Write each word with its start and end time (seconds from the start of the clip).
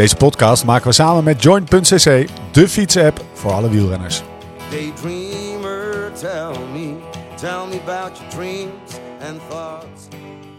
Deze 0.00 0.16
podcast 0.16 0.64
maken 0.64 0.86
we 0.86 0.92
samen 0.92 1.24
met 1.24 1.42
Joint.cc, 1.42 2.28
de 2.52 2.68
fietsapp 2.68 3.24
voor 3.32 3.52
alle 3.52 3.70
wielrenners. 3.70 4.22
Daydreamer, 4.70 6.12
tell 6.20 6.58
me, 6.72 6.94
tell 7.34 7.66
me 7.68 7.80
about 7.86 8.18
your 8.18 8.28
dreams 8.28 8.92
and 9.28 9.40
thoughts. 9.48 10.02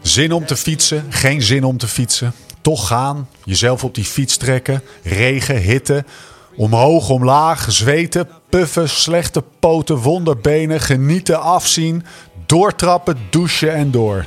Zin 0.01 0.31
om 0.31 0.45
te 0.45 0.55
fietsen, 0.55 1.05
geen 1.09 1.41
zin 1.41 1.63
om 1.63 1.77
te 1.77 1.87
fietsen. 1.87 2.33
Toch 2.61 2.87
gaan, 2.87 3.27
jezelf 3.43 3.83
op 3.83 3.95
die 3.95 4.03
fiets 4.03 4.37
trekken, 4.37 4.81
regen, 5.03 5.57
hitte. 5.57 6.05
Omhoog, 6.55 7.09
omlaag, 7.09 7.71
zweten, 7.71 8.27
puffen, 8.49 8.89
slechte 8.89 9.43
poten, 9.59 9.97
wonderbenen, 9.97 10.79
genieten, 10.79 11.41
afzien, 11.41 12.03
doortrappen, 12.45 13.17
douchen 13.29 13.73
en 13.73 13.91
door. 13.91 14.25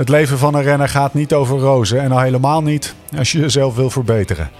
Het 0.00 0.08
leven 0.08 0.38
van 0.38 0.54
een 0.54 0.62
renner 0.62 0.88
gaat 0.88 1.14
niet 1.14 1.32
over 1.32 1.58
rozen 1.58 2.00
en 2.00 2.12
al 2.12 2.20
helemaal 2.20 2.62
niet 2.62 2.94
als 3.16 3.32
je 3.32 3.38
jezelf 3.38 3.74
wil 3.74 3.90
verbeteren. 3.90 4.50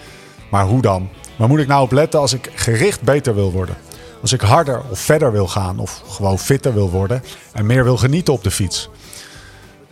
Maar 0.51 0.65
hoe 0.65 0.83
dan? 0.83 1.09
Waar 1.37 1.49
moet 1.49 1.59
ik 1.59 1.67
nou 1.67 1.83
op 1.83 1.93
letten 1.93 2.21
als 2.21 2.33
ik 2.33 2.51
gericht 2.55 3.03
beter 3.03 3.35
wil 3.35 3.53
worden? 3.53 3.77
Als 4.21 4.33
ik 4.33 4.41
harder 4.41 4.83
of 4.91 4.99
verder 4.99 5.33
wil 5.33 5.49
gaan 5.49 5.79
of 5.79 6.03
gewoon 6.09 6.39
fitter 6.39 6.75
wil 6.75 6.91
worden 6.91 7.23
en 7.53 7.67
meer 7.67 7.85
wil 7.85 7.97
genieten 7.97 8.35
op 8.35 8.45
de 8.45 8.51
fiets? 8.51 8.89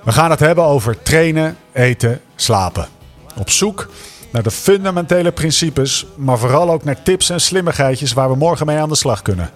We 0.03 0.12
gaan 0.12 0.30
het 0.30 0.41
hebben 0.41 0.65
over 0.65 1.03
trainen, 1.03 1.56
eten, 1.73 2.20
slapen. 2.37 2.89
Op 3.37 3.51
zoek 3.51 3.89
naar 4.33 4.42
de 4.42 4.51
fundamentele 4.51 5.33
principes, 5.33 6.06
maar 6.17 6.39
vooral 6.39 6.70
ook 6.70 6.84
naar 6.84 7.03
tips 7.03 7.30
en 7.30 7.41
slimmigheidjes 7.41 8.12
waar 8.12 8.30
we 8.30 8.37
morgen 8.37 8.67
mee 8.67 8.78
aan 8.78 8.89
de 8.89 8.97
slag 8.97 9.23
kunnen. 9.23 9.51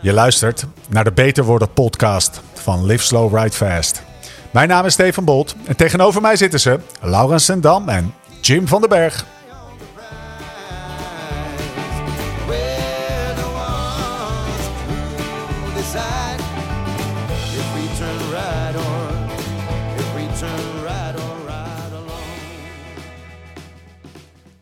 Je 0.00 0.12
luistert 0.12 0.66
naar 0.88 1.04
de 1.04 1.12
Beter 1.12 1.44
Worden 1.44 1.72
podcast 1.72 2.40
van 2.54 2.86
Live 2.86 3.04
Slow 3.04 3.36
Ride 3.36 3.54
Fast. 3.54 4.02
Mijn 4.54 4.68
naam 4.68 4.84
is 4.84 4.92
Steven 4.92 5.24
Bolt 5.24 5.54
en 5.64 5.76
tegenover 5.76 6.20
mij 6.20 6.36
zitten 6.36 6.60
ze 6.60 6.80
Laurens 7.00 7.44
Sendam 7.44 7.88
en 7.88 8.14
Jim 8.40 8.68
van 8.68 8.80
den 8.80 8.88
Berg. 8.90 9.24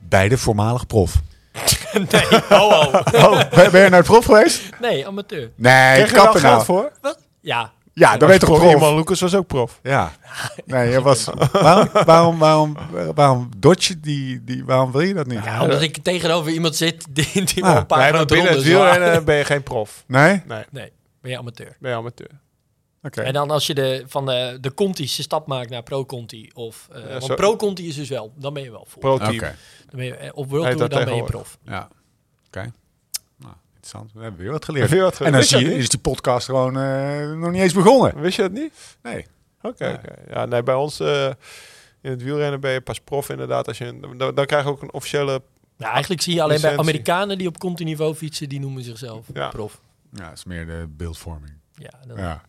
Beide 0.09 0.39
voormalig 0.39 0.87
prof. 0.87 1.15
Nee, 1.93 2.41
ho, 2.49 2.71
ho. 2.71 3.31
Oh, 3.31 3.51
ben 3.53 3.83
je 3.83 3.89
naar 3.89 3.93
het 3.93 4.07
prof 4.07 4.25
geweest? 4.25 4.63
Nee, 4.81 5.07
amateur. 5.07 5.51
Nee, 5.57 5.93
Krijg 5.95 6.09
je 6.09 6.15
daar 6.15 6.25
kappen 6.25 6.41
geld 6.41 6.53
nou. 6.53 6.65
voor? 6.65 6.93
Ja, 7.41 7.73
Ja, 7.95 8.17
dan 8.17 8.29
weet 8.29 8.41
toch 8.41 8.59
prof. 8.59 8.73
Iman 8.75 8.95
Lucas 8.97 9.21
was 9.21 9.35
ook 9.35 9.47
prof. 9.47 9.79
Ja. 9.83 10.13
Nee, 10.67 10.91
je 10.91 11.03
was... 11.03 11.25
Waarom, 11.53 11.89
waarom, 12.05 12.39
waarom, 12.39 12.77
waarom 13.15 13.49
dodge 13.57 13.93
je 13.93 14.01
die, 14.01 14.45
die... 14.45 14.65
Waarom 14.65 14.93
wil 14.93 15.01
je 15.01 15.15
dat 15.15 15.27
niet? 15.27 15.45
ja, 15.45 15.63
omdat 15.63 15.83
ik 15.83 15.99
tegenover 16.03 16.53
iemand 16.53 16.77
zit 16.77 17.07
die, 17.11 17.45
die 17.45 17.65
Ah, 17.65 17.77
een 17.77 17.87
paar 17.87 17.99
Nee, 17.99 18.13
maar 18.13 18.25
binnen 18.25 18.53
het 18.53 18.63
wielrennen 18.63 19.25
ben 19.25 19.37
je 19.37 19.45
geen 19.45 19.63
prof. 19.63 20.05
Nee? 20.07 20.43
Nee, 20.47 20.65
Nee, 20.71 20.93
ben 21.21 21.31
je 21.31 21.39
amateur. 21.39 21.77
ben 21.81 21.91
je 21.91 21.97
amateur. 21.97 22.31
Oké. 23.03 23.21
En 23.21 23.33
dan 23.33 23.51
als 23.51 23.67
je 23.67 23.75
de, 23.75 24.05
van 24.07 24.27
de, 24.27 24.59
de 24.61 24.75
Conti's 24.75 25.17
de 25.17 25.23
stap 25.23 25.47
maakt 25.47 25.71
naar 25.71 25.83
Pro-Conti. 25.83 26.51
Of, 26.55 26.89
eh, 26.93 27.11
want 27.11 27.25
zo- 27.25 27.35
Pro-Conti 27.35 27.89
is 27.89 27.95
dus 27.95 28.09
wel, 28.09 28.33
dan 28.37 28.55
ben 28.55 28.63
je 28.63 28.71
wel 28.71 28.85
voor. 28.89 29.01
Pro-team. 29.01 29.35
Oké. 29.35 29.55
Dan 29.91 29.97
ben 29.99 30.05
je, 30.05 30.15
eh, 30.17 30.31
op 30.35 30.51
World 30.51 30.65
Tour, 30.65 30.79
dat 30.79 30.91
dan 30.91 31.05
ben 31.05 31.17
je 31.17 31.23
prof. 31.23 31.59
Ja. 31.65 31.89
Oké. 32.47 32.59
Nou, 32.61 32.73
interessant. 33.83 34.13
We 34.13 34.23
hebben 34.23 34.41
weer 34.41 34.51
wat 34.51 34.65
geleerd. 34.65 34.91
Weer 34.91 35.03
wat 35.03 35.17
geleerd. 35.17 35.35
En 35.35 35.41
dan 35.41 35.49
zie 35.49 35.69
je, 35.69 35.75
is 35.77 35.89
die 35.89 35.99
podcast 35.99 36.47
gewoon 36.47 36.79
eh, 36.79 37.31
nog 37.33 37.51
niet 37.51 37.61
eens 37.63 37.73
begonnen. 37.73 38.21
Wist 38.21 38.37
je 38.37 38.43
dat 38.43 38.53
niet? 38.53 38.73
Nee. 39.03 39.27
Oké, 39.63 39.85
Nee. 39.87 40.17
Ja, 40.31 40.45
nee, 40.47 40.63
bij 40.63 40.75
ons 40.75 41.01
eh, 41.01 41.31
in 42.01 42.11
het 42.11 42.23
wielrennen 42.23 42.61
ben 42.61 42.73
je 42.73 42.81
pas 42.81 43.01
prof 43.01 43.29
inderdaad. 43.29 43.69
Als 43.69 43.79
je, 43.79 43.85
een- 43.87 44.19
dan, 44.19 44.35
dan 44.35 44.47
krijg 44.47 44.65
je 44.65 44.71
ook 44.71 44.83
een 44.83 44.93
officiële... 44.93 45.43
Ja, 45.77 45.91
eigenlijk 45.91 46.23
zie 46.23 46.35
je 46.35 46.43
alleen 46.43 46.61
bij. 46.61 46.77
Amerikanen 46.79 47.39
die 47.39 47.47
op 47.49 47.59
Conti-niveau 47.59 48.15
fietsen, 48.15 48.49
die 48.49 48.61
noemen 48.61 48.83
zichzelf 48.83 49.27
Ja. 49.35 49.49
prof. 49.49 49.81
Ja, 50.13 50.25
dat 50.29 50.37
is 50.37 50.45
meer 50.45 50.67
de 50.67 50.87
beeldvorming. 50.89 51.53
Ja, 51.75 51.91
Ja. 52.17 52.43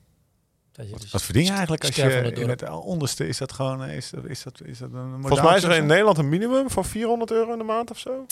dus 0.72 1.12
Wat 1.12 1.22
verdien 1.22 1.44
je 1.44 1.50
eigenlijk 1.52 1.84
als 1.86 1.96
je 1.96 2.02
het 2.04 2.38
in 2.40 2.50
het 2.50 2.70
onderste... 2.70 3.28
Is 3.28 3.38
dat 3.38 3.52
gewoon... 3.52 3.84
Is 3.84 4.10
dat, 4.10 4.26
is 4.26 4.44
dat, 4.44 4.62
is 4.64 4.78
dat 4.78 4.90
een 4.94 5.16
Volgens 5.20 5.42
mij 5.42 5.56
is 5.58 5.64
er 5.64 5.72
in? 5.72 5.86
Nederland 5.86 6.18
een 6.18 6.30
minimum 6.30 6.70
van 6.70 6.86
400 6.86 7.32
euro 7.32 7.52
in 7.52 7.58
de 7.58 7.64
maand 7.64 7.92
of 7.92 8.00
zo. 8.00 8.26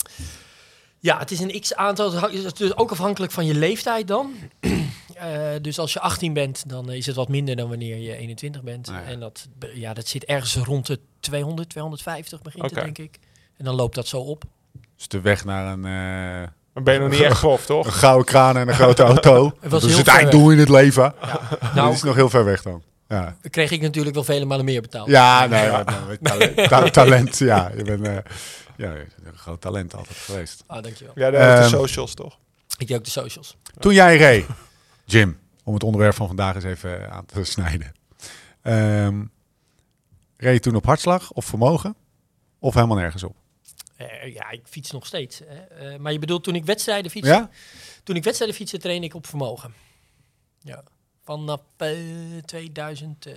Ja, 1.02 1.18
het 1.18 1.30
is 1.30 1.40
een 1.40 1.60
x-aantal. 1.60 2.12
Het 2.12 2.32
is 2.32 2.52
dus 2.52 2.76
ook 2.76 2.90
afhankelijk 2.90 3.32
van 3.32 3.46
je 3.46 3.54
leeftijd 3.54 4.08
dan. 4.08 4.32
Eh, 5.12 5.28
dus 5.60 5.78
als 5.78 5.92
je 5.92 6.00
18 6.00 6.32
bent, 6.32 6.68
dan 6.68 6.90
is 6.92 7.06
het 7.06 7.16
wat 7.16 7.28
minder 7.28 7.56
dan 7.56 7.68
wanneer 7.68 7.96
je 7.96 8.16
21 8.16 8.62
bent. 8.62 8.88
Ah, 8.88 8.94
ja. 8.94 9.02
En 9.02 9.20
dat, 9.20 9.48
ja, 9.74 9.94
dat 9.94 10.08
zit 10.08 10.24
ergens 10.24 10.56
rond 10.56 10.86
de 10.86 10.98
200, 11.20 11.68
250 11.68 12.42
begint 12.42 12.64
het, 12.64 12.74
denk 12.74 12.98
ik. 12.98 13.18
En 13.56 13.64
dan 13.64 13.74
loopt 13.74 13.94
dat 13.94 14.06
zo 14.06 14.18
op. 14.18 14.44
Dus 14.96 15.08
de 15.08 15.20
weg 15.20 15.44
naar 15.44 15.72
een, 15.72 15.84
eh, 16.42 16.48
Dan 16.74 16.84
ben 16.84 16.94
je 16.94 17.00
nog 17.00 17.10
niet 17.10 17.20
echt 17.20 17.38
prof, 17.40 17.66
toch? 17.66 17.86
een 17.86 17.92
gouden 17.92 18.26
kraan 18.26 18.56
en 18.56 18.68
een 18.68 18.74
grote 18.74 19.02
auto. 19.12 19.52
Het 19.60 19.70
was 19.70 19.80
dat 19.82 19.90
is 19.90 19.96
het 19.98 20.08
einddoel 20.08 20.50
in 20.50 20.58
het 20.58 20.68
leven. 20.68 21.14
Nou, 21.60 21.74
dat 21.74 21.92
is 21.92 22.02
nog 22.02 22.14
heel 22.14 22.30
ver 22.30 22.44
weg 22.44 22.62
dan. 22.62 22.82
Ja, 23.08 23.22
dan 23.40 23.50
kreeg 23.50 23.70
ik 23.70 23.80
natuurlijk 23.80 24.14
wel 24.14 24.24
vele 24.24 24.44
malen 24.44 24.64
meer 24.64 24.80
betaald. 24.80 25.08
ja 25.08 25.46
nee, 25.46 25.70
maar- 25.70 25.84
maar 25.84 26.18
talent, 26.22 26.56
ta- 26.68 26.90
talent, 27.00 27.38
ja. 27.38 27.70
Je 27.76 27.82
bent 27.84 28.06
eh, 28.06 28.16
ja, 28.82 28.94
een 29.24 29.36
groot 29.38 29.60
talent 29.60 29.94
altijd 29.94 30.16
geweest. 30.16 30.64
Ah, 30.66 30.82
dankjewel. 30.82 31.12
Ja, 31.16 31.30
de, 31.30 31.36
Ehm, 31.36 31.62
de 31.62 31.68
socials, 31.68 32.14
toch? 32.14 32.38
Ik 32.78 32.86
deed 32.86 32.96
ook 32.96 33.04
de 33.04 33.10
socials. 33.10 33.56
Toen 33.78 33.94
jij 33.94 34.16
reed, 34.16 34.46
Jim, 35.04 35.38
om 35.64 35.74
het 35.74 35.82
onderwerp 35.82 36.14
van 36.14 36.26
vandaag 36.26 36.54
eens 36.54 36.64
even 36.64 37.10
aan 37.10 37.26
te 37.26 37.44
snijden. 37.44 37.94
Ehm 38.62 39.24
reed 40.36 40.54
je 40.54 40.60
toen 40.60 40.74
op 40.74 40.86
hartslag 40.86 41.32
of 41.32 41.44
vermogen? 41.44 41.96
Of 42.58 42.74
helemaal 42.74 42.96
nergens 42.96 43.22
op? 43.22 43.36
Eh, 43.96 44.34
ja, 44.34 44.50
ik 44.50 44.60
fiets 44.64 44.90
nog 44.90 45.06
steeds. 45.06 45.38
Hè. 45.44 45.54
Eh, 45.54 45.98
maar 45.98 46.12
je 46.12 46.18
bedoelt 46.18 46.44
toen 46.44 46.54
ik 46.54 46.64
wedstrijden 46.64 47.10
fietste? 47.10 47.32
Ja? 47.32 47.50
Toen 48.02 48.16
ik 48.16 48.24
wedstrijden 48.24 48.56
fietste, 48.56 48.78
train 48.78 49.02
ik 49.02 49.14
op 49.14 49.26
vermogen. 49.26 49.74
Ja. 50.60 50.82
Vanaf 51.24 51.60
eh 51.76 51.96
2010 52.44 53.34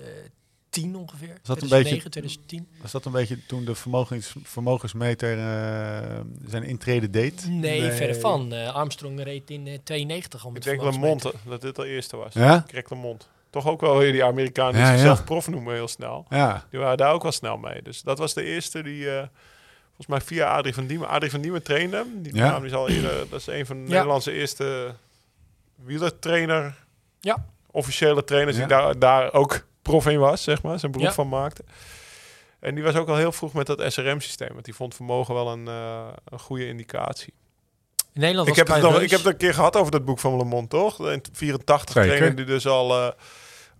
ongeveer. 0.84 1.28
dat 1.42 1.62
een 1.62 1.68
2009, 1.68 1.92
beetje- 1.94 2.10
2010. 2.10 2.68
Was 2.82 2.92
dat 2.92 3.04
een 3.04 3.12
beetje 3.12 3.46
toen 3.46 3.64
de 3.64 3.74
vermogens, 3.74 4.34
vermogensmeter 4.42 5.38
eh, 5.38 6.20
zijn 6.46 6.62
intrede 6.62 7.10
deed? 7.10 7.46
Nee, 7.48 7.90
verre 7.92 8.14
van. 8.14 8.52
Eh, 8.52 8.74
Armstrong 8.74 9.22
reed 9.22 9.50
in 9.50 9.66
eh 9.66 9.78
92 9.84 10.42
al 10.42 10.48
Ik 10.48 10.54
met 10.54 10.62
denk. 10.62 10.82
Lemont, 10.82 11.32
dat 11.44 11.60
dit 11.60 11.78
al 11.78 11.84
eerste 11.84 12.16
was. 12.16 12.32
Ja? 12.34 12.56
Ik 12.56 12.64
kreeg 12.66 12.90
Lemont. 12.90 13.28
Toch 13.50 13.66
ook 13.66 13.80
wel 13.80 13.98
weer 13.98 14.12
die 14.12 14.24
Amerikanen 14.24 14.72
die 14.72 14.82
Ja, 14.82 14.86
ja. 14.90 14.96
zichzelf 14.96 15.24
prof 15.24 15.48
noemen 15.48 15.74
heel 15.74 15.88
snel. 15.88 16.26
Ja. 16.28 16.64
Die 16.70 16.80
waren 16.80 16.96
daar 16.96 17.12
ook 17.12 17.22
wel 17.22 17.32
snel 17.32 17.56
mee. 17.56 17.82
Dus 17.82 18.02
dat 18.02 18.18
was 18.18 18.34
de 18.34 18.42
eerste 18.44 18.82
die, 18.82 19.10
eh, 19.10 19.26
volgens 19.86 20.06
mij 20.06 20.20
via 20.20 20.56
Adrie 20.56 20.74
van 20.74 20.86
Diemen. 20.86 21.08
Adrie 21.08 21.30
van 21.30 21.40
Diemen 21.40 21.62
trainde 21.62 21.96
hem. 21.96 22.22
Die 22.22 22.34
Ja. 22.34 22.50
naam 22.50 22.64
is 22.64 22.72
al 22.72 22.88
eerder, 22.88 23.28
dat 23.30 23.40
is 23.40 23.46
een 23.46 23.66
van 23.66 23.76
de 23.76 23.82
Ja. 23.82 23.88
Nederlandse 23.88 24.32
eerste 24.32 24.94
wielertrainer. 25.84 26.74
Ja. 27.20 27.46
Officiële 27.70 28.24
trainers 28.24 28.56
Ja. 28.56 28.66
die 28.66 28.76
daar, 28.76 28.98
daar 28.98 29.32
ook 29.32 29.66
prof 29.86 30.06
in 30.06 30.18
was, 30.18 30.42
zeg 30.42 30.62
maar. 30.62 30.78
Zijn 30.78 30.92
beroep 30.92 31.06
Ja. 31.08 31.14
van 31.14 31.28
maakte. 31.28 31.64
En 32.60 32.74
die 32.74 32.84
was 32.84 32.94
ook 32.94 33.08
al 33.08 33.16
heel 33.16 33.32
vroeg 33.32 33.52
met 33.52 33.66
dat 33.66 33.82
SRM-systeem. 33.92 34.52
Want 34.52 34.64
die 34.64 34.74
vond 34.74 34.94
vermogen 34.94 35.34
wel 35.34 35.48
een, 35.52 35.68
eh, 35.68 36.06
een 36.24 36.38
goede 36.38 36.68
indicatie. 36.68 37.34
In 38.12 38.20
Nederland 38.20 38.48
Ik 38.48 38.54
was 38.54 38.66
heb, 38.68 38.76
het 38.82 38.92
nog, 38.92 39.00
ik 39.02 39.10
heb 39.10 39.18
het 39.20 39.28
een 39.28 39.36
keer 39.36 39.54
gehad 39.54 39.76
over 39.76 39.92
dat 39.92 40.04
boek 40.04 40.18
van 40.18 40.36
Lemont, 40.36 40.70
toch? 40.70 41.10
In 41.10 41.22
84 41.32 41.94
Zeker. 41.94 42.16
trainde 42.16 42.36
die 42.36 42.44
dus 42.54 42.66
al, 42.66 42.90
eh, 43.02 43.10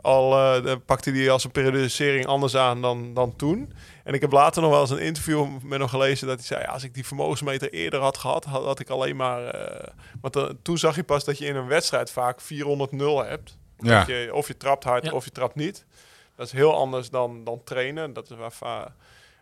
al 0.01 0.33
eh, 0.65 0.75
pakte 0.87 1.13
die 1.13 1.31
als 1.31 1.45
een 1.45 1.51
periodisering 1.51 2.27
anders 2.27 2.57
aan 2.57 2.83
dan, 2.83 3.15
dan 3.15 3.37
toen. 3.37 3.73
En 4.05 4.15
ik 4.15 4.21
heb 4.21 4.33
later 4.33 4.63
nog 4.63 4.71
wel 4.71 4.81
eens 4.81 4.91
een 4.91 4.99
interview 4.99 5.47
met 5.63 5.79
hem 5.79 5.89
gelezen 5.89 6.27
dat 6.27 6.37
hij 6.37 6.47
zei, 6.47 6.61
ja, 6.63 6.69
als 6.69 6.83
ik 6.85 6.95
die 6.95 7.07
vermogensmeter 7.07 7.73
eerder 7.73 8.01
had 8.01 8.17
gehad, 8.19 8.45
had, 8.45 8.65
had 8.65 8.81
ik 8.81 8.91
alleen 8.91 9.17
maar... 9.17 9.45
eh, 9.47 9.89
want 10.21 10.55
toen 10.63 10.79
zag 10.79 10.97
je 10.97 11.03
pas 11.05 11.25
dat 11.25 11.39
je 11.39 11.47
in 11.47 11.57
een 11.57 11.67
wedstrijd 11.67 12.11
vaak 12.11 12.41
400-0 12.41 12.45
hebt. 13.25 13.57
Ja. 13.79 13.99
Dat 13.99 14.07
je, 14.07 14.31
of 14.33 14.47
je 14.49 14.57
trapt 14.57 14.85
hard 14.85 15.05
Ja. 15.05 15.13
of 15.13 15.25
je 15.25 15.31
trapt 15.31 15.55
niet. 15.55 15.85
Dat 16.37 16.47
is 16.47 16.53
heel 16.53 16.75
anders 16.75 17.11
dan, 17.11 17.45
dan 17.45 17.61
trainen. 17.65 18.13
Dat 18.13 18.31
is 18.31 18.37
waar, 18.59 18.93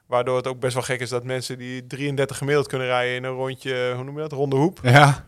waardoor 0.06 0.36
het 0.36 0.46
ook 0.46 0.60
best 0.60 0.74
wel 0.74 0.82
gek 0.82 1.00
is 1.00 1.08
dat 1.08 1.24
mensen 1.24 1.58
die 1.58 1.86
33 1.86 2.38
gemiddeld 2.38 2.66
kunnen 2.68 2.86
rijden 2.86 3.14
in 3.16 3.24
een 3.24 3.34
rondje, 3.36 3.92
hoe 3.94 4.04
noem 4.04 4.14
je 4.14 4.20
dat, 4.20 4.32
ronde 4.32 4.56
hoep. 4.56 4.78
Ja. 4.82 5.26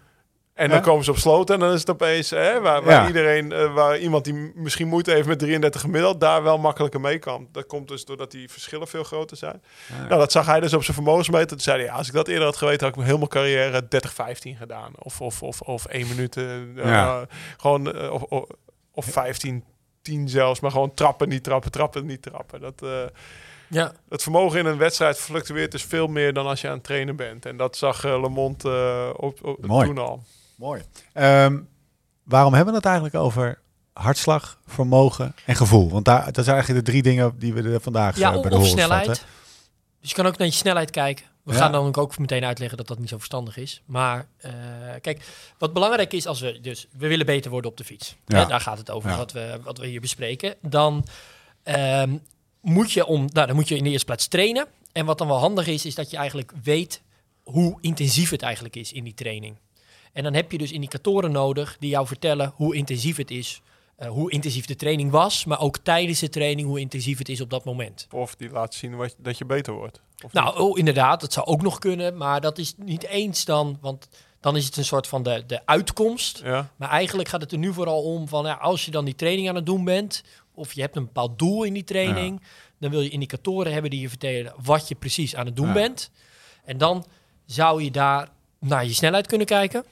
En 0.54 0.66
Ja. 0.68 0.72
dan 0.72 0.82
komen 0.82 1.04
ze 1.04 1.10
op 1.10 1.16
sloten 1.16 1.54
en 1.54 1.60
dan 1.60 1.72
is 1.72 1.80
het 1.80 1.90
opeens 1.90 2.30
hè, 2.30 2.60
waar, 2.60 2.82
waar 2.82 3.00
Ja. 3.02 3.06
iedereen, 3.06 3.52
eh, 3.52 3.74
waar 3.74 3.98
iemand 3.98 4.24
die 4.24 4.52
misschien 4.54 4.88
moeite 4.88 5.10
heeft 5.10 5.26
met 5.28 5.38
33 5.38 5.80
gemiddeld, 5.80 6.20
daar 6.20 6.42
wel 6.42 6.58
makkelijker 6.58 7.00
mee 7.00 7.18
kan. 7.18 7.48
Dat 7.52 7.66
komt 7.66 7.88
dus 7.88 8.04
doordat 8.04 8.30
die 8.30 8.50
verschillen 8.50 8.88
veel 8.88 9.04
groter 9.04 9.36
zijn. 9.36 9.62
Ja. 9.88 10.06
Nou, 10.06 10.20
dat 10.20 10.32
zag 10.32 10.46
hij 10.46 10.60
dus 10.60 10.74
op 10.74 10.82
zijn 10.82 10.96
vermogensmeter. 10.96 11.48
Toen 11.48 11.60
zei 11.60 11.76
hij, 11.78 11.86
ja, 11.86 11.92
als 11.94 12.06
ik 12.06 12.12
dat 12.12 12.28
eerder 12.28 12.44
had 12.44 12.56
geweten, 12.56 12.80
had 12.86 12.96
ik 12.96 13.02
mijn 13.02 13.14
hele 13.16 13.28
carrière 13.28 13.88
30-15 13.88 14.56
gedaan. 14.56 14.92
Of, 14.98 15.20
of, 15.20 15.42
of, 15.42 15.60
of 15.60 15.84
1 15.84 16.08
minuut. 16.08 16.36
eh, 16.36 16.44
Ja. 16.76 17.20
eh, 17.20 17.26
gewoon, 17.56 18.10
of, 18.10 18.44
of, 18.96 19.06
of 19.06 19.12
15, 19.12 19.64
10 20.02 20.28
zelfs. 20.28 20.60
Maar 20.60 20.70
gewoon 20.70 20.94
trappen, 20.94 21.28
niet 21.28 21.44
trappen, 21.44 21.70
trappen, 21.70 22.06
niet 22.06 22.22
trappen. 22.22 22.60
Dat, 22.60 22.82
eh, 22.82 23.04
Ja, 23.68 23.92
het 24.08 24.22
vermogen 24.22 24.58
in 24.58 24.66
een 24.66 24.78
wedstrijd 24.78 25.18
fluctueert 25.18 25.72
dus 25.72 25.82
veel 25.82 26.06
meer 26.06 26.32
dan 26.32 26.46
als 26.46 26.60
je 26.60 26.68
aan 26.68 26.74
het 26.74 26.84
trainen 26.84 27.16
bent. 27.16 27.46
En 27.46 27.56
dat 27.56 27.76
zag 27.76 28.04
uh, 28.04 28.20
Lemont 28.20 28.64
eh, 28.64 29.10
op, 29.16 29.44
op, 29.44 29.66
Mooi. 29.66 29.86
toen 29.86 29.98
al. 29.98 30.22
Mooi. 30.56 30.82
Ehm, 31.12 31.58
waarom 32.22 32.54
hebben 32.54 32.72
we 32.72 32.78
het 32.78 32.88
eigenlijk 32.88 33.16
over 33.16 33.58
hartslag, 33.92 34.58
vermogen 34.66 35.34
en 35.44 35.56
gevoel? 35.56 35.90
Want 35.90 36.04
daar, 36.04 36.32
dat 36.32 36.44
zijn 36.44 36.56
eigenlijk 36.56 36.84
de 36.84 36.90
drie 36.90 37.02
dingen 37.02 37.38
die 37.38 37.54
we 37.54 37.62
er 37.62 37.80
vandaag 37.80 38.18
ja 38.18 38.30
eh, 38.30 38.36
of, 38.36 38.42
bij 38.42 38.50
de 38.50 38.56
of 38.56 38.66
snelheid. 38.66 39.06
Dus 40.00 40.10
je 40.10 40.14
kan 40.14 40.26
ook 40.26 40.36
naar 40.36 40.46
je 40.46 40.52
snelheid 40.52 40.90
kijken. 40.90 41.24
We 41.46 41.52
Ja. 41.52 41.58
gaan 41.58 41.72
dan 41.72 41.94
ook 41.94 42.18
meteen 42.18 42.44
uitleggen 42.44 42.76
dat 42.76 42.86
dat 42.86 42.98
niet 42.98 43.08
zo 43.08 43.16
verstandig 43.16 43.56
is. 43.56 43.82
Maar 43.84 44.28
eh, 44.36 44.52
kijk, 45.00 45.24
wat 45.58 45.72
belangrijk 45.72 46.12
is 46.12 46.26
als 46.26 46.40
we 46.40 46.60
dus 46.60 46.86
we 46.98 47.08
willen 47.08 47.26
beter 47.26 47.50
worden 47.50 47.70
op 47.70 47.76
de 47.76 47.84
fiets. 47.84 48.16
Ja. 48.26 48.38
Hè, 48.38 48.46
daar 48.46 48.60
gaat 48.60 48.78
het 48.78 48.90
over 48.90 49.10
Ja. 49.10 49.16
wat, 49.16 49.32
we, 49.32 49.58
wat 49.62 49.78
we 49.78 49.86
hier 49.86 50.00
bespreken. 50.00 50.54
Dan 50.62 51.06
ehm, 51.62 52.16
moet 52.60 52.92
je 52.92 53.06
om, 53.06 53.28
nou, 53.32 53.46
dan 53.46 53.56
moet 53.56 53.68
je 53.68 53.76
in 53.76 53.84
de 53.84 53.90
eerste 53.90 54.06
plaats 54.06 54.26
trainen. 54.26 54.66
En 54.92 55.06
wat 55.06 55.18
dan 55.18 55.26
wel 55.26 55.38
handig 55.38 55.66
is, 55.66 55.86
is 55.86 55.94
dat 55.94 56.10
je 56.10 56.16
eigenlijk 56.16 56.52
weet 56.62 57.02
hoe 57.42 57.78
intensief 57.80 58.30
het 58.30 58.42
eigenlijk 58.42 58.76
is 58.76 58.92
in 58.92 59.04
die 59.04 59.14
training. 59.14 59.56
En 60.12 60.22
dan 60.22 60.34
heb 60.34 60.52
je 60.52 60.58
dus 60.58 60.72
indicatoren 60.72 61.32
nodig 61.32 61.76
die 61.80 61.90
jou 61.90 62.06
vertellen 62.06 62.52
hoe 62.54 62.74
intensief 62.76 63.16
het 63.16 63.30
is. 63.30 63.60
Eh, 63.96 64.08
hoe 64.08 64.30
intensief 64.30 64.66
de 64.66 64.76
training 64.76 65.10
was, 65.10 65.44
maar 65.44 65.60
ook 65.60 65.78
tijdens 65.78 66.20
de 66.20 66.28
training 66.28 66.68
hoe 66.68 66.80
intensief 66.80 67.18
het 67.18 67.28
is 67.28 67.40
op 67.40 67.50
dat 67.50 67.64
moment. 67.64 68.06
Of 68.10 68.34
die 68.34 68.50
laat 68.50 68.74
zien 68.74 68.96
wat, 68.96 69.14
dat 69.18 69.38
je 69.38 69.44
beter 69.44 69.72
wordt. 69.72 70.00
Of? 70.24 70.32
Nou, 70.32 70.58
oh, 70.58 70.78
inderdaad, 70.78 71.20
dat 71.20 71.32
zou 71.32 71.46
ook 71.46 71.62
nog 71.62 71.78
kunnen, 71.78 72.16
maar 72.16 72.40
dat 72.40 72.58
is 72.58 72.74
niet 72.76 73.04
eens 73.06 73.44
dan, 73.44 73.78
want 73.80 74.08
dan 74.40 74.56
is 74.56 74.64
het 74.64 74.76
een 74.76 74.84
soort 74.84 75.06
van 75.06 75.22
de, 75.22 75.44
de 75.46 75.66
uitkomst. 75.66 76.40
ja? 76.44 76.70
Maar 76.76 76.88
eigenlijk 76.90 77.28
gaat 77.28 77.40
het 77.40 77.52
er 77.52 77.58
nu 77.58 77.72
vooral 77.72 78.02
om 78.02 78.28
van, 78.28 78.44
ja, 78.44 78.54
als 78.54 78.84
je 78.84 78.90
dan 78.90 79.04
die 79.04 79.14
training 79.14 79.48
aan 79.48 79.54
het 79.54 79.66
doen 79.66 79.84
bent, 79.84 80.22
of 80.54 80.72
je 80.72 80.80
hebt 80.80 80.96
een 80.96 81.04
bepaald 81.04 81.38
doel 81.38 81.62
in 81.62 81.72
die 81.72 81.84
training, 81.84 82.42
dan 82.78 82.90
wil 82.90 83.00
je 83.00 83.08
indicatoren 83.08 83.72
hebben 83.72 83.90
die 83.90 84.00
je 84.00 84.08
vertellen 84.08 84.52
wat 84.62 84.88
je 84.88 84.94
precies 84.94 85.36
aan 85.36 85.46
het 85.46 85.56
doen 85.56 85.66
Ja. 85.66 85.72
bent. 85.72 86.10
En 86.64 86.78
dan 86.78 87.04
zou 87.46 87.82
je 87.82 87.90
daar 87.90 88.28
naar 88.58 88.84
je 88.84 88.92
snelheid 88.94 89.26
kunnen 89.26 89.46
kijken. 89.46 89.84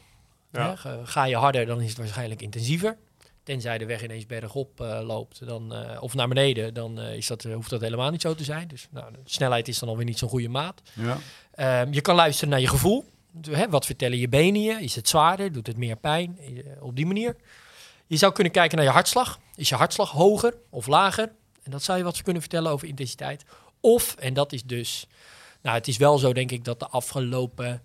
Ja. 0.53 0.77
Ga 1.05 1.25
je 1.25 1.37
harder, 1.37 1.67
dan 1.67 1.81
is 1.81 1.89
het 1.89 1.99
waarschijnlijk 1.99 2.43
intensiever. 2.43 2.97
Tenzij 3.45 3.79
de 3.79 3.87
weg 3.87 4.03
ineens 4.03 4.27
bergop 4.27 4.81
eh, 4.81 5.01
loopt 5.03 5.47
dan, 5.47 5.75
eh, 5.75 6.03
of 6.03 6.15
naar 6.15 6.29
beneden, 6.29 6.75
dan 6.75 7.01
eh, 7.01 7.17
is 7.17 7.27
dat, 7.27 7.43
hoeft 7.43 7.71
dat 7.71 7.81
helemaal 7.81 8.11
niet 8.11 8.21
zo 8.21 8.35
te 8.35 8.45
zijn. 8.45 8.69
Dus 8.69 8.89
nou, 8.91 9.13
de 9.13 9.19
snelheid 9.25 9.69
is 9.69 9.79
dan 9.79 9.89
alweer 9.89 10.05
niet 10.05 10.19
zo'n 10.19 10.29
goede 10.29 10.49
maat. 10.49 10.83
Ja. 10.93 11.19
Ehm, 11.55 11.93
je 11.93 12.01
kan 12.01 12.15
luisteren 12.15 12.51
naar 12.51 12.61
je 12.61 12.69
gevoel. 12.69 13.05
Hè, 13.51 13.69
wat 13.69 13.87
vertellen 13.87 14.19
je 14.19 14.29
benen 14.29 14.63
je? 14.63 14.73
Is 14.73 14.95
het 14.95 15.09
zwaarder? 15.09 15.53
Doet 15.53 15.67
het 15.67 15.77
meer 15.77 15.97
pijn? 15.97 16.39
Op 16.81 16.97
die 16.97 17.07
manier. 17.07 17.37
Je 18.07 18.17
zou 18.17 18.33
kunnen 18.33 18.53
kijken 18.53 18.77
naar 18.77 18.87
je 18.87 18.93
hartslag. 18.93 19.39
Is 19.55 19.69
je 19.69 19.75
hartslag 19.75 20.11
hoger 20.11 20.55
of 20.71 20.87
lager? 20.87 21.33
En 21.63 21.71
dat 21.71 21.83
zou 21.83 21.99
je 21.99 22.05
wat 22.05 22.23
kunnen 22.23 22.43
vertellen 22.43 22.73
over 22.73 22.89
intensiteit. 22.89 23.45
Of, 23.81 24.15
en 24.15 24.35
dat 24.35 24.53
is 24.53 24.63
dus... 24.63 25.07
Nou, 25.63 25.77
het 25.77 25.89
is 25.89 25.97
wel 25.97 26.19
zo, 26.19 26.33
denk 26.33 26.51
ik, 26.51 26.65
dat 26.65 26.81
de 26.81 26.89
afgelopen 26.89 27.83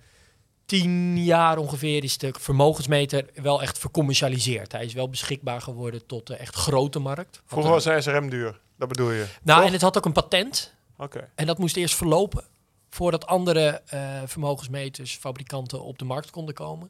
tien 0.69 1.23
jaar 1.23 1.57
ongeveer... 1.57 2.03
is 2.03 2.17
de 2.17 2.33
vermogensmeter 2.39 3.25
wel 3.33 3.61
echt 3.61 3.77
vercommercialiseerd. 3.77 4.71
Hij 4.71 4.85
is 4.85 4.93
wel 4.93 5.09
beschikbaar 5.09 5.61
geworden 5.61 6.05
tot 6.05 6.27
de 6.27 6.35
echt 6.35 6.55
grote 6.55 6.99
markt. 6.99 7.41
Vroeger 7.45 7.71
was 7.71 8.03
SRM 8.03 8.29
duur. 8.29 8.59
Dat 8.77 8.87
bedoel 8.87 9.11
je? 9.11 9.25
nou, 9.43 9.57
Toch? 9.57 9.67
en 9.67 9.73
het 9.73 9.81
had 9.81 9.97
ook 9.97 10.05
een 10.05 10.11
patent. 10.11 10.73
Oké. 10.97 11.29
En 11.35 11.45
dat 11.45 11.57
moest 11.57 11.75
eerst 11.75 11.95
verlopen 11.95 12.43
voordat 12.89 13.25
andere 13.25 13.81
eh, 13.85 14.21
vermogensmeters, 14.25 15.15
fabrikanten 15.15 15.83
op 15.83 15.97
de 15.99 16.05
markt 16.05 16.29
konden 16.29 16.55
komen. 16.55 16.89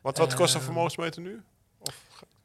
Wat, 0.00 0.18
wat 0.18 0.34
kost 0.34 0.54
een 0.54 0.60
Eh, 0.60 0.66
vermogensmeter 0.66 1.22
nu? 1.22 1.42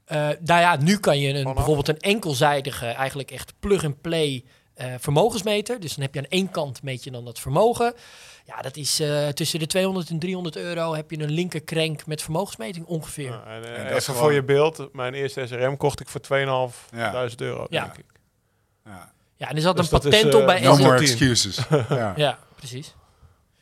Eh 0.05 0.17
nou 0.39 0.61
ja, 0.61 0.75
nu 0.75 0.97
kan 0.97 1.19
je 1.19 1.33
een, 1.33 1.53
bijvoorbeeld 1.53 1.87
een 1.87 1.99
enkelzijdige, 1.99 2.85
eigenlijk 2.85 3.31
echt 3.31 3.53
plug-and-play 3.59 4.43
eh, 4.73 4.93
vermogensmeter. 4.99 5.79
Dus 5.79 5.93
dan 5.95 6.03
heb 6.03 6.13
je 6.13 6.19
aan 6.19 6.25
één 6.29 6.49
kant 6.51 6.83
meet 6.83 7.03
je 7.03 7.11
dan 7.11 7.25
dat 7.25 7.39
vermogen. 7.39 7.93
Ja, 8.45 8.61
dat 8.61 8.75
is 8.77 8.99
eh, 8.99 9.27
tussen 9.27 9.59
de 9.59 9.67
200 9.67 10.09
en 10.09 10.19
300 10.19 10.55
euro 10.55 10.95
heb 10.95 11.11
je 11.11 11.19
een 11.19 11.31
linker 11.31 11.63
crank 11.63 12.05
met 12.05 12.21
vermogensmeting 12.21 12.85
ongeveer. 12.85 13.29
Ja, 13.31 13.43
en, 13.45 13.63
eh, 13.63 13.79
En 13.79 13.85
even 13.85 13.95
is 13.95 14.05
voor 14.05 14.33
je 14.33 14.43
beeld. 14.43 14.89
Mijn 14.93 15.13
eerste 15.13 15.47
SRM 15.47 15.77
kocht 15.77 15.99
ik 15.99 16.07
voor 16.09 16.21
2.500 16.21 17.41
euro, 17.41 17.65
Ja. 17.69 17.81
denk 17.83 17.97
ik. 17.97 18.05
Ja. 18.85 19.11
Ja, 19.35 19.49
en 19.49 19.55
er 19.55 19.61
zat 19.61 19.77
Dus 19.77 19.91
een 19.91 19.97
is, 19.97 20.03
patent 20.03 20.33
op 20.33 20.45
bij 20.45 20.59
No 20.61 20.77
more 20.77 20.97
10. 20.97 21.07
excuses. 21.07 21.59
ja. 21.89 22.13
Ja, 22.15 22.39
precies. 22.55 22.95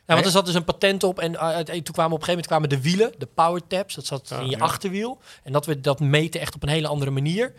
Ja, 0.05 0.13
want 0.15 0.25
er 0.25 0.31
zat 0.31 0.45
dus 0.45 0.55
een 0.55 0.63
patent 0.63 1.03
op 1.03 1.19
en, 1.19 1.33
uh, 1.33 1.57
en 1.57 1.65
toen 1.65 1.83
kwamen 1.83 2.13
op 2.13 2.19
een 2.19 2.25
gegeven 2.25 2.27
moment 2.27 2.47
kwamen 2.47 2.69
de 2.69 2.81
wielen, 2.81 3.11
de 3.17 3.25
power 3.25 3.67
tabs, 3.67 3.95
dat 3.95 4.05
zat 4.05 4.29
Ja, 4.29 4.39
in 4.39 4.45
je 4.49 4.57
ja. 4.57 4.63
achterwiel. 4.63 5.19
En 5.43 5.51
dat 5.51 5.65
we 5.65 5.81
dat 5.81 5.99
meten 5.99 6.41
echt 6.41 6.55
op 6.55 6.63
een 6.63 6.69
hele 6.69 6.87
andere 6.87 7.11
manier. 7.11 7.53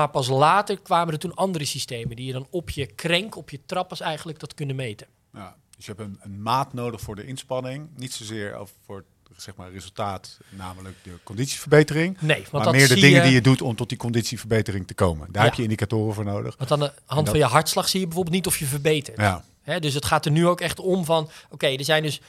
Maar 0.00 0.10
pas 0.10 0.28
later 0.28 0.80
kwamen 0.80 1.12
er 1.12 1.18
toen 1.18 1.34
andere 1.34 1.64
systemen 1.64 2.16
die 2.16 2.26
je 2.26 2.32
dan 2.32 2.46
op 2.50 2.70
je 2.70 2.94
crank, 2.94 3.36
op 3.36 3.50
je 3.50 3.60
trappers 3.66 4.00
eigenlijk 4.00 4.38
dat 4.38 4.54
kunnen 4.54 4.76
meten. 4.76 5.06
Ja, 5.32 5.56
dus 5.76 5.86
je 5.86 5.92
hebt 5.96 6.04
een, 6.08 6.18
een 6.20 6.42
maat 6.42 6.72
nodig 6.72 7.00
voor 7.00 7.16
de 7.16 7.26
inspanning. 7.26 7.88
Niet 7.96 8.12
zozeer 8.12 8.54
over 8.54 8.74
voor 8.86 9.04
het 9.32 9.42
zeg 9.42 9.56
maar, 9.56 9.72
resultaat, 9.72 10.38
namelijk 10.48 10.96
de 11.02 11.10
conditieverbetering. 11.22 12.20
Nee, 12.20 12.36
want 12.40 12.52
maar 12.52 12.62
dat 12.62 12.72
meer 12.72 12.88
de 12.88 12.94
dingen 12.94 13.18
je, 13.18 13.22
die 13.22 13.32
je 13.32 13.40
doet 13.40 13.62
om 13.62 13.76
tot 13.76 13.88
die 13.88 13.98
conditieverbetering 13.98 14.86
te 14.86 14.94
komen. 14.94 15.28
Daar 15.32 15.42
Ja. 15.42 15.48
heb 15.48 15.56
je 15.56 15.62
indicatoren 15.62 16.14
voor 16.14 16.24
nodig. 16.24 16.54
Want 16.58 16.70
aan 16.72 16.78
de 16.80 16.92
hand 17.06 17.20
dat- 17.26 17.28
van 17.28 17.38
je 17.38 17.44
hartslag 17.52 17.88
zie 17.88 18.00
je 18.00 18.06
bijvoorbeeld 18.06 18.34
niet 18.36 18.46
of 18.46 18.58
je 18.58 18.64
verbetert. 18.66 19.16
Ja, 19.16 19.44
Hè, 19.62 19.80
dus 19.80 19.94
het 19.94 20.04
gaat 20.04 20.24
er 20.24 20.30
nu 20.32 20.46
ook 20.46 20.60
echt 20.60 20.78
om 20.80 21.04
van, 21.04 21.30
oké, 21.50 21.66
er 21.66 21.84
zijn 21.84 22.02
dus 22.02 22.20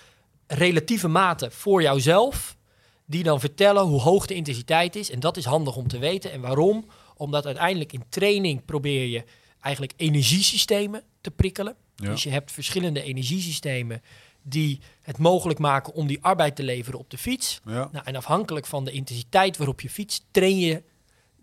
relatieve 0.48 1.08
maten 1.08 1.52
voor 1.52 1.82
jouzelf 1.82 2.58
die 3.06 3.24
dan 3.24 3.40
vertellen 3.40 3.84
hoe 3.84 4.02
hoog 4.02 4.26
de 4.26 4.34
intensiteit 4.34 4.96
is. 4.96 5.12
En 5.12 5.20
dat 5.20 5.38
is 5.38 5.46
handig 5.46 5.76
om 5.76 5.88
te 5.88 5.98
weten. 6.00 6.32
En 6.32 6.42
waarom? 6.42 6.86
Omdat 7.22 7.46
uiteindelijk 7.46 7.94
in 7.94 8.04
training 8.10 8.66
probeer 8.66 9.06
je 9.06 9.24
eigenlijk 9.62 9.94
energiesystemen 9.98 11.04
te 11.22 11.32
prikkelen. 11.32 11.76
ja. 11.96 12.10
Dus 12.10 12.24
je 12.24 12.30
hebt 12.30 12.52
verschillende 12.52 13.04
energiesystemen 13.04 14.02
die 14.42 14.80
het 15.02 15.18
mogelijk 15.18 15.60
maken 15.60 15.94
om 15.94 16.08
die 16.08 16.18
arbeid 16.22 16.56
te 16.56 16.64
leveren 16.64 17.00
op 17.00 17.10
de 17.10 17.18
fiets. 17.18 17.60
ja. 17.66 17.90
Nou, 17.92 18.06
en 18.06 18.16
afhankelijk 18.16 18.66
van 18.66 18.86
de 18.86 18.92
intensiteit 18.92 19.58
waarop 19.58 19.82
je 19.82 19.90
fietst, 19.90 20.24
train 20.32 20.60
je 20.60 20.84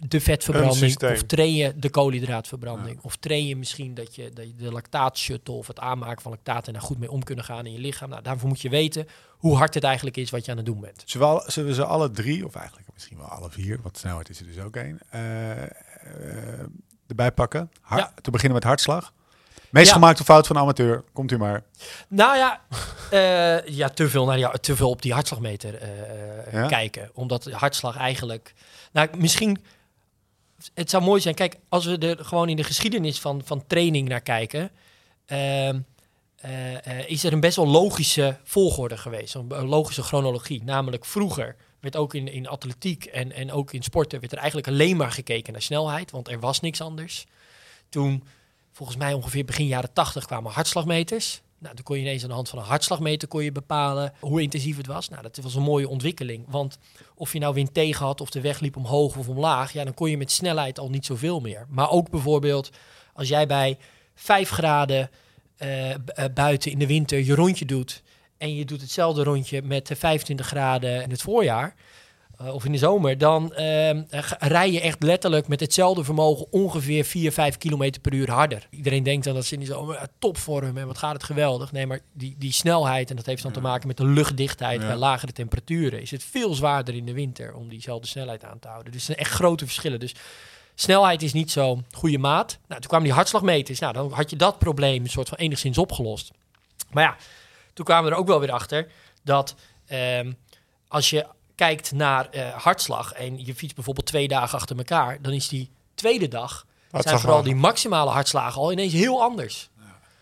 de 0.06 0.20
vetverbranding 0.20 1.02
of 1.02 1.22
train 1.22 1.54
je 1.54 1.72
de 1.76 1.90
koolhydraatverbranding. 1.90 2.98
Of 3.02 3.16
train 3.16 3.46
je 3.46 3.56
misschien 3.56 3.94
dat 3.94 4.14
je, 4.14 4.30
dat 4.34 4.46
je 4.46 4.54
de 4.54 4.72
lactaatshuttle 4.72 5.54
of 5.54 5.66
het 5.66 5.78
aanmaken 5.78 6.22
van 6.22 6.30
lactaat 6.30 6.66
en 6.66 6.72
daar 6.72 6.82
goed 6.82 6.98
mee 6.98 7.10
om 7.10 7.22
kunnen 7.22 7.44
gaan 7.44 7.66
in 7.66 7.72
je 7.72 7.78
lichaam. 7.78 8.08
Nou, 8.10 8.22
daarvoor 8.22 8.48
moet 8.48 8.60
je 8.60 8.68
weten 8.68 9.06
hoe 9.30 9.56
hard 9.56 9.74
het 9.74 9.84
eigenlijk 9.84 10.16
is 10.16 10.30
wat 10.30 10.44
je 10.44 10.50
aan 10.50 10.56
het 10.56 10.66
doen 10.66 10.80
bent. 10.80 11.02
Zullen, 11.06 11.28
we 11.28 11.34
al- 11.34 11.50
zullen 11.50 11.68
we 11.68 11.74
ze 11.74 11.84
alle 11.84 12.10
drie, 12.10 12.46
of 12.46 12.54
eigenlijk 12.54 12.87
misschien 12.98 13.18
wel 13.18 13.26
alle 13.26 13.50
vier, 13.50 13.78
want 13.82 13.98
snelheid 13.98 14.28
is 14.28 14.40
er 14.40 14.46
dus 14.46 14.58
ook 14.58 14.76
één, 14.76 14.98
eh, 15.10 15.62
eh, 15.62 15.68
erbij 17.06 17.32
pakken? 17.32 17.70
Har- 17.80 17.98
Ja. 17.98 18.12
Te 18.20 18.30
beginnen 18.30 18.54
met 18.54 18.64
hartslag. 18.66 19.12
Meest 19.70 19.86
Ja. 19.88 19.92
gemaakte 19.92 20.24
fout 20.24 20.46
van 20.46 20.58
amateur, 20.58 21.04
komt 21.12 21.32
u 21.32 21.38
maar. 21.38 21.62
Nou 22.08 22.36
ja, 22.36 22.60
eh, 23.10 23.66
ja 23.66 23.88
te, 23.88 24.08
veel 24.08 24.24
naar 24.24 24.36
die, 24.36 24.60
te 24.60 24.76
veel 24.76 24.90
op 24.90 25.02
die 25.02 25.12
hartslagmeter 25.12 25.88
Ja? 26.52 26.66
kijken. 26.66 27.10
Omdat 27.14 27.42
de 27.42 27.54
hartslag 27.54 27.96
eigenlijk... 27.96 28.54
Nou, 28.92 29.08
misschien... 29.16 29.62
Het 30.74 30.90
zou 30.90 31.02
mooi 31.02 31.20
zijn, 31.20 31.34
kijk, 31.34 31.56
als 31.68 31.84
we 31.84 31.98
er 31.98 32.24
gewoon 32.24 32.48
in 32.48 32.56
de 32.56 32.64
geschiedenis 32.64 33.20
van, 33.20 33.42
van 33.44 33.66
training 33.66 34.08
naar 34.08 34.20
kijken... 34.20 34.70
ehm, 35.26 35.80
eh, 36.36 36.86
eh, 36.86 37.08
is 37.10 37.24
er 37.24 37.32
een 37.32 37.40
best 37.40 37.56
wel 37.56 37.66
logische 37.66 38.36
volgorde 38.44 38.96
geweest. 38.96 39.34
Een 39.34 39.46
logische 39.66 40.02
chronologie. 40.02 40.62
Namelijk 40.64 41.04
vroeger 41.04 41.56
werd 41.80 41.96
ook 41.96 42.14
in, 42.14 42.28
in 42.28 42.48
atletiek 42.48 43.04
en, 43.04 43.32
en 43.32 43.52
ook 43.52 43.72
in 43.72 43.82
sporten... 43.82 44.20
werd 44.20 44.32
er 44.32 44.38
eigenlijk 44.38 44.68
alleen 44.68 44.96
maar 44.96 45.12
gekeken 45.12 45.52
naar 45.52 45.62
snelheid. 45.62 46.10
Want 46.10 46.28
er 46.28 46.40
was 46.40 46.60
niks 46.60 46.80
anders. 46.80 47.26
Toen 47.88 48.24
volgens 48.72 48.98
mij 48.98 49.12
ongeveer 49.12 49.44
begin 49.44 49.66
jaren 49.66 49.92
80 49.92 50.26
kwamen 50.26 50.52
hartslagmeters. 50.52 51.40
Nou, 51.58 51.74
toen 51.74 51.84
kon 51.84 51.96
je 51.96 52.02
ineens 52.02 52.22
aan 52.22 52.28
de 52.28 52.34
hand 52.34 52.48
van 52.48 52.58
een 52.58 52.64
hartslagmeter 52.64 53.28
kon 53.28 53.44
je 53.44 53.52
bepalen 53.52 54.12
hoe 54.20 54.42
intensief 54.42 54.76
het 54.76 54.86
was. 54.86 55.08
Nou, 55.08 55.22
dat 55.22 55.36
was 55.36 55.54
een 55.54 55.62
mooie 55.62 55.88
ontwikkeling. 55.88 56.44
Want 56.48 56.78
of 57.14 57.32
je 57.32 57.38
nou 57.38 57.54
wind 57.54 57.74
tegen 57.74 58.06
had 58.06 58.20
of 58.20 58.30
de 58.30 58.40
weg 58.40 58.60
liep 58.60 58.76
omhoog 58.76 59.16
of 59.16 59.28
omlaag, 59.28 59.72
ja, 59.72 59.84
dan 59.84 59.94
kon 59.94 60.10
je 60.10 60.16
met 60.16 60.30
snelheid 60.30 60.78
al 60.78 60.90
niet 60.90 61.06
zoveel 61.06 61.40
meer. 61.40 61.66
Maar 61.68 61.90
ook 61.90 62.10
bijvoorbeeld 62.10 62.70
als 63.12 63.28
jij 63.28 63.46
bij 63.46 63.78
5 64.14 64.50
graden 64.50 65.10
eh, 65.56 65.94
eh, 65.94 65.98
buiten 66.34 66.70
in 66.70 66.78
de 66.78 66.86
winter 66.86 67.24
je 67.24 67.34
rondje 67.34 67.64
doet 67.64 68.02
en 68.38 68.54
je 68.54 68.64
doet 68.64 68.80
hetzelfde 68.80 69.22
rondje 69.22 69.62
met 69.62 69.90
eh, 69.90 69.96
25 69.96 70.46
graden 70.46 71.02
in 71.02 71.10
het 71.10 71.22
voorjaar, 71.22 71.74
eh, 72.38 72.54
of 72.54 72.64
in 72.64 72.72
de 72.72 72.78
zomer, 72.78 73.18
dan 73.18 73.54
eh, 73.54 73.98
rij 74.38 74.70
je 74.72 74.80
echt 74.80 75.02
letterlijk 75.02 75.48
met 75.48 75.60
hetzelfde 75.60 76.04
vermogen 76.04 76.46
ongeveer 76.52 77.04
4, 77.04 77.32
5 77.32 77.56
kilometer 77.58 78.00
per 78.00 78.12
uur 78.12 78.30
harder. 78.30 78.66
Iedereen 78.70 79.02
denkt 79.02 79.24
dan 79.24 79.34
dat 79.34 79.44
ze 79.44 79.52
in 79.54 79.58
die 79.60 79.68
zomer 79.68 79.96
eh, 79.96 80.02
topvorm 80.18 80.76
en 80.78 80.86
wat 80.86 80.98
gaat 80.98 81.12
het 81.12 81.22
geweldig. 81.22 81.72
Nee, 81.72 81.86
maar 81.86 82.00
die, 82.12 82.34
die 82.38 82.52
snelheid, 82.52 83.10
en 83.10 83.16
dat 83.16 83.26
heeft 83.26 83.42
dan 83.42 83.52
te 83.52 83.60
maken 83.60 83.86
met 83.88 83.96
de 83.96 84.04
luchtdichtheid 84.06 84.80
Ja. 84.80 84.86
bij 84.86 84.96
lagere 84.96 85.32
temperaturen, 85.32 86.00
is 86.00 86.10
het 86.10 86.24
veel 86.24 86.54
zwaarder 86.54 86.94
in 86.94 87.04
de 87.04 87.12
winter 87.12 87.54
om 87.54 87.68
diezelfde 87.68 88.06
snelheid 88.06 88.44
aan 88.44 88.58
te 88.58 88.68
houden. 88.68 88.92
Dus 88.92 89.00
er 89.00 89.06
zijn 89.06 89.18
echt 89.18 89.30
grote 89.34 89.64
verschillen. 89.64 90.00
Dus 90.00 90.14
snelheid 90.74 91.22
is 91.22 91.32
niet 91.32 91.50
zo'n 91.50 91.84
goede 91.92 92.18
maat. 92.18 92.58
Nou, 92.68 92.80
toen 92.80 92.88
kwamen 92.88 93.06
die 93.06 93.14
hartslagmeters. 93.16 93.78
Nou, 93.78 93.92
dan 93.92 94.12
had 94.12 94.30
je 94.30 94.36
dat 94.36 94.58
probleem 94.58 95.02
een 95.04 95.10
soort 95.10 95.28
van 95.28 95.38
enigszins 95.38 95.78
opgelost. 95.78 96.30
Maar 96.90 97.02
ja, 97.02 97.16
toen 97.78 97.86
kwamen 97.86 98.04
we 98.04 98.10
er 98.10 98.20
ook 98.20 98.26
wel 98.26 98.40
weer 98.40 98.52
achter 98.52 98.86
dat 99.24 99.54
ehm, 99.86 100.32
als 100.88 101.10
je 101.10 101.26
kijkt 101.54 101.92
naar 101.92 102.28
eh, 102.30 102.48
hartslag 102.54 103.12
en 103.12 103.44
je 103.46 103.54
fietst 103.54 103.74
bijvoorbeeld 103.74 104.06
twee 104.06 104.28
dagen 104.28 104.58
achter 104.58 104.76
elkaar, 104.76 105.18
dan 105.22 105.32
is 105.32 105.48
die 105.48 105.70
tweede 105.94 106.28
dag 106.28 106.66
zijn 106.90 107.18
vooral 107.18 107.36
lager. 107.36 107.52
die 107.52 107.60
maximale 107.60 108.10
hartslagen 108.10 108.60
al 108.60 108.72
ineens 108.72 108.92
heel 108.92 109.22
anders. 109.22 109.70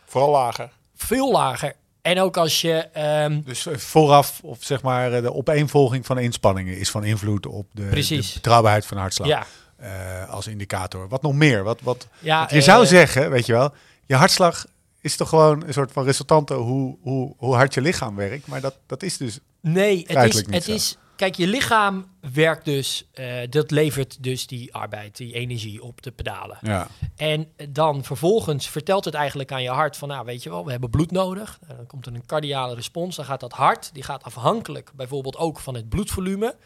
Vooral 0.05 0.31
lager. 0.31 0.71
Veel 0.97 1.33
lager. 1.33 1.73
En 2.03 2.21
ook 2.21 2.37
als 2.37 2.61
je... 2.61 2.73
ehm, 2.93 3.41
Dus 3.45 3.67
eh, 3.67 3.77
vooraf, 3.77 4.41
of 4.43 4.59
zeg 4.61 4.83
maar, 4.83 5.13
eh, 5.13 5.23
de 5.23 5.35
opeenvolging 5.35 6.07
van 6.07 6.19
inspanningen 6.19 6.79
is 6.79 6.91
van 6.91 7.05
invloed 7.05 7.47
op 7.47 7.67
de, 7.73 7.83
Precies. 7.83 8.29
de 8.29 8.35
betrouwbaarheid 8.35 8.87
van 8.87 8.97
de 8.97 9.03
hartslag. 9.03 9.29
ja, 9.29 9.47
eh, 9.77 10.29
als 10.31 10.47
indicator. 10.47 11.09
Wat 11.09 11.23
nog 11.23 11.35
meer? 11.35 11.63
Wat, 11.63 11.81
wat, 11.81 12.07
ja, 12.19 12.49
je 12.53 12.61
zou 12.61 12.87
zeggen, 12.87 13.31
weet 13.31 13.47
je 13.47 13.53
wel, 13.53 13.75
je 14.07 14.15
hartslag 14.15 14.67
is 15.07 15.17
toch 15.17 15.29
gewoon 15.29 15.63
een 15.67 15.73
soort 15.73 15.93
van 15.93 16.05
resultante 16.05 16.55
hoe, 16.55 16.97
hoe, 17.01 17.35
hoe 17.37 17.55
hard 17.55 17.75
je 17.75 17.81
lichaam 17.81 18.17
werkt. 18.17 18.47
Maar 18.47 18.61
dat, 18.61 18.79
dat 18.87 19.03
is 19.03 19.17
dus... 19.17 19.39
Nee, 19.61 20.05
het 20.07 20.35
is, 20.35 20.35
niet 20.35 20.55
het 20.55 20.65
zo. 20.65 20.73
is. 20.73 20.97
Kijk, 21.17 21.35
je 21.35 21.47
lichaam 21.47 22.07
werkt 22.33 22.65
dus. 22.65 23.09
eh, 23.13 23.37
dat 23.51 23.71
levert 23.71 24.23
dus 24.23 24.47
die 24.47 24.75
arbeid, 24.75 25.17
die 25.17 25.33
energie 25.35 25.83
op 25.83 26.03
de 26.03 26.11
pedalen. 26.11 26.59
Ja. 26.61 26.89
En 27.17 27.49
dan 27.71 28.05
vervolgens 28.05 28.69
vertelt 28.69 29.05
het 29.05 29.15
eigenlijk 29.15 29.53
aan 29.53 29.63
je 29.63 29.69
hart 29.71 29.97
van, 29.97 30.09
nou 30.09 30.25
weet 30.25 30.43
je 30.43 30.51
wel, 30.51 30.65
we 30.65 30.71
hebben 30.71 30.91
bloed 30.91 31.11
nodig. 31.11 31.59
Nou, 31.65 31.77
dan 31.77 31.87
komt 31.87 32.07
er 32.07 32.15
een 32.15 32.27
cardiale 32.27 32.75
respons, 32.75 33.17
dan 33.17 33.25
gaat 33.25 33.41
dat 33.41 33.53
hart, 33.53 33.91
die 33.93 34.03
gaat 34.03 34.23
afhankelijk 34.23 34.91
bijvoorbeeld 34.95 35.37
ook 35.37 35.59
van 35.61 35.75
het 35.75 35.89
bloedvolume. 35.89 36.57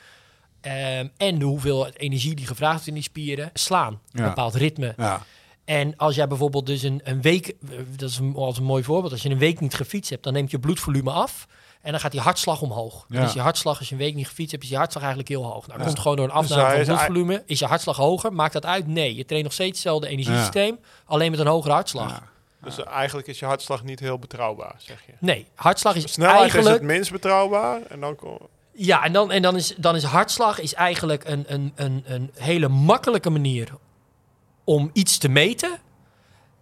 ehm, 0.60 1.08
en 1.16 1.38
de 1.38 1.44
hoeveelheid 1.44 1.98
energie 1.98 2.34
die 2.34 2.46
gevraagd 2.46 2.72
wordt 2.74 2.86
in 2.88 2.94
die 2.94 3.02
spieren, 3.02 3.50
slaan. 3.52 3.92
Een 3.92 4.22
Ja. 4.22 4.28
bepaald 4.28 4.54
ritme. 4.54 4.94
ja. 4.96 5.22
En 5.70 5.96
als 5.96 6.14
jij 6.14 6.26
bijvoorbeeld 6.26 6.66
dus 6.66 6.82
een, 6.82 7.00
een 7.04 7.22
week, 7.22 7.46
eh, 7.46 7.78
dat 7.96 8.10
is 8.10 8.18
een, 8.18 8.34
als 8.34 8.58
een 8.58 8.64
mooi 8.64 8.84
voorbeeld, 8.84 9.12
als 9.12 9.22
je 9.22 9.30
een 9.30 9.38
week 9.38 9.60
niet 9.60 9.74
gefietst 9.74 10.10
hebt, 10.10 10.24
dan 10.24 10.32
neemt 10.32 10.50
je 10.50 10.58
bloedvolume 10.58 11.10
af. 11.10 11.46
En 11.82 11.90
dan 11.90 12.00
gaat 12.00 12.10
die 12.12 12.20
hartslag 12.20 12.62
omhoog. 12.62 13.04
Ja. 13.08 13.22
Is 13.22 13.32
je 13.32 13.40
hartslag, 13.40 13.78
als 13.78 13.88
je 13.88 13.94
een 13.94 14.00
week 14.00 14.14
niet 14.14 14.26
gefietst 14.26 14.50
hebt, 14.50 14.62
is 14.64 14.70
je 14.70 14.76
hartslag 14.76 15.02
eigenlijk 15.02 15.32
heel 15.32 15.44
hoog. 15.44 15.66
Nou, 15.66 15.66
dat 15.66 15.76
Ja. 15.78 15.84
komt 15.84 15.98
gewoon 15.98 16.16
door 16.16 16.26
een 16.28 16.40
Dus 16.40 16.50
afname 16.50 16.74
hij 16.74 16.84
van 16.84 16.94
bloedvolume. 16.94 17.42
Is 17.46 17.58
je 17.58 17.66
hartslag 17.66 17.96
hoger? 17.96 18.32
Maakt 18.32 18.52
dat 18.52 18.66
uit? 18.66 18.86
Nee. 18.86 19.14
Je 19.14 19.24
traint 19.24 19.44
nog 19.44 19.52
steeds 19.52 19.70
hetzelfde 19.70 20.08
energiesysteem, 20.08 20.78
alleen 21.04 21.30
met 21.30 21.40
een 21.40 21.46
hogere 21.46 21.72
hartslag. 21.72 22.10
Ja. 22.10 22.22
Dus 22.62 22.84
eigenlijk 22.84 23.26
is 23.26 23.38
je 23.38 23.46
hartslag 23.46 23.84
niet 23.84 24.00
heel 24.00 24.18
betrouwbaar, 24.18 24.74
zeg 24.78 25.02
je. 25.06 25.12
Nee, 25.18 25.46
hartslag 25.54 25.94
is 25.94 26.12
Snelheid 26.12 26.36
is 26.36 26.42
eigenlijk... 26.42 26.82
het 26.82 26.90
minst 26.90 27.10
betrouwbaar. 27.10 27.80
En 27.88 28.00
dan 28.00 28.16
Ja, 28.72 29.04
en 29.04 29.12
dan, 29.12 29.30
en 29.30 29.42
dan, 29.42 29.56
is, 29.56 29.74
dan 29.76 29.96
is 29.96 30.02
hartslag 30.02 30.60
is 30.60 30.74
eigenlijk 30.74 31.24
een, 31.24 31.44
een, 31.46 31.72
een, 31.74 32.02
een 32.06 32.30
hele 32.34 32.68
makkelijke 32.68 33.30
manier 33.30 33.68
om 34.70 34.90
iets 34.92 35.18
te 35.18 35.28
meten. 35.28 35.78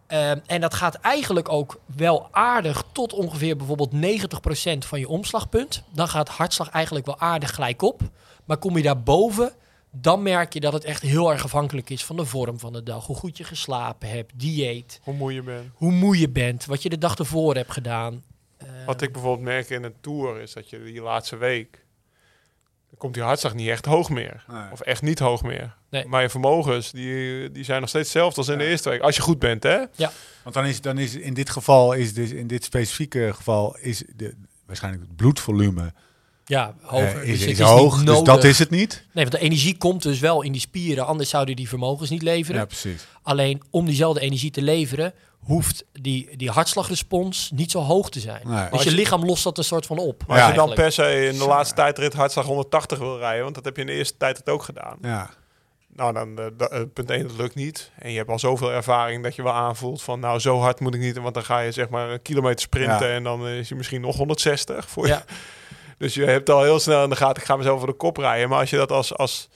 Ehm, 0.07 0.39
en 0.47 0.61
dat 0.61 0.75
gaat 0.75 0.95
eigenlijk 0.95 1.49
ook 1.49 1.81
wel 1.97 2.29
aardig 2.31 2.85
tot 2.93 3.13
ongeveer 3.13 3.57
bijvoorbeeld 3.57 3.93
90% 3.93 4.85
van 4.85 5.01
je 5.01 5.09
omslagpunt. 5.09 5.83
Dan 5.93 6.09
gaat 6.09 6.29
hartslag 6.29 6.71
eigenlijk 6.71 7.07
wel 7.07 7.19
aardig 7.19 7.55
gelijk 7.55 7.83
op. 7.83 8.01
Maar 8.45 8.57
kom 8.57 8.77
je 8.77 8.83
daarboven, 8.83 9.53
dan 9.91 10.23
merk 10.23 10.53
je 10.53 10.61
dat 10.61 10.73
het 10.73 10.85
echt 10.85 11.03
heel 11.03 11.31
erg 11.33 11.45
afhankelijk 11.45 11.91
is 11.91 12.05
van 12.05 12.17
de 12.17 12.25
vorm 12.25 12.59
van 12.59 12.73
de 12.73 12.83
dag. 12.83 13.07
Hoe 13.07 13.17
goed 13.17 13.37
je 13.37 13.45
geslapen 13.45 14.09
hebt, 14.09 14.33
dieet, 14.37 15.01
hoe 15.03 15.15
moe 15.15 15.35
je 15.35 15.43
bent. 15.43 15.71
hoe 15.75 15.93
moe 15.93 16.19
je 16.19 16.29
bent, 16.31 16.65
wat 16.67 16.83
je 16.83 16.89
de 16.89 16.99
dag 16.99 17.17
ervoor 17.19 17.55
hebt 17.55 17.73
gedaan. 17.73 18.25
Ehm, 18.59 18.85
Wat 18.87 19.03
ik 19.03 19.13
bijvoorbeeld 19.13 19.45
merk 19.45 19.71
in 19.71 19.85
een 19.85 19.95
tour 20.01 20.41
is 20.41 20.53
dat 20.53 20.71
je 20.71 20.83
die 20.83 21.03
laatste 21.03 21.37
week. 21.37 21.85
dan 22.89 22.99
komt 22.99 23.15
die 23.15 23.23
hartslag 23.23 23.55
niet 23.55 23.69
echt 23.69 23.85
hoog 23.85 24.11
meer. 24.11 24.45
Nee. 24.49 24.73
Of 24.73 24.81
echt 24.81 25.03
niet 25.03 25.19
hoog 25.19 25.43
meer. 25.43 25.77
Nee. 25.91 26.07
Maar 26.07 26.23
je 26.23 26.31
vermogens 26.31 26.91
die, 26.91 27.51
die 27.53 27.65
zijn 27.65 27.81
nog 27.81 27.89
steeds 27.89 28.09
hetzelfde 28.13 28.37
als 28.41 28.49
in 28.49 28.59
de 28.59 28.65
Ja. 28.65 28.71
eerste 28.71 28.89
week. 28.89 29.01
Als 29.01 29.17
je 29.17 29.23
goed 29.23 29.39
bent, 29.39 29.63
hè? 29.63 29.79
Want 30.43 30.55
dan 30.55 30.67
is, 30.67 30.81
dan 30.81 30.99
is 30.99 31.15
in 31.15 31.35
dit 31.35 31.51
geval, 31.51 31.93
is 31.93 32.15
dus 32.15 32.31
in 32.31 32.47
dit 32.47 32.65
specifieke 32.65 33.31
geval, 33.35 33.77
is 33.81 34.03
de, 34.17 34.35
waarschijnlijk 34.67 35.05
het 35.07 35.17
bloedvolume 35.17 35.93
ja, 36.45 36.75
hoger. 36.83 37.07
eh, 37.17 37.23
is, 37.23 37.39
dus 37.39 37.41
is 37.41 37.41
het 37.41 37.51
is 37.69 37.75
hoog. 37.75 37.97
niet 37.97 38.07
Dus 38.07 38.15
nodig. 38.17 38.35
dat 38.35 38.45
is 38.45 38.59
het 38.59 38.71
niet. 38.71 39.05
Nee, 39.13 39.25
want 39.25 39.37
de 39.37 39.47
energie 39.47 39.77
komt 39.77 40.03
dus 40.03 40.19
wel 40.21 40.43
in 40.43 40.53
die 40.53 40.61
spieren, 40.61 41.07
anders 41.07 41.29
zouden 41.31 41.57
die 41.57 41.69
vermogens 41.69 42.11
niet 42.11 42.23
leveren. 42.23 42.61
Ja, 42.61 42.67
precies. 42.67 43.07
Alleen 43.23 43.63
om 43.71 43.85
diezelfde 43.87 44.21
energie 44.21 44.51
te 44.51 44.63
leveren, 44.63 45.15
hoeft 45.39 45.85
die, 45.93 46.37
die 46.37 46.51
hartslagrespons 46.51 47.51
niet 47.55 47.71
zo 47.71 47.81
hoog 47.81 48.11
te 48.11 48.21
zijn. 48.21 48.41
Nee. 48.49 48.71
Dus 48.71 48.83
je 48.83 48.91
lichaam 48.91 49.25
lost 49.25 49.45
dat 49.45 49.59
een 49.59 49.65
soort 49.65 49.87
van 49.87 49.99
op. 49.99 50.25
Maar 50.27 50.37
als 50.37 50.47
Ja. 50.47 50.53
je 50.63 50.67
dan 50.67 50.75
per 50.75 50.93
se 50.93 51.27
in 51.33 51.39
de 51.39 51.47
laatste 51.47 51.75
tijdrit 51.75 52.13
hartslag 52.15 52.45
180 52.47 52.99
wil 52.99 53.19
rijden, 53.19 53.43
want 53.43 53.55
dat 53.55 53.65
heb 53.65 53.75
je 53.77 53.81
in 53.81 53.87
de 53.89 53.93
eerste 53.95 54.17
tijdrit 54.17 54.49
ook 54.49 54.63
gedaan. 54.63 54.99
Ja. 55.03 55.31
Nou, 55.99 56.13
dan 56.13 56.39
eh, 56.39 56.45
da- 56.57 56.67
eh, 56.69 56.81
punt 56.93 57.11
1, 57.11 57.23
dat 57.23 57.37
lukt 57.37 57.55
niet. 57.55 57.91
En 57.99 58.11
je 58.11 58.17
hebt 58.17 58.31
al 58.31 58.39
zoveel 58.39 58.73
ervaring 58.73 59.23
dat 59.23 59.35
je 59.35 59.43
wel 59.43 59.53
aanvoelt 59.53 60.03
van, 60.03 60.21
nou, 60.21 60.39
zo 60.39 60.59
hard 60.59 60.81
moet 60.81 60.95
ik 60.95 61.01
niet. 61.01 61.19
Want 61.19 61.35
dan 61.35 61.45
ga 61.45 61.59
je 61.59 61.73
zeg 61.73 61.89
maar 61.89 62.11
een 62.11 62.23
kilometer 62.23 62.61
sprinten 62.61 63.09
Ja. 63.09 63.15
en 63.15 63.23
dan 63.23 63.47
eh, 63.47 63.59
is 63.59 63.69
je 63.69 63.75
misschien 63.75 64.01
nog 64.01 64.17
160 64.17 64.89
voor 64.89 65.07
je. 65.07 65.13
Ja. 65.13 65.25
Dus 65.99 66.15
je 66.15 66.25
hebt 66.25 66.51
al 66.51 66.63
heel 66.63 66.79
snel 66.81 67.05
in 67.05 67.11
de 67.11 67.17
gaten, 67.17 67.43
ik 67.43 67.49
ga 67.49 67.57
mezelf 67.57 67.79
voor 67.79 67.89
de 67.89 67.95
kop 67.95 68.17
rijden. 68.17 68.49
Maar 68.49 68.59
als 68.59 68.71
je 68.71 68.77
dat 68.77 68.93
als, 68.93 69.17
als 69.17 69.49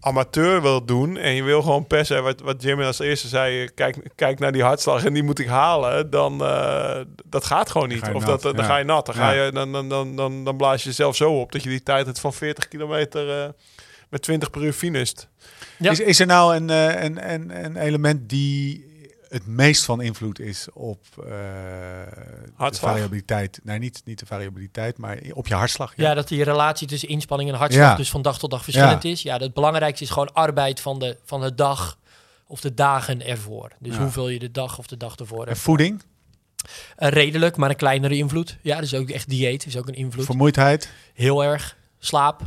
amateur 0.00 0.62
wil 0.62 0.84
doen 0.84 1.16
en 1.16 1.34
je 1.34 1.42
wil 1.42 1.62
gewoon 1.62 1.86
per 1.86 2.06
se, 2.06 2.20
wat, 2.20 2.40
wat 2.40 2.62
Jimmy 2.62 2.84
als 2.84 2.98
eerste 2.98 3.28
zei, 3.28 3.62
eh, 3.62 3.68
kijk, 3.74 3.96
kijk 4.14 4.38
naar 4.38 4.52
die 4.52 4.62
hartslag 4.62 5.04
en 5.04 5.12
die 5.12 5.22
moet 5.22 5.38
ik 5.38 5.46
halen, 5.46 6.10
dan 6.10 6.42
uh, 6.42 7.00
dat 7.24 7.44
gaat 7.44 7.70
gewoon 7.70 7.88
niet. 7.88 7.98
ga 8.02 8.08
je 8.08 8.14
of 8.14 8.26
nat, 8.26 8.42
dat, 8.42 8.56
dan 8.56 8.64
ja. 8.64 8.70
ga 8.70 8.76
je 8.76 8.84
nat. 8.84 9.06
Dan, 9.06 9.14
ga 9.14 9.30
je, 9.30 9.52
dan, 9.52 9.72
dan, 9.72 9.88
dan, 9.88 10.16
dan, 10.16 10.44
dan 10.44 10.56
blaas 10.56 10.82
je 10.82 10.88
jezelf 10.88 11.16
zo 11.16 11.40
op 11.40 11.52
dat 11.52 11.62
je 11.62 11.68
die 11.68 11.82
tijd 11.82 12.06
het 12.06 12.20
van 12.20 12.32
40 12.32 12.68
kilometer 12.68 13.42
uh, 13.42 13.48
met 14.08 14.22
20 14.22 14.50
per 14.50 14.62
uur 14.62 14.72
finist. 14.72 15.28
Ja. 15.78 15.90
Is, 15.90 16.00
is 16.00 16.20
er 16.20 16.26
nou 16.26 16.56
een, 16.56 16.68
uh, 16.68 17.02
een, 17.02 17.32
een, 17.32 17.64
een 17.64 17.76
element 17.76 18.28
die 18.28 18.86
het 19.28 19.46
meest 19.46 19.84
van 19.84 20.00
invloed 20.00 20.40
is 20.40 20.68
op 20.72 21.04
uh, 21.18 21.24
de 22.56 22.74
variabiliteit? 22.74 23.60
Nee, 23.62 23.78
niet, 23.78 24.02
niet 24.04 24.18
de 24.18 24.26
variabiliteit, 24.26 24.98
maar 24.98 25.18
op 25.32 25.46
je 25.46 25.54
hartslag. 25.54 25.92
Ja, 25.96 26.08
ja 26.08 26.14
dat 26.14 26.28
die 26.28 26.44
relatie 26.44 26.86
tussen 26.86 27.08
inspanning 27.08 27.50
en 27.50 27.56
hartslag 27.56 27.90
ja. 27.90 27.96
dus 27.96 28.10
van 28.10 28.22
dag 28.22 28.38
tot 28.38 28.50
dag 28.50 28.64
verschillend 28.64 29.02
ja. 29.02 29.10
is. 29.10 29.22
Ja, 29.22 29.38
het 29.38 29.54
belangrijkste 29.54 30.04
is 30.04 30.10
gewoon 30.10 30.32
arbeid 30.32 30.80
van 30.80 30.98
de, 30.98 31.16
van 31.24 31.40
de 31.40 31.54
dag 31.54 31.98
of 32.46 32.60
de 32.60 32.74
dagen 32.74 33.26
ervoor. 33.26 33.72
Dus 33.78 33.96
hoeveel 33.96 34.28
je 34.28 34.38
de 34.38 34.50
dag 34.50 34.78
of 34.78 34.86
de 34.86 34.96
dag 34.96 35.16
ervoor 35.16 35.38
hebt. 35.38 35.50
En 35.50 35.56
voeding? 35.56 36.02
Uh, 36.98 37.08
redelijk, 37.08 37.56
maar 37.56 37.70
een 37.70 37.76
kleinere 37.76 38.16
invloed. 38.16 38.56
Ja, 38.62 38.80
dus 38.80 38.94
ook 38.94 39.10
echt 39.10 39.28
dieet 39.28 39.66
is 39.66 39.76
ook 39.76 39.88
een 39.88 39.94
invloed. 39.94 40.24
Vermoeidheid? 40.24 40.92
Heel 41.14 41.44
erg. 41.44 41.76
Slaap. 41.98 42.42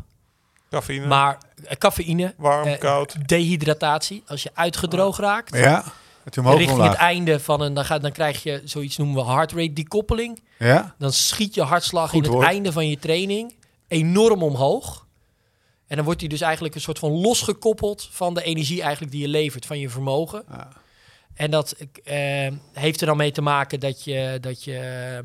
Cafeïne. 0.72 1.08
Maar 1.08 1.38
uh, 1.64 1.70
cafeïne. 1.72 2.34
Warm, 2.38 2.68
uh, 2.68 2.78
koud. 2.78 3.28
Dehydratatie. 3.28 4.24
Als 4.28 4.44
je 4.44 4.50
uitgedroogd 4.54 5.20
raakt. 5.20 5.58
Ja. 5.58 5.84
Richting 6.24 6.72
omlaag. 6.72 6.90
het 6.90 6.98
einde 6.98 7.40
van 7.40 7.62
een, 7.62 7.74
dan, 7.74 7.86
gaat, 7.86 8.02
dan 8.02 8.12
krijg 8.12 8.44
je 8.44 8.62
zoiets 8.66 8.98
noemen 8.98 9.26
we 9.26 9.32
heart 9.32 9.52
rate 9.52 9.74
dekoppeling. 9.74 10.44
Ja. 10.58 10.96
Dan 10.98 11.12
schiet 11.12 11.56
je 11.56 11.62
hartslag 11.62 12.10
Goed 12.10 12.26
in 12.26 12.32
woord. 12.32 12.44
het 12.44 12.54
einde 12.54 12.72
van 12.72 12.90
je 12.90 13.00
training 13.00 13.56
enorm 13.88 14.44
omhoog. 14.44 15.06
En 15.88 15.96
dan 15.96 16.06
wordt 16.06 16.20
hij 16.20 16.30
dus 16.30 16.42
eigenlijk 16.42 16.76
een 16.76 16.82
soort 16.82 17.00
van 17.00 17.12
losgekoppeld 17.12 18.10
van 18.12 18.34
de 18.34 18.44
energie 18.44 18.82
eigenlijk 18.82 19.12
die 19.12 19.22
je 19.22 19.28
levert, 19.28 19.66
van 19.66 19.80
je 19.80 19.90
vermogen. 19.90 20.44
Ja. 20.50 20.68
En 21.34 21.52
dat 21.52 21.76
uh, 21.80 22.48
heeft 22.74 23.02
er 23.02 23.08
dan 23.08 23.18
mee 23.18 23.32
te 23.32 23.42
maken 23.42 23.80
dat 23.80 24.04
je, 24.04 24.38
dat 24.42 24.64
je 24.64 25.24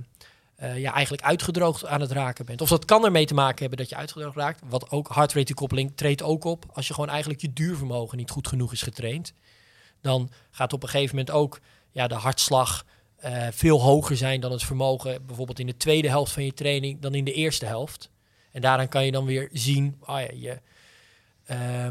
uh, 0.62 0.78
ja, 0.78 0.92
eigenlijk 0.92 1.22
uitgedroogd 1.22 1.86
aan 1.86 2.00
het 2.00 2.10
raken 2.10 2.46
bent. 2.46 2.60
Of 2.60 2.68
dat 2.68 2.84
kan 2.84 3.04
ermee 3.04 3.26
te 3.26 3.34
maken 3.34 3.60
hebben 3.60 3.78
dat 3.78 3.88
je 3.88 3.96
uitgedroogd 3.96 4.36
raakt. 4.36 4.62
Wat 4.68 4.90
ook 4.90 5.14
heart 5.14 5.32
rate 5.32 5.46
dekoppeling 5.46 5.92
treedt 5.94 6.22
ook 6.22 6.44
op 6.44 6.64
als 6.72 6.86
je 6.86 6.94
gewoon 6.94 7.08
eigenlijk 7.08 7.40
je 7.40 7.52
duurvermogen 7.52 8.16
niet 8.16 8.30
goed 8.30 8.48
genoeg 8.48 8.72
is 8.72 8.82
getraind. 8.82 9.32
Dan 10.00 10.30
gaat 10.50 10.72
op 10.72 10.82
een 10.82 10.88
gegeven 10.88 11.16
moment 11.16 11.34
ook 11.34 11.60
ja, 11.90 12.06
de 12.06 12.14
hartslag 12.14 12.84
uh, 13.25 13.46
veel 13.50 13.80
hoger 13.80 14.16
zijn 14.16 14.40
dan 14.40 14.52
het 14.52 14.62
vermogen, 14.62 15.26
bijvoorbeeld 15.26 15.58
in 15.58 15.66
de 15.66 15.76
tweede 15.76 16.08
helft 16.08 16.32
van 16.32 16.44
je 16.44 16.54
training, 16.54 17.00
dan 17.00 17.14
in 17.14 17.25
de 17.25 17.32
eerste 17.32 17.66
helft. 17.66 18.10
En 18.52 18.60
daaraan 18.60 18.88
kan 18.88 19.04
je 19.04 19.10
dan 19.10 19.25
weer 19.25 19.48
zien, 19.52 19.96
oh 20.00 20.20
ja, 20.20 20.28
je, 20.34 20.60
uh, 21.50 21.86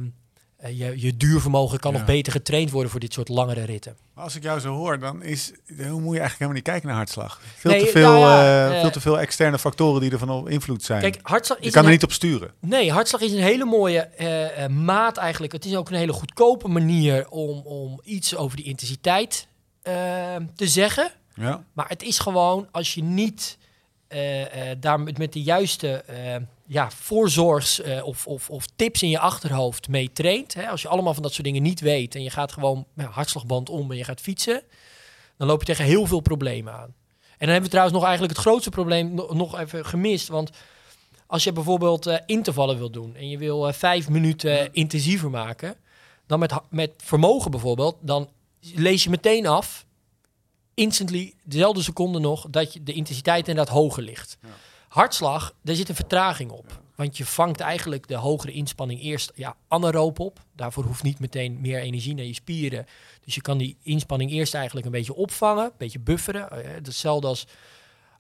je, 0.68 1.02
je 1.02 1.18
duurvermogen 1.18 1.80
kan 1.80 1.92
ja. 1.92 1.98
nog 1.98 2.08
beter 2.08 2.32
getraind 2.32 2.72
worden 2.72 2.92
voor 2.92 3.00
dit 3.00 3.14
soort 3.14 3.30
langere 3.30 3.64
ritten. 3.64 3.96
Maar 4.14 4.24
als 4.24 4.36
ik 4.36 4.44
jou 4.44 4.60
zo 4.60 4.74
hoor, 4.74 5.00
dan 5.00 5.24
is, 5.24 5.52
hoe 5.68 6.02
moet 6.02 6.14
je 6.14 6.20
eigenlijk 6.20 6.32
helemaal 6.32 6.54
niet 6.54 6.64
kijken 6.64 6.88
naar 6.88 6.98
hartslag. 6.98 7.42
Veel, 7.56 7.72
nee, 7.72 7.86
te, 7.86 7.92
veel, 7.92 8.12
nou 8.12 8.44
ja, 8.44 8.74
uh, 8.74 8.80
veel 8.82 8.92
te 8.92 9.02
veel 9.02 9.20
externe 9.20 9.60
factoren 9.60 10.02
die 10.02 10.12
er 10.12 10.18
van 10.18 10.50
invloed 10.50 10.84
zijn. 10.84 11.02
Kijk, 11.02 11.20
hartslag 11.22 11.60
is 11.60 11.66
je 11.66 11.72
kan 11.72 11.86
er 11.86 11.92
niet 11.92 12.04
op 12.04 12.12
sturen. 12.12 12.52
Nee, 12.60 12.92
hartslag 12.92 13.22
is 13.22 13.32
een 13.32 13.40
hele 13.40 13.66
mooie 13.66 14.10
uh, 14.20 14.68
maat 14.68 15.18
eigenlijk. 15.18 15.54
Het 15.54 15.66
is 15.66 15.76
ook 15.76 15.90
een 15.90 15.98
hele 15.98 16.14
goedkope 16.14 16.68
manier 16.68 17.30
om, 17.30 17.62
om 17.66 18.00
iets 18.04 18.36
over 18.36 18.58
die 18.58 18.66
intensiteit 18.66 19.48
te 20.56 20.68
zeggen. 20.68 21.12
Ja. 21.34 21.64
Maar 21.74 21.88
het 21.88 22.04
is 22.04 22.20
gewoon, 22.20 22.68
als 22.72 22.94
je 22.94 23.04
niet 23.04 23.58
daar 24.80 25.00
met, 25.00 25.18
met 25.18 25.34
de 25.34 25.42
juiste 25.42 26.04
uh, 26.10 26.36
ja, 26.66 26.92
voorzorgs- 26.92 27.82
of, 28.04 28.28
of, 28.28 28.50
of, 28.50 28.66
tips 28.76 29.02
in 29.04 29.10
je 29.10 29.20
achterhoofd 29.20 29.88
mee 29.88 30.12
traint. 30.14 30.54
Hè? 30.54 30.70
Als 30.70 30.82
je 30.82 30.88
allemaal 30.88 31.14
van 31.14 31.24
dat 31.24 31.34
soort 31.34 31.44
dingen 31.44 31.62
niet 31.62 31.80
weet 31.80 32.16
en 32.16 32.24
je 32.24 32.30
gaat 32.30 32.52
gewoon 32.52 32.86
ja, 32.96 33.06
hartslagband 33.06 33.70
om 33.70 33.92
en 33.92 33.98
je 33.98 34.04
gaat 34.04 34.22
fietsen, 34.22 34.62
dan 35.38 35.48
loop 35.48 35.60
je 35.60 35.66
tegen 35.66 35.86
heel 35.86 36.06
veel 36.06 36.20
problemen 36.20 36.74
aan. 36.74 36.94
En 37.38 37.38
dan 37.38 37.50
hebben 37.50 37.64
we 37.64 37.70
trouwens 37.70 37.96
nog 37.96 38.06
eigenlijk 38.06 38.38
het 38.38 38.46
grootste 38.46 38.70
probleem 38.70 39.14
nog, 39.14 39.34
nog 39.34 39.60
even 39.60 39.86
gemist. 39.86 40.28
Want 40.28 40.50
als 41.28 41.44
je 41.44 41.52
bijvoorbeeld 41.52 42.22
intervallen 42.26 42.78
wil 42.78 42.90
doen 42.90 43.16
en 43.16 43.30
je 43.30 43.38
wil 43.38 43.74
vijf 43.74 44.10
minuten 44.10 44.74
intensiever 44.74 45.30
maken, 45.30 45.76
dan 46.28 46.40
met, 46.40 46.54
met 46.70 46.92
vermogen 46.98 47.52
bijvoorbeeld, 47.52 47.98
dan 48.00 48.30
lees 48.74 49.04
je 49.04 49.10
meteen 49.10 49.46
af 49.46 49.85
instantly, 50.76 51.34
dezelfde 51.44 51.82
seconde 51.82 52.20
nog, 52.20 52.48
dat 52.50 52.74
je 52.74 52.84
de 52.84 52.94
intensiteit 52.94 53.48
inderdaad 53.48 53.74
hoger 53.74 54.04
ligt. 54.04 54.38
Ja. 54.42 54.50
Hartslag, 54.88 55.56
daar 55.62 55.76
zit 55.76 55.90
een 55.90 55.96
vertraging 55.96 56.52
op. 56.52 56.66
Ja. 56.70 56.84
Want 56.96 57.18
je 57.18 57.26
vangt 57.26 57.60
eigenlijk 57.60 58.08
de 58.08 58.16
hogere 58.16 58.52
inspanning 58.52 59.02
eerst 59.02 59.32
ja, 59.36 59.56
anaeroop 59.68 60.20
op. 60.20 60.40
Daarvoor 60.56 60.84
hoeft 60.84 61.04
niet 61.04 61.20
meteen 61.20 61.62
meer 61.62 61.80
energie 61.80 62.16
naar 62.16 62.26
je 62.26 62.34
spieren. 62.34 62.86
Dus 63.24 63.36
je 63.36 63.42
kan 63.42 63.58
die 63.58 63.78
inspanning 63.82 64.32
eerst 64.32 64.54
eigenlijk 64.54 64.86
een 64.86 64.92
beetje 64.92 65.16
opvangen, 65.16 65.64
een 65.64 65.72
beetje 65.78 66.00
bufferen. 66.00 66.48
Hetzelfde 66.84 67.28
als 67.28 67.48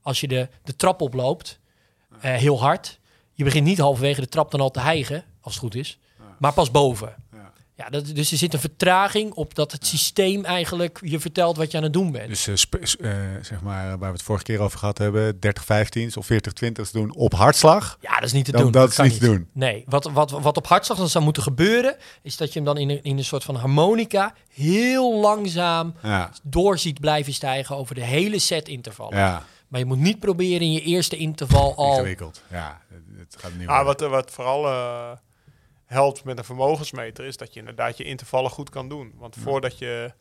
als 0.06 0.20
je 0.20 0.28
de, 0.28 0.50
de 0.64 0.76
trap 0.76 1.02
oploopt, 1.02 1.60
uh, 2.12 2.22
heel 2.22 2.60
hard. 2.60 3.00
Je 3.34 3.44
begint 3.44 3.66
niet 3.66 3.78
halverwege 3.78 4.22
de 4.22 4.28
trap 4.28 4.52
dan 4.52 4.60
al 4.60 4.72
te 4.72 4.80
hijgen, 4.80 5.24
als 5.42 5.54
het 5.54 5.64
goed 5.64 5.76
is. 5.76 6.00
Maar 6.40 6.54
pas 6.54 6.72
boven. 6.72 7.16
Ja, 7.78 7.90
dat, 7.90 8.06
dus 8.06 8.32
er 8.32 8.38
zit 8.38 8.54
een 8.54 8.60
vertraging 8.60 9.34
op 9.34 9.56
dat 9.56 9.72
het 9.72 9.86
systeem 9.88 10.46
eigenlijk 10.46 11.00
je 11.02 11.20
vertelt 11.20 11.58
wat 11.58 11.72
je 11.72 11.78
aan 11.78 11.84
het 11.84 11.94
doen 11.94 12.12
bent. 12.12 12.28
Dus 12.46 12.48
eh, 12.70 13.12
eh, 13.12 13.44
zeg 13.44 13.62
maar, 13.62 13.88
waar 13.90 14.10
we 14.10 14.16
het 14.18 14.22
vorige 14.24 14.44
keer 14.44 14.60
over 14.60 14.80
gehad 14.80 14.98
hebben, 14.98 15.36
30-15 15.36 16.18
of 16.18 16.28
40-20 16.34 16.92
doen 16.92 17.16
op 17.16 17.34
hartslag. 17.34 17.98
Ja, 18.02 18.14
dat 18.16 18.24
is 18.24 18.32
niet 18.34 18.46
te 18.46 18.52
Dan- 18.52 18.62
doen. 18.62 18.72
dat 18.72 18.90
is 18.90 18.96
kan 18.96 19.06
niet 19.08 19.20
te 19.20 19.26
doen. 19.26 19.50
Nee, 19.54 19.84
wat, 19.88 20.04
wat, 20.12 20.32
wat 20.32 20.58
op 20.58 20.68
hartslag 20.68 20.98
dan 20.98 21.10
zou 21.10 21.24
moeten 21.24 21.44
gebeuren, 21.44 21.96
is 22.22 22.38
dat 22.38 22.48
je 22.54 22.60
hem 22.60 22.66
dan 22.68 22.78
in 22.78 22.90
een, 22.90 23.04
in 23.04 23.18
een 23.18 23.24
soort 23.26 23.44
van 23.44 23.56
harmonica 23.56 24.34
heel 24.54 25.20
langzaam 25.20 25.94
Ja, 26.02 26.32
door 26.44 26.78
ziet 26.78 27.00
blijven 27.00 27.34
stijgen 27.34 27.76
over 27.76 27.96
de 27.96 28.04
hele 28.04 28.40
set 28.40 28.68
intervallen. 28.68 29.18
ja 29.18 29.44
Maar 29.68 29.80
je 29.80 29.86
moet 29.86 30.00
niet 30.00 30.20
proberen 30.20 30.62
in 30.62 30.72
je 30.72 30.82
eerste 30.82 31.18
interval 31.18 31.76
al... 31.76 31.92
ingewikkeld. 31.92 32.42
Ja, 32.52 32.82
het, 33.18 33.36
gaat 33.40 33.52
niet 33.58 33.68
Ah, 33.68 33.86
wat, 33.86 34.00
wat 34.02 34.32
vooral 34.32 34.66
eh, 34.68 35.12
helpt 35.96 36.24
met 36.24 36.38
een 36.38 36.44
vermogensmeter 36.44 37.26
is 37.26 37.38
dat 37.38 37.54
je 37.54 37.60
inderdaad 37.60 37.98
je 37.98 38.04
intervallen 38.04 38.52
goed 38.52 38.70
kan 38.70 38.90
doen. 38.90 39.14
Want 39.18 39.36
voordat 39.44 39.78
je, 39.80 40.12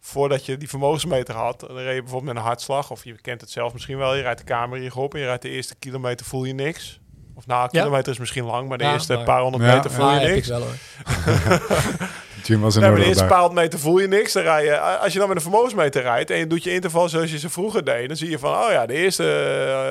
voordat 0.00 0.46
je 0.46 0.56
die 0.56 0.68
vermogensmeter 0.68 1.34
had, 1.34 1.60
dan 1.60 1.76
reed 1.76 1.94
je 1.94 2.00
bijvoorbeeld 2.02 2.32
met 2.34 2.42
een 2.42 2.48
hartslag. 2.48 2.90
Of 2.90 3.04
je 3.04 3.20
kent 3.20 3.40
het 3.40 3.50
zelf 3.50 3.72
misschien 3.72 3.98
wel. 3.98 4.14
Je 4.14 4.22
rijdt 4.22 4.38
de 4.38 4.44
kamer 4.44 4.78
hier 4.78 4.96
op 4.96 5.14
en 5.14 5.20
je 5.20 5.26
rijdt 5.26 5.42
de 5.42 5.50
eerste 5.50 5.74
kilometer 5.78 6.26
voel 6.26 6.44
je 6.44 6.54
niks. 6.54 7.00
Of 7.34 7.46
nou, 7.46 7.62
een 7.62 7.68
Ja. 7.72 7.80
kilometer 7.82 8.12
is 8.12 8.18
misschien 8.18 8.44
lang, 8.44 8.68
maar 8.68 8.78
de 8.78 8.84
Ja, 8.84 8.92
eerste 8.92 9.14
maar- 9.14 9.24
paar 9.24 9.40
honderd 9.40 9.64
meter 9.64 9.90
voel 9.90 10.10
je 10.10 10.18
heb 10.18 10.28
ik 10.28 10.34
niks. 10.34 10.48
wel 10.48 10.60
hoor. 10.60 10.74
Jim 12.44 12.60
was 12.60 12.78
maar 12.78 12.94
de 12.94 13.04
eerste 13.04 13.18
daar. 13.18 13.28
paar 13.28 13.40
honderd 13.40 13.60
meter 13.60 13.78
voel 13.78 13.98
je 13.98 14.08
niks. 14.08 14.32
Dan 14.32 14.42
rij 14.42 14.64
je, 14.64 14.78
als 14.80 15.12
je 15.12 15.18
dan 15.18 15.28
met 15.28 15.36
een 15.36 15.42
vermogensmeter 15.42 16.02
rijdt 16.02 16.30
en 16.30 16.38
je 16.38 16.46
doet 16.46 16.62
je 16.64 16.72
interval 16.72 17.08
zoals 17.08 17.30
je 17.30 17.38
ze 17.38 17.50
vroeger 17.50 17.84
deed, 17.84 18.08
dan 18.08 18.16
zie 18.16 18.30
je 18.30 18.38
van, 18.38 18.54
oh 18.54 18.70
ja, 18.70 18.86
de 18.86 18.94
eerste 18.94 19.24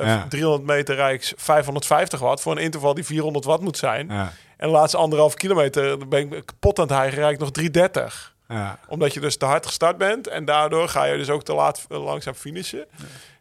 eh, 0.02 0.06
Ja. 0.08 0.26
300 0.28 0.64
meter 0.64 0.94
rijd 0.94 1.22
ik 1.30 1.38
550 1.40 2.20
watt 2.20 2.40
voor 2.40 2.52
een 2.52 2.62
interval 2.62 2.94
die 2.94 3.04
400 3.04 3.44
watt 3.44 3.62
moet 3.62 3.76
zijn. 3.78 4.08
Ja, 4.08 4.32
En 4.56 4.68
de 4.68 4.74
laatste 4.74 4.96
anderhalf 4.96 5.34
kilometer 5.34 6.08
ben 6.08 6.32
ik 6.32 6.46
kapot 6.46 6.78
aan 6.78 6.86
het 6.86 6.96
hijgen, 6.96 7.18
rijd 7.18 7.32
ik 7.32 7.38
nog 7.40 7.50
330. 7.50 8.34
ja. 8.48 8.78
Omdat 8.88 9.14
je 9.14 9.20
dus 9.20 9.36
te 9.36 9.44
hard 9.44 9.66
gestart 9.66 9.98
bent 9.98 10.26
en 10.26 10.44
daardoor 10.44 10.88
ga 10.88 11.04
je 11.04 11.16
dus 11.16 11.30
ook 11.30 11.42
te 11.42 11.54
laat 11.54 11.86
eh, 11.88 12.04
langzaam 12.04 12.34
finishen. 12.34 12.86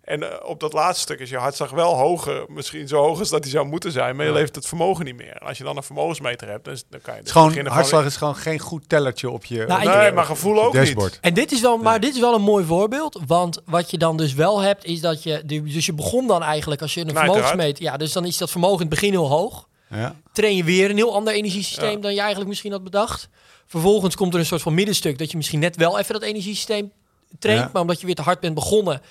En 0.05 0.31
eh, 0.31 0.49
op 0.49 0.59
dat 0.59 0.73
laatste 0.73 1.01
stuk 1.01 1.19
is 1.19 1.29
je 1.29 1.37
hartslag 1.37 1.69
wel 1.69 1.95
hoger, 1.95 2.45
misschien 2.47 2.87
zo 2.87 3.01
hoog 3.01 3.19
als 3.19 3.29
dat 3.29 3.43
hij 3.43 3.51
zou 3.51 3.65
moeten 3.65 3.91
zijn, 3.91 4.15
maar 4.15 4.25
je 4.25 4.31
levert 4.31 4.55
het 4.55 4.67
vermogen 4.67 5.05
niet 5.05 5.15
meer. 5.15 5.31
En 5.31 5.47
als 5.47 5.57
je 5.57 5.63
dan 5.63 5.77
een 5.77 5.83
vermogensmeter 5.83 6.47
hebt, 6.47 6.65
dan, 6.65 6.77
dan 6.89 7.01
kan 7.01 7.13
je 7.13 7.19
Het 7.19 7.19
dus 7.19 7.25
is 7.25 7.31
gewoon, 7.31 7.47
beginnen 7.47 7.73
hartslag 7.73 8.05
is 8.05 8.15
gewoon 8.15 8.35
geen 8.35 8.59
goed 8.59 8.89
tellertje 8.89 9.29
op 9.29 9.45
je, 9.45 9.65
Nou, 9.67 9.85
Nee, 9.85 10.11
maar 10.11 10.25
gevoel 10.25 10.63
ook 10.63 10.73
dashboard. 10.73 11.11
niet. 11.11 11.19
En 11.21 11.33
dit 11.33 11.51
is 11.51 11.61
wel, 11.61 11.77
maar 11.77 11.99
dit 11.99 12.13
is 12.13 12.19
wel 12.19 12.35
een 12.35 12.41
mooi 12.41 12.65
voorbeeld. 12.65 13.21
Want 13.27 13.61
wat 13.65 13.91
je 13.91 13.97
dan 13.97 14.17
dus 14.17 14.33
wel 14.33 14.59
hebt, 14.59 14.85
is 14.85 15.01
dat 15.01 15.23
je. 15.23 15.41
Dus 15.45 15.85
je 15.85 15.93
begon 15.93 16.27
dan 16.27 16.43
eigenlijk 16.43 16.81
als 16.81 16.93
je 16.93 16.99
een 16.99 17.07
Knijt 17.07 17.25
vermogensmeter. 17.25 17.83
Ja, 17.83 17.97
dus 17.97 18.11
dan 18.13 18.25
is 18.25 18.37
dat 18.37 18.51
vermogen 18.51 18.75
in 18.75 18.85
het 18.85 18.89
begin 18.89 19.11
heel 19.11 19.27
hoog. 19.27 19.67
Ja. 19.97 20.15
Train 20.33 20.55
je 20.55 20.63
weer 20.63 20.89
een 20.89 20.95
heel 20.95 21.13
ander 21.13 21.33
energiesysteem 21.33 21.91
Ja. 21.91 21.97
dan 21.97 22.13
je 22.13 22.19
eigenlijk 22.19 22.49
misschien 22.49 22.71
had 22.71 22.83
bedacht. 22.83 23.29
Vervolgens 23.67 24.15
komt 24.15 24.33
er 24.33 24.39
een 24.39 24.45
soort 24.45 24.61
van 24.61 24.73
middenstuk 24.73 25.17
dat 25.17 25.31
je 25.31 25.37
misschien 25.37 25.59
net 25.59 25.75
wel 25.75 25.99
even 25.99 26.13
dat 26.13 26.23
energiesysteem 26.23 26.91
traint. 27.39 27.61
Ja. 27.61 27.69
Maar 27.73 27.81
omdat 27.81 27.99
je 27.99 28.05
weer 28.05 28.15
te 28.15 28.21
hard 28.21 28.39
bent 28.39 28.53
begonnen, 28.55 29.01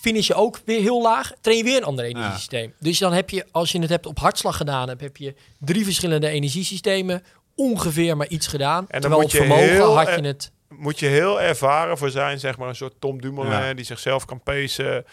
finish 0.00 0.26
je 0.26 0.34
ook 0.34 0.60
weer 0.64 0.80
heel 0.80 1.02
laag. 1.02 1.32
Train 1.40 1.58
je 1.58 1.64
weer 1.64 1.76
een 1.76 1.84
ander 1.84 2.04
energiesysteem. 2.04 2.74
Dus 2.80 2.98
dan 2.98 3.12
heb 3.12 3.30
je, 3.30 3.46
als 3.50 3.72
je 3.72 3.78
het 3.80 3.88
hebt 3.90 4.06
op 4.06 4.18
hartslag 4.18 4.56
gedaan, 4.56 4.88
hebt, 4.88 5.00
heb 5.00 5.16
je 5.16 5.34
drie 5.58 5.84
verschillende 5.84 6.28
energiesystemen. 6.28 7.22
Ongeveer 7.54 8.16
maar 8.16 8.28
iets 8.28 8.46
gedaan. 8.46 8.84
dan 8.88 9.00
Terwijl 9.00 9.22
op 9.22 9.30
vermogen 9.30 9.64
heel 9.68 9.96
had 9.96 10.06
er- 10.08 10.20
je 10.20 10.26
het. 10.26 10.50
Moet 10.68 10.98
je 10.98 11.06
heel 11.06 11.40
ervaren 11.40 11.98
voor 11.98 12.10
zijn, 12.10 12.40
zeg 12.40 12.58
maar 12.58 12.68
een 12.68 12.76
soort 12.76 12.94
Tom 12.98 13.20
Dumoulin, 13.20 13.76
die 13.76 13.84
zichzelf 13.84 14.24
kan 14.24 14.40
pacen. 14.42 15.04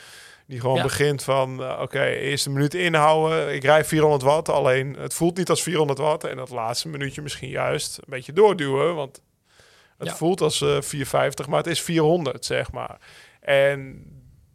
Die 0.49 0.59
gewoon 0.59 0.75
Ja. 0.75 0.81
begint 0.83 1.23
van, 1.23 1.63
eh, 1.63 1.79
oké, 1.81 2.03
eerste 2.05 2.49
minuut 2.49 2.73
inhouden. 2.73 3.53
Ik 3.53 3.63
rijd 3.63 3.87
400 3.87 4.21
watt, 4.21 4.49
alleen 4.49 4.95
het 4.99 5.13
voelt 5.13 5.37
niet 5.37 5.49
als 5.49 5.63
400 5.63 5.99
watt. 5.99 6.23
En 6.23 6.35
dat 6.37 6.49
laatste 6.49 6.87
minuutje 6.89 7.21
misschien 7.21 7.49
juist 7.49 7.97
een 7.97 8.03
beetje 8.07 8.33
doorduwen, 8.33 8.95
want 8.95 9.21
het 9.97 10.07
Ja. 10.07 10.15
voelt 10.15 10.41
als 10.41 10.61
eh 10.61 10.81
450, 10.81 11.47
maar 11.47 11.57
het 11.57 11.67
is 11.67 11.81
400, 11.81 12.45
zeg 12.45 12.71
maar. 12.71 12.97
En 13.41 14.03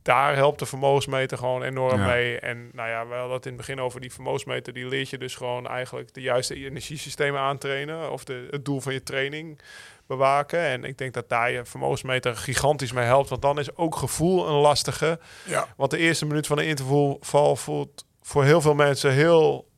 daar 0.03 0.35
helpt 0.35 0.59
de 0.59 0.67
vermogensmeter 0.67 1.39
gewoon 1.39 1.63
enorm 1.63 2.01
Ja. 2.01 2.07
mee. 2.07 2.39
En 2.39 2.71
nou 2.73 2.89
ja, 2.89 3.07
we 3.07 3.15
hadden 3.15 3.37
het 3.37 3.47
in 3.47 3.53
het 3.53 3.61
begin 3.61 3.81
over 3.81 4.01
die 4.01 4.13
vermogensmeter. 4.13 4.73
Die 4.73 4.87
leert 4.89 5.09
je 5.11 5.19
dus 5.19 5.35
gewoon 5.35 5.67
eigenlijk 5.69 6.15
de 6.15 6.21
juiste 6.21 6.55
energiesystemen 6.55 7.41
aantrainen. 7.41 8.11
Of 8.13 8.25
de, 8.25 8.49
het 8.51 8.65
doel 8.65 8.81
van 8.81 8.93
je 8.93 9.03
training 9.03 9.61
bewaken. 10.07 10.61
En 10.61 10.85
ik 10.85 10.99
denk 10.99 11.15
dat 11.15 11.29
daar 11.29 11.51
je 11.51 11.65
vermogensmeter 11.65 12.37
gigantisch 12.37 12.93
mee 12.93 13.05
helpt. 13.05 13.29
Want 13.29 13.43
dan 13.43 13.59
is 13.59 13.77
ook 13.77 13.97
gevoel 13.97 14.49
een 14.49 14.55
lastige. 14.61 15.19
Ja. 15.47 15.67
Want 15.77 15.91
de 15.91 15.99
eerste 15.99 16.27
minuut 16.27 16.47
van 16.47 16.59
een 16.59 16.67
interval 16.67 17.57
voelt 17.57 18.05
voor 18.23 18.45
heel 18.45 18.61
veel 18.61 18.75
mensen 18.75 19.13
heel, 19.13 19.69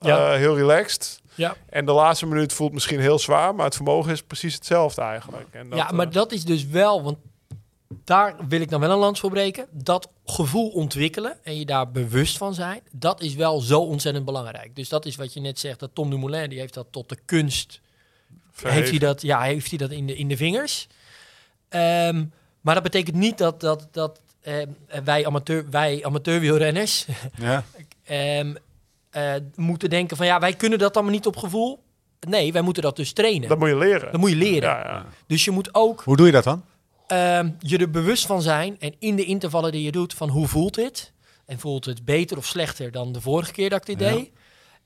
Ja. 0.00 0.32
eh, 0.32 0.36
heel 0.38 0.56
relaxed. 0.56 1.20
Ja. 1.34 1.56
En 1.68 1.84
de 1.84 1.92
laatste 1.92 2.26
minuut 2.26 2.52
voelt 2.52 2.72
misschien 2.72 3.00
heel 3.00 3.18
zwaar. 3.18 3.54
Maar 3.54 3.64
het 3.64 3.74
vermogen 3.74 4.12
is 4.12 4.22
precies 4.22 4.54
hetzelfde 4.54 5.00
eigenlijk. 5.02 5.46
En 5.50 5.68
dat, 5.68 5.78
ja, 5.78 5.90
maar 5.92 6.06
eh, 6.06 6.12
dat 6.12 6.32
is 6.32 6.44
dus 6.44 6.66
wel, 6.66 7.02
want 7.02 7.16
daar 8.04 8.36
wil 8.48 8.60
ik 8.60 8.70
dan 8.70 8.80
wel 8.80 8.90
een 8.90 8.98
lans 8.98 9.20
voor 9.20 9.30
breken. 9.30 9.66
Dat 9.70 10.08
gevoel 10.24 10.68
ontwikkelen 10.70 11.38
en 11.44 11.58
je 11.58 11.64
daar 11.64 11.90
bewust 11.90 12.36
van 12.36 12.54
zijn, 12.54 12.80
dat 12.92 13.20
is 13.20 13.34
wel 13.34 13.60
zo 13.60 13.80
ontzettend 13.80 14.24
belangrijk. 14.24 14.76
Dus 14.76 14.88
dat 14.88 15.06
is 15.06 15.16
wat 15.16 15.32
je 15.32 15.40
net 15.40 15.58
zegt, 15.58 15.80
dat 15.80 15.90
Tom 15.92 16.10
Dumoulin, 16.10 16.48
die 16.48 16.58
heeft 16.58 16.74
dat 16.74 16.86
tot 16.90 17.08
de 17.08 17.18
kunst, 17.24 17.80
heeft 18.62 18.90
hij 18.90 18.98
dat, 18.98 19.22
ja, 19.22 19.40
heeft 19.42 19.68
hij 19.68 19.78
dat 19.78 19.90
in 19.90 20.06
de, 20.06 20.16
in 20.16 20.28
de 20.28 20.36
vingers. 20.36 20.86
Ehm, 21.68 22.24
maar 22.60 22.74
dat 22.74 22.82
betekent 22.82 23.16
niet 23.16 23.38
dat, 23.38 23.60
dat, 23.60 23.88
dat 23.90 24.20
ehm, 24.40 24.68
wij, 25.04 25.26
amateur, 25.26 25.70
wij 25.70 26.04
amateurwielrenners 26.04 27.06
Ja. 27.38 27.64
ehm, 28.04 28.54
eh, 29.10 29.34
moeten 29.54 29.90
denken 29.90 30.16
van 30.16 30.26
ja, 30.26 30.40
wij 30.40 30.52
kunnen 30.54 30.78
dat 30.78 30.94
allemaal 30.94 31.12
niet 31.14 31.26
op 31.26 31.36
gevoel. 31.36 31.82
Nee, 32.28 32.52
wij 32.52 32.62
moeten 32.62 32.82
dat 32.82 32.96
dus 32.96 33.12
trainen. 33.12 33.48
Dat 33.48 33.58
moet 33.58 33.68
je 33.68 33.76
leren. 33.76 34.12
Dat 34.12 34.20
moet 34.20 34.30
je 34.30 34.36
leren. 34.36 34.68
Ja, 34.68 34.78
ja. 34.84 35.06
Dus 35.26 35.44
je 35.44 35.50
moet 35.50 35.74
ook 35.74 36.02
Hoe 36.04 36.16
doe 36.16 36.26
je 36.26 36.32
dat 36.32 36.44
dan? 36.44 36.64
ehm, 37.06 37.50
je 37.58 37.78
er 37.78 37.90
bewust 37.90 38.26
van 38.26 38.42
zijn 38.42 38.76
en 38.80 38.94
in 38.98 39.16
de 39.16 39.24
intervallen 39.24 39.72
die 39.72 39.82
je 39.82 39.92
doet 39.92 40.14
van 40.14 40.28
hoe 40.28 40.46
voelt 40.48 40.74
dit? 40.74 41.12
En 41.46 41.58
voelt 41.58 41.84
het 41.84 42.04
beter 42.04 42.36
of 42.36 42.46
slechter 42.46 42.90
dan 42.92 43.12
de 43.12 43.20
vorige 43.20 43.52
keer 43.52 43.70
dat 43.70 43.88
ik 43.88 43.98
dit 43.98 44.08
Ja. 44.08 44.14
deed? 44.14 44.30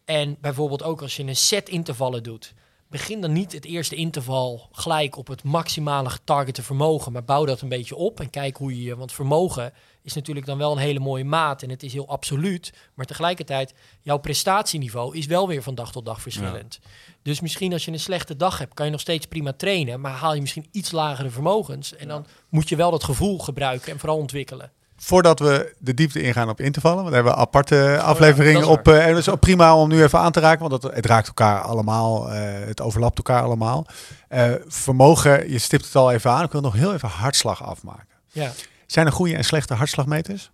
En 0.04 0.36
bijvoorbeeld 0.40 0.82
ook 0.82 1.02
als 1.02 1.16
je 1.16 1.22
een 1.22 1.36
set 1.36 1.68
intervallen 1.68 2.22
doet, 2.22 2.54
begin 2.92 3.20
dan 3.20 3.32
niet 3.32 3.52
het 3.52 3.64
eerste 3.64 3.94
interval 3.94 4.68
gelijk 4.72 5.16
op 5.16 5.26
het 5.26 5.42
maximale 5.42 6.10
getargete 6.10 6.62
vermogen, 6.62 7.12
maar 7.12 7.24
bouw 7.24 7.44
dat 7.44 7.60
een 7.60 7.68
beetje 7.68 7.96
op 7.96 8.20
en 8.20 8.30
kijk 8.30 8.56
hoe 8.56 8.82
je, 8.82 8.96
want 8.96 9.12
vermogen 9.12 9.72
is 10.02 10.14
natuurlijk 10.14 10.46
dan 10.46 10.58
wel 10.58 10.72
een 10.72 10.78
hele 10.78 10.98
mooie 10.98 11.24
maat 11.24 11.62
en 11.62 11.70
het 11.70 11.82
is 11.82 11.92
heel 11.92 12.08
absoluut, 12.08 12.72
maar 12.94 13.06
tegelijkertijd 13.06 13.74
jouw 14.00 14.18
prestatieniveau 14.18 15.16
is 15.16 15.26
wel 15.26 15.48
weer 15.48 15.62
van 15.62 15.74
dag 15.74 15.92
tot 15.92 16.04
dag 16.04 16.22
verschillend. 16.22 16.78
Dus 17.22 17.40
misschien 17.40 17.72
als 17.72 17.84
je 17.84 17.90
een 17.90 18.00
slechte 18.00 18.36
dag 18.36 18.58
hebt, 18.58 18.74
kan 18.74 18.86
je 18.86 18.92
nog 18.92 19.00
steeds 19.00 19.26
prima 19.26 19.52
trainen, 19.52 20.00
maar 20.00 20.12
haal 20.12 20.34
je 20.34 20.40
misschien 20.40 20.68
iets 20.70 20.90
lagere 20.90 21.30
vermogens 21.30 21.96
en 21.96 22.08
dan 22.08 22.26
moet 22.48 22.68
je 22.68 22.76
wel 22.76 22.90
dat 22.90 23.04
gevoel 23.04 23.38
gebruiken 23.38 23.92
en 23.92 23.98
vooral 23.98 24.18
ontwikkelen. 24.18 24.72
Voordat 25.04 25.38
we 25.38 25.74
de 25.78 25.94
diepte 25.94 26.22
ingaan 26.22 26.48
op 26.48 26.60
intervallen, 26.60 26.96
want 26.98 27.08
we 27.08 27.14
hebben 27.14 27.36
aparte 27.36 28.00
afleveringen 28.02 28.60
dat 28.60 28.70
is 28.70 28.76
op. 28.76 28.88
eh, 28.88 29.02
en 29.04 29.08
dat 29.10 29.18
is 29.18 29.28
ook 29.28 29.40
prima 29.40 29.76
om 29.76 29.88
nu 29.88 30.02
even 30.02 30.18
aan 30.18 30.32
te 30.32 30.40
raken, 30.40 30.68
want 30.68 30.82
het, 30.82 30.94
het 30.94 31.06
raakt 31.06 31.26
elkaar 31.26 31.60
allemaal. 31.60 32.32
eh, 32.32 32.66
het 32.66 32.80
overlapt 32.80 33.16
elkaar 33.16 33.42
allemaal. 33.42 33.86
Eh, 34.28 34.52
vermogen, 34.66 35.50
je 35.50 35.58
stipt 35.58 35.84
het 35.84 35.96
al 35.96 36.12
even 36.12 36.30
aan. 36.30 36.44
Ik 36.44 36.52
wil 36.52 36.60
nog 36.60 36.74
heel 36.74 36.94
even 36.94 37.08
hartslag 37.08 37.62
afmaken. 37.64 38.06
Ja, 38.28 38.52
Zijn 38.86 39.06
er 39.06 39.12
goede 39.12 39.36
en 39.36 39.44
slechte 39.44 39.74
hartslagmeters? 39.74 40.50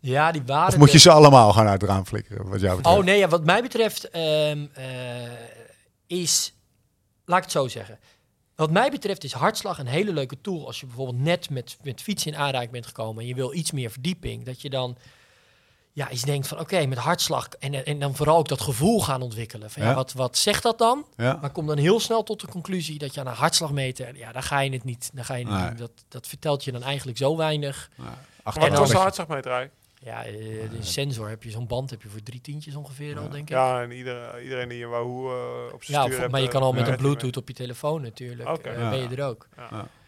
ja 0.00 0.32
die 0.32 0.42
waren. 0.46 0.68
Of 0.68 0.76
moet 0.76 0.92
je 0.92 0.98
ze 0.98 1.10
allemaal 1.10 1.52
gaan 1.52 1.66
uit 1.66 1.80
het 1.80 1.90
raam 1.90 2.06
flikkeren? 2.06 2.48
Wat 2.48 2.60
jou 2.60 2.76
betreft? 2.76 2.98
Oh 2.98 3.04
nee, 3.04 3.18
ja, 3.18 3.28
wat 3.28 3.44
mij 3.44 3.62
betreft 3.62 4.10
ehm, 4.10 4.66
eh, 4.74 4.84
is, 6.06 6.54
laat 7.24 7.38
ik 7.38 7.44
het 7.44 7.52
zo 7.52 7.68
zeggen. 7.68 7.98
Wat 8.58 8.70
mij 8.70 8.90
betreft 8.90 9.24
is 9.24 9.32
hartslag 9.32 9.78
een 9.78 9.86
hele 9.86 10.12
leuke 10.12 10.40
tool. 10.40 10.66
Als 10.66 10.80
je 10.80 10.86
bijvoorbeeld 10.86 11.18
net 11.18 11.50
met, 11.50 11.76
met 11.82 12.02
fietsen 12.02 12.32
in 12.32 12.38
aanraking 12.38 12.70
bent 12.70 12.86
gekomen 12.86 13.22
en 13.22 13.28
je 13.28 13.34
wil 13.34 13.54
iets 13.54 13.70
meer 13.70 13.90
verdieping. 13.90 14.44
Dat 14.44 14.62
je 14.62 14.70
dan 14.70 14.96
ja, 15.92 16.08
eens 16.10 16.22
denkt 16.22 16.48
van 16.48 16.58
oké, 16.60 16.86
met 16.86 16.98
hartslag 16.98 17.48
en, 17.48 17.84
en 17.84 17.98
dan 17.98 18.14
vooral 18.14 18.36
ook 18.38 18.48
dat 18.48 18.60
gevoel 18.60 19.00
gaan 19.00 19.22
ontwikkelen. 19.22 19.70
Van, 19.70 19.82
ja. 19.82 19.88
Ja. 19.88 19.94
wat, 19.94 20.12
wat 20.12 20.36
zegt 20.36 20.62
dat 20.62 20.78
dan? 20.78 21.06
Ja. 21.16 21.38
Maar 21.40 21.50
kom 21.50 21.66
dan 21.66 21.78
heel 21.78 22.00
snel 22.00 22.22
tot 22.22 22.40
de 22.40 22.48
conclusie 22.48 22.98
dat 22.98 23.14
je 23.14 23.20
aan 23.20 23.26
een 23.26 23.32
hartslag 23.34 23.72
meten, 23.72 24.16
ja, 24.16 24.32
daar 24.32 24.42
ga 24.42 24.60
je 24.60 24.70
het 24.70 24.84
niet. 24.84 25.10
Daar 25.14 25.24
ga 25.24 25.34
je 25.34 25.44
Nee. 25.44 25.68
niet 25.68 25.78
dat, 25.78 25.90
dat 26.08 26.26
vertelt 26.26 26.64
je 26.64 26.72
dan 26.72 26.82
eigenlijk 26.82 27.18
zo 27.18 27.36
weinig. 27.36 27.90
Achteraf 28.42 28.68
Wat 28.68 28.78
kost 28.78 28.78
weet 28.78 28.90
de 28.90 29.02
hartslagmeter 29.02 29.50
eigenlijk? 29.50 29.77
Ja, 30.04 30.24
eh, 30.24 30.32
de 30.32 30.76
sensor 30.80 31.28
heb 31.28 31.42
je 31.42 31.50
zo'n 31.50 31.66
band 31.66 31.90
heb 31.90 32.02
je 32.02 32.08
voor 32.08 32.22
drie 32.22 32.40
tientjes 32.40 32.74
ongeveer 32.74 33.18
al, 33.18 33.28
denk 33.28 33.42
ik. 33.42 33.48
Ja, 33.48 33.82
en 33.82 33.90
iedereen, 33.92 34.42
iedereen 34.42 34.68
die 34.68 34.84
een 34.84 34.90
Wahoo 34.90 35.28
eh, 35.28 35.72
op 35.74 35.84
zijn 35.84 36.00
Ja, 36.00 36.06
stuur 36.12 36.30
maar 36.30 36.40
je 36.40 36.46
eh, 36.46 36.52
kan 36.52 36.62
al 36.62 36.72
met 36.72 36.88
een. 36.88 36.96
Bluetooth 36.96 37.36
op 37.36 37.48
je 37.48 37.54
telefoon 37.54 38.02
natuurlijk. 38.02 38.48
Oké. 38.48 38.70
Ja. 38.70 38.90
ben 38.90 38.98
je 38.98 39.16
er 39.16 39.24
ook. 39.24 39.48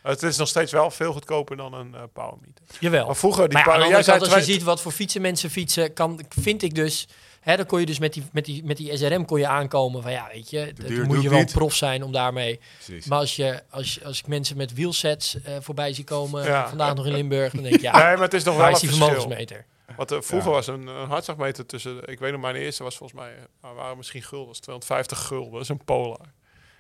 Het 0.03 0.22
is 0.22 0.37
nog 0.37 0.48
steeds 0.48 0.72
wel 0.72 0.90
veel 0.90 1.12
goedkoper 1.12 1.57
dan 1.57 1.74
een 1.74 1.94
eh 1.94 2.03
powermeter. 2.12 2.64
Jawel. 2.81 3.07
Maar 3.07 3.16
vroeger, 3.16 3.44
die 3.48 3.53
Maar 3.59 3.64
power, 3.64 3.88
jij 3.88 4.03
kant, 4.03 4.20
als 4.22 4.35
je 4.35 4.42
ziet 4.53 4.62
wat 4.62 4.81
voor 4.81 4.92
fietsen 4.92 5.20
mensen 5.20 5.50
fietsen, 5.50 5.92
kan, 5.92 6.20
vind 6.29 6.62
ik 6.62 6.74
dus... 6.74 7.09
Hè, 7.40 7.57
dan 7.57 7.66
kon 7.66 7.81
je 7.81 7.87
dus 7.87 7.98
met 7.98 8.12
die, 8.12 8.22
met, 8.33 8.44
die, 8.44 8.64
met 8.64 8.76
die 8.76 8.96
SRM 8.96 9.24
kon 9.24 9.38
je 9.38 9.46
aankomen 9.46 10.03
van 10.03 10.12
ja, 10.12 10.29
weet 10.33 10.50
je, 10.50 10.72
doe 10.87 11.05
moet 11.07 11.22
je 11.22 11.29
wel 11.31 11.38
niet. 11.38 11.53
prof 11.53 11.74
zijn 11.74 12.03
om 12.03 12.12
daarmee. 12.12 12.61
Precies. 12.85 13.07
Maar 13.07 13.18
als, 13.18 13.37
je, 13.37 13.62
als, 13.70 13.94
je, 13.94 14.05
als 14.05 14.18
ik 14.18 14.26
mensen 14.26 14.57
met 14.57 14.74
wielsets 14.74 15.42
eh, 15.42 15.55
voorbij 15.61 15.92
zie 15.92 16.05
komen, 16.05 16.44
Ja. 16.44 16.68
vandaag 16.68 16.94
nog 16.94 17.07
in 17.07 17.12
Limburg, 17.12 17.53
dan 17.53 17.62
denk 17.62 17.74
ik 17.74 17.81
ja, 17.81 17.92
Nee, 17.92 18.14
maar 18.14 18.24
het 18.24 18.35
is 18.35 18.44
nog 18.44 18.55
wel 18.55 18.62
waar 18.62 18.68
een 18.72 18.74
is 18.74 18.81
die 18.81 18.88
verschil. 18.88 19.09
vermogensmeter? 19.09 19.64
Want 19.96 20.12
eh, 20.12 20.18
vroeger 20.20 20.48
Ja. 20.50 20.55
was 20.57 20.66
een, 20.66 20.87
een 20.87 21.09
hartslagmeter 21.09 21.66
tussen, 21.66 22.09
ik 22.09 22.18
weet 22.18 22.33
nog, 22.33 22.40
mijn 22.40 22.55
eerste 22.55 22.83
was 22.83 22.96
volgens 22.96 23.20
mij, 23.20 23.33
uh, 23.64 23.70
waren 23.76 23.96
misschien 23.96 24.22
gulden, 24.22 24.61
250 24.61 25.18
gulden, 25.26 25.53
dat 25.53 25.61
is 25.61 25.68
een 25.68 25.85
Polar. 25.85 26.33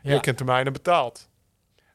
Ja. 0.02 0.16
Ik 0.16 0.24
heb 0.24 0.36
termijnen 0.36 0.72
betaald. 0.72 1.28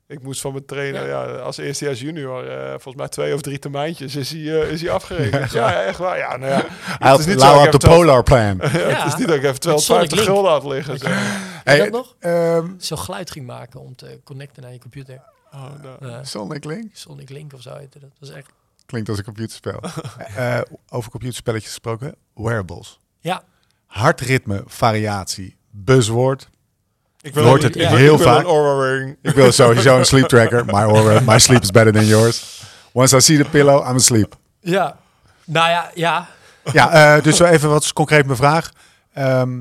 Ik 0.07 0.23
moest 0.23 0.41
van 0.41 0.51
mijn 0.51 0.65
trainer, 0.65 1.07
ja. 1.07 1.23
als 1.25 1.57
eerstejaars 1.57 1.99
junior, 1.99 2.47
eh, 2.49 2.69
volgens 2.69 2.95
mij 2.95 3.07
twee 3.07 3.33
of 3.33 3.41
drie 3.41 3.59
termijntjes 3.59 4.15
is 4.15 4.31
hij, 4.31 4.39
eh, 4.61 4.71
is 4.71 4.81
hij 4.81 4.89
afgerekend. 4.91 5.51
Ja, 5.59 5.71
ja, 5.71 5.81
echt 5.83 5.97
waar. 5.97 6.17
Ja, 6.17 6.37
nou 6.37 6.51
ja. 6.51 6.65
Hij 6.69 7.09
had 7.09 7.19
is 7.19 7.25
niet 7.25 7.39
zo, 7.41 7.45
had 7.47 7.63
de 7.63 7.69
het 7.77 7.85
Polar 7.87 8.23
Plan. 8.23 8.57
Ja, 8.61 8.67
het 8.69 9.13
is 9.13 9.15
niet 9.19 9.27
dat 9.27 9.35
ik 9.37 9.43
even 9.43 9.71
Met 9.71 9.81
Sonic 9.81 10.09
250 10.09 10.17
Link. 10.17 10.29
gulden 10.29 10.51
had 10.51 10.63
liggen. 10.65 10.91
Weet 10.93 11.01
je 11.01 11.07
dat 11.63 11.63
Hey, 11.63 11.89
nog? 11.89 12.15
ehm, 12.19 12.79
Zo 12.79 12.95
geluid 12.95 13.31
ging 13.31 13.45
maken 13.45 13.79
om 13.79 13.95
te 13.95 14.19
connecten 14.23 14.63
naar 14.63 14.71
je 14.71 14.79
computer. 14.79 15.21
Oh, 15.53 15.65
nou. 15.81 16.13
Eh, 16.13 16.19
Sonic 16.23 16.63
Link? 16.65 16.89
Sonic 16.95 17.29
Link 17.29 17.53
of 17.53 17.61
zo 17.61 17.75
heette 17.75 17.99
dat. 17.99 18.09
Dat 18.19 18.29
was 18.29 18.37
echt... 18.37 18.49
Klinkt 18.85 19.09
als 19.09 19.17
een 19.17 19.23
computerspel. 19.23 19.79
Eh, 20.35 20.59
over 20.89 21.11
computerspelletjes 21.11 21.69
gesproken. 21.69 22.15
Wearables. 22.33 22.99
Ja, 23.19 23.43
Hartritme, 23.85 24.63
variatie, 24.65 25.57
buzzwoord. 25.71 26.49
Ik 27.21 27.33
hoort 27.35 27.63
het 27.63 27.75
wil- 27.75 27.87
heel 27.95 28.13
ik 28.13 28.19
wil 28.19 28.27
vaak. 28.27 29.15
Ik 29.21 29.33
wil 29.35 29.51
sowieso 29.51 29.97
een 29.97 30.05
sleep 30.05 30.27
tracker. 30.33 30.65
My, 30.65 30.71
aura, 30.71 31.19
my 31.19 31.39
sleep 31.39 31.61
is 31.61 31.71
better 31.71 31.93
than 31.93 32.05
yours. 32.05 32.63
Once 32.93 33.15
I 33.15 33.19
see 33.21 33.37
the 33.37 33.49
pillow, 33.49 33.87
I'm 33.87 33.95
asleep. 33.95 34.35
ja. 34.59 34.97
Nou 35.45 35.69
ja, 35.69 35.91
ja. 35.95 36.27
Ja, 36.73 37.15
eh, 37.17 37.23
dus 37.23 37.37
zo 37.37 37.45
even 37.45 37.69
wat 37.69 37.93
concreet 37.93 38.25
mijn 38.25 38.37
vraag. 38.37 38.71
Ehm, 39.13 39.51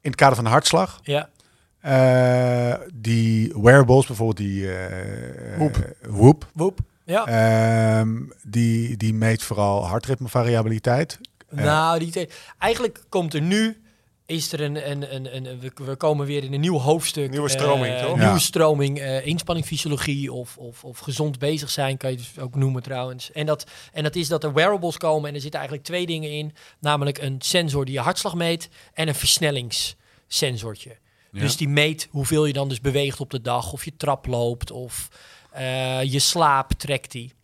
in 0.00 0.10
het 0.10 0.14
kader 0.14 0.34
van 0.34 0.44
de 0.44 0.50
hartslag. 0.50 1.00
Ja, 1.02 1.28
eh, 1.80 2.74
die 2.94 3.52
wearables, 3.62 4.06
bijvoorbeeld 4.06 4.36
die 4.38 4.72
eh, 4.76 5.56
Whoop. 5.56 5.76
Whoop, 6.02 6.46
woep. 6.54 6.78
Ja. 7.08 7.26
ehm, 7.26 8.16
die, 8.42 8.96
die 8.96 9.14
meet 9.14 9.42
vooral 9.42 9.86
hartritmevariabiliteit. 9.86 11.18
Nou, 11.50 11.98
die 11.98 12.10
te- 12.10 12.28
eigenlijk 12.58 13.04
komt 13.08 13.34
er 13.34 13.40
nu, 13.40 13.82
is 14.26 14.52
er 14.52 14.60
een, 14.60 14.90
een, 14.90 15.14
een, 15.14 15.36
een 15.36 15.60
we, 15.60 15.72
we 15.84 15.96
komen 15.96 16.26
weer 16.26 16.44
in 16.44 16.52
een 16.52 16.60
nieuw 16.60 16.78
hoofdstuk. 16.78 17.30
Nieuwe 17.30 17.48
stroming, 17.48 17.94
eh, 17.94 18.00
toch? 18.04 18.16
Nieuwe 18.16 18.32
Ja. 18.32 18.38
stroming, 18.38 18.98
eh 18.98 19.26
inspanningfysiologie 19.26 20.32
of, 20.32 20.56
of, 20.58 20.84
of 20.84 20.98
gezond 20.98 21.38
bezig 21.38 21.70
zijn, 21.70 21.96
kan 21.96 22.10
je 22.10 22.16
dus 22.16 22.38
ook 22.38 22.54
noemen 22.54 22.82
trouwens. 22.82 23.32
En 23.32 23.46
dat, 23.46 23.66
en 23.92 24.02
dat 24.02 24.16
is 24.16 24.28
dat 24.28 24.44
er 24.44 24.52
wearables 24.52 24.96
komen 24.96 25.28
en 25.28 25.34
er 25.34 25.40
zitten 25.40 25.58
eigenlijk 25.60 25.88
twee 25.88 26.06
dingen 26.06 26.30
in. 26.30 26.52
Namelijk 26.80 27.18
een 27.18 27.36
sensor 27.38 27.84
die 27.84 27.94
je 27.94 28.00
hartslag 28.00 28.34
meet 28.34 28.68
en 28.94 29.08
een 29.08 29.14
versnellingssensortje. 29.14 30.96
Ja. 31.32 31.40
Dus 31.40 31.56
die 31.56 31.68
meet 31.68 32.08
hoeveel 32.10 32.46
je 32.46 32.52
dan 32.52 32.68
dus 32.68 32.80
beweegt 32.80 33.20
op 33.20 33.30
de 33.30 33.40
dag, 33.40 33.72
of 33.72 33.84
je 33.84 33.92
trap 33.96 34.26
loopt 34.26 34.70
of 34.70 35.08
eh, 35.50 36.02
je 36.02 36.18
slaap 36.18 36.72
trekt 36.72 37.10
die. 37.10 37.36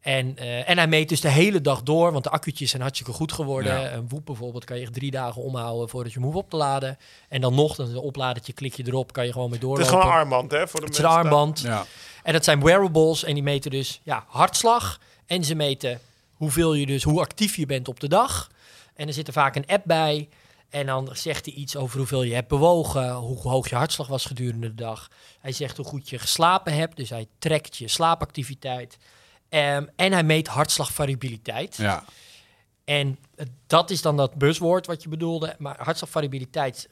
En, 0.00 0.36
eh, 0.36 0.68
en 0.68 0.76
hij 0.76 0.86
meet 0.86 1.08
dus 1.08 1.20
de 1.20 1.28
hele 1.28 1.60
dag 1.60 1.82
door, 1.82 2.12
want 2.12 2.24
de 2.24 2.30
accu'tjes 2.30 2.70
zijn 2.70 2.82
hartstikke 2.82 3.12
goed 3.12 3.32
geworden. 3.32 3.80
Ja. 3.80 3.92
Een 3.92 4.08
Woep 4.08 4.26
bijvoorbeeld 4.26 4.64
kan 4.64 4.76
je 4.76 4.82
echt 4.82 4.94
drie 4.94 5.10
dagen 5.10 5.42
omhouden 5.42 5.88
voordat 5.88 6.12
je 6.12 6.18
hem 6.18 6.28
hoeft 6.28 6.40
op 6.40 6.50
te 6.50 6.56
laden. 6.56 6.98
En 7.28 7.40
dan 7.40 7.54
nog, 7.54 7.76
dan 7.76 7.88
een 7.88 7.96
opladertje, 7.96 8.52
klik 8.52 8.74
je 8.74 8.86
erop, 8.86 9.12
kan 9.12 9.26
je 9.26 9.32
gewoon 9.32 9.50
mee 9.50 9.58
Het 9.58 9.68
doorlopen. 9.68 9.92
is 9.92 9.98
gewoon 9.98 10.12
een 10.12 10.20
armband, 10.20 10.50
hè? 10.50 10.68
Voor 10.68 10.80
de 10.80 10.86
Het 10.86 10.94
is 10.94 11.02
een 11.02 11.10
armband. 11.10 11.60
Ja. 11.60 11.84
En 12.22 12.32
dat 12.32 12.44
zijn 12.44 12.62
wearables 12.62 13.24
en 13.24 13.34
die 13.34 13.42
meten 13.42 13.70
dus 13.70 14.00
ja, 14.02 14.24
hartslag. 14.28 15.00
En 15.26 15.44
ze 15.44 15.54
meten 15.54 16.00
hoeveel 16.32 16.74
je 16.74 16.86
dus, 16.86 17.02
hoe 17.02 17.20
actief 17.20 17.56
je 17.56 17.66
bent 17.66 17.88
op 17.88 18.00
de 18.00 18.08
dag. 18.08 18.50
En 18.94 19.06
er 19.06 19.14
zit 19.14 19.26
er 19.26 19.32
vaak 19.32 19.56
een 19.56 19.66
app 19.66 19.84
bij. 19.84 20.28
En 20.72 20.86
dan 20.86 21.08
zegt 21.12 21.44
hij 21.44 21.54
iets 21.54 21.76
over 21.76 21.98
hoeveel 21.98 22.22
je 22.22 22.34
hebt 22.34 22.48
bewogen, 22.48 23.12
hoe 23.12 23.38
hoog 23.38 23.68
je 23.68 23.74
hartslag 23.74 24.06
was 24.06 24.24
gedurende 24.24 24.68
de 24.68 24.74
dag. 24.74 25.08
Hij 25.40 25.52
zegt 25.52 25.76
hoe 25.76 25.86
goed 25.86 26.08
je 26.08 26.18
geslapen 26.18 26.74
hebt, 26.74 26.96
dus 26.96 27.10
hij 27.10 27.26
trekt 27.38 27.76
je 27.76 27.88
slaapactiviteit. 27.88 28.98
Ehm, 29.48 29.86
en 29.96 30.12
hij 30.12 30.22
meet 30.22 30.46
hartslagvariabiliteit. 30.46 31.76
Ja. 31.76 32.04
En 32.84 33.18
dat 33.66 33.90
is 33.90 34.02
dan 34.02 34.16
dat 34.16 34.34
buzzwoord 34.34 34.86
wat 34.86 35.02
je 35.02 35.08
bedoelde. 35.08 35.54
Maar 35.58 35.76
hartslagvariabiliteit 35.78 36.88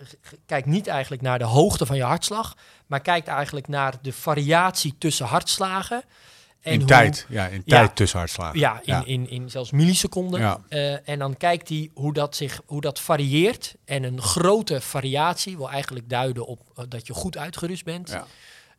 kijkt 0.47 0.67
niet 0.67 0.87
eigenlijk 0.87 1.23
naar 1.23 1.39
de 1.39 1.45
hoogte 1.45 1.87
van 1.87 1.97
je 1.97 2.03
hartslag, 2.03 2.57
maar 2.87 3.01
kijkt 3.01 3.29
eigenlijk 3.29 3.69
naar 3.69 3.95
de 4.03 4.13
variatie 4.13 4.95
tussen 4.99 5.27
hartslagen. 5.27 6.03
En 6.61 6.73
in 6.73 6.79
hoe- 6.79 6.89
tijd. 6.89 7.27
Ja, 7.29 7.47
in 7.47 7.63
Ja. 7.65 7.77
tijd 7.79 7.97
tussen 7.97 8.19
hartslagen. 8.19 8.59
Ja, 8.59 8.81
in, 8.85 9.07
In, 9.07 9.31
in 9.31 9.51
zelfs 9.51 9.71
milliseconden. 9.71 10.41
Ja. 10.41 10.61
Eh, 10.69 11.09
en 11.09 11.19
dan 11.19 11.37
kijkt 11.37 11.69
hij 11.69 11.91
hoe 11.95 12.13
dat, 12.13 12.37
zich, 12.37 12.61
hoe 12.67 12.81
dat 12.81 13.01
varieert. 13.01 13.75
En 13.85 14.03
een 14.03 14.23
grote 14.23 14.81
variatie 14.81 15.57
wil 15.57 15.71
eigenlijk 15.71 16.09
duiden 16.09 16.47
op 16.47 16.61
eh, 16.77 16.85
dat 16.89 17.07
je 17.07 17.13
goed 17.15 17.37
uitgerust 17.37 17.85
bent. 17.85 18.09
Ja. 18.09 18.27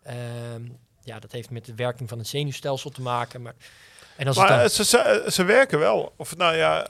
Ehm, 0.03 0.61
ja, 1.03 1.19
dat 1.19 1.31
heeft 1.31 1.49
met 1.49 1.65
de 1.65 1.75
werking 1.75 2.09
van 2.09 2.17
het 2.17 2.27
zenuwstelsel 2.27 2.89
te 2.89 3.01
maken. 3.01 3.41
Maar, 3.41 3.53
en 4.15 4.27
als 4.27 4.37
het 4.37 4.47
Maar 4.47 4.57
dan, 4.57 4.65
eh, 4.65 4.71
ze, 4.71 4.85
ze, 4.85 5.25
ze 5.31 5.43
werken 5.43 5.79
wel. 5.79 6.13
Of 6.17 6.37
nou 6.37 6.55
ja, 6.55 6.87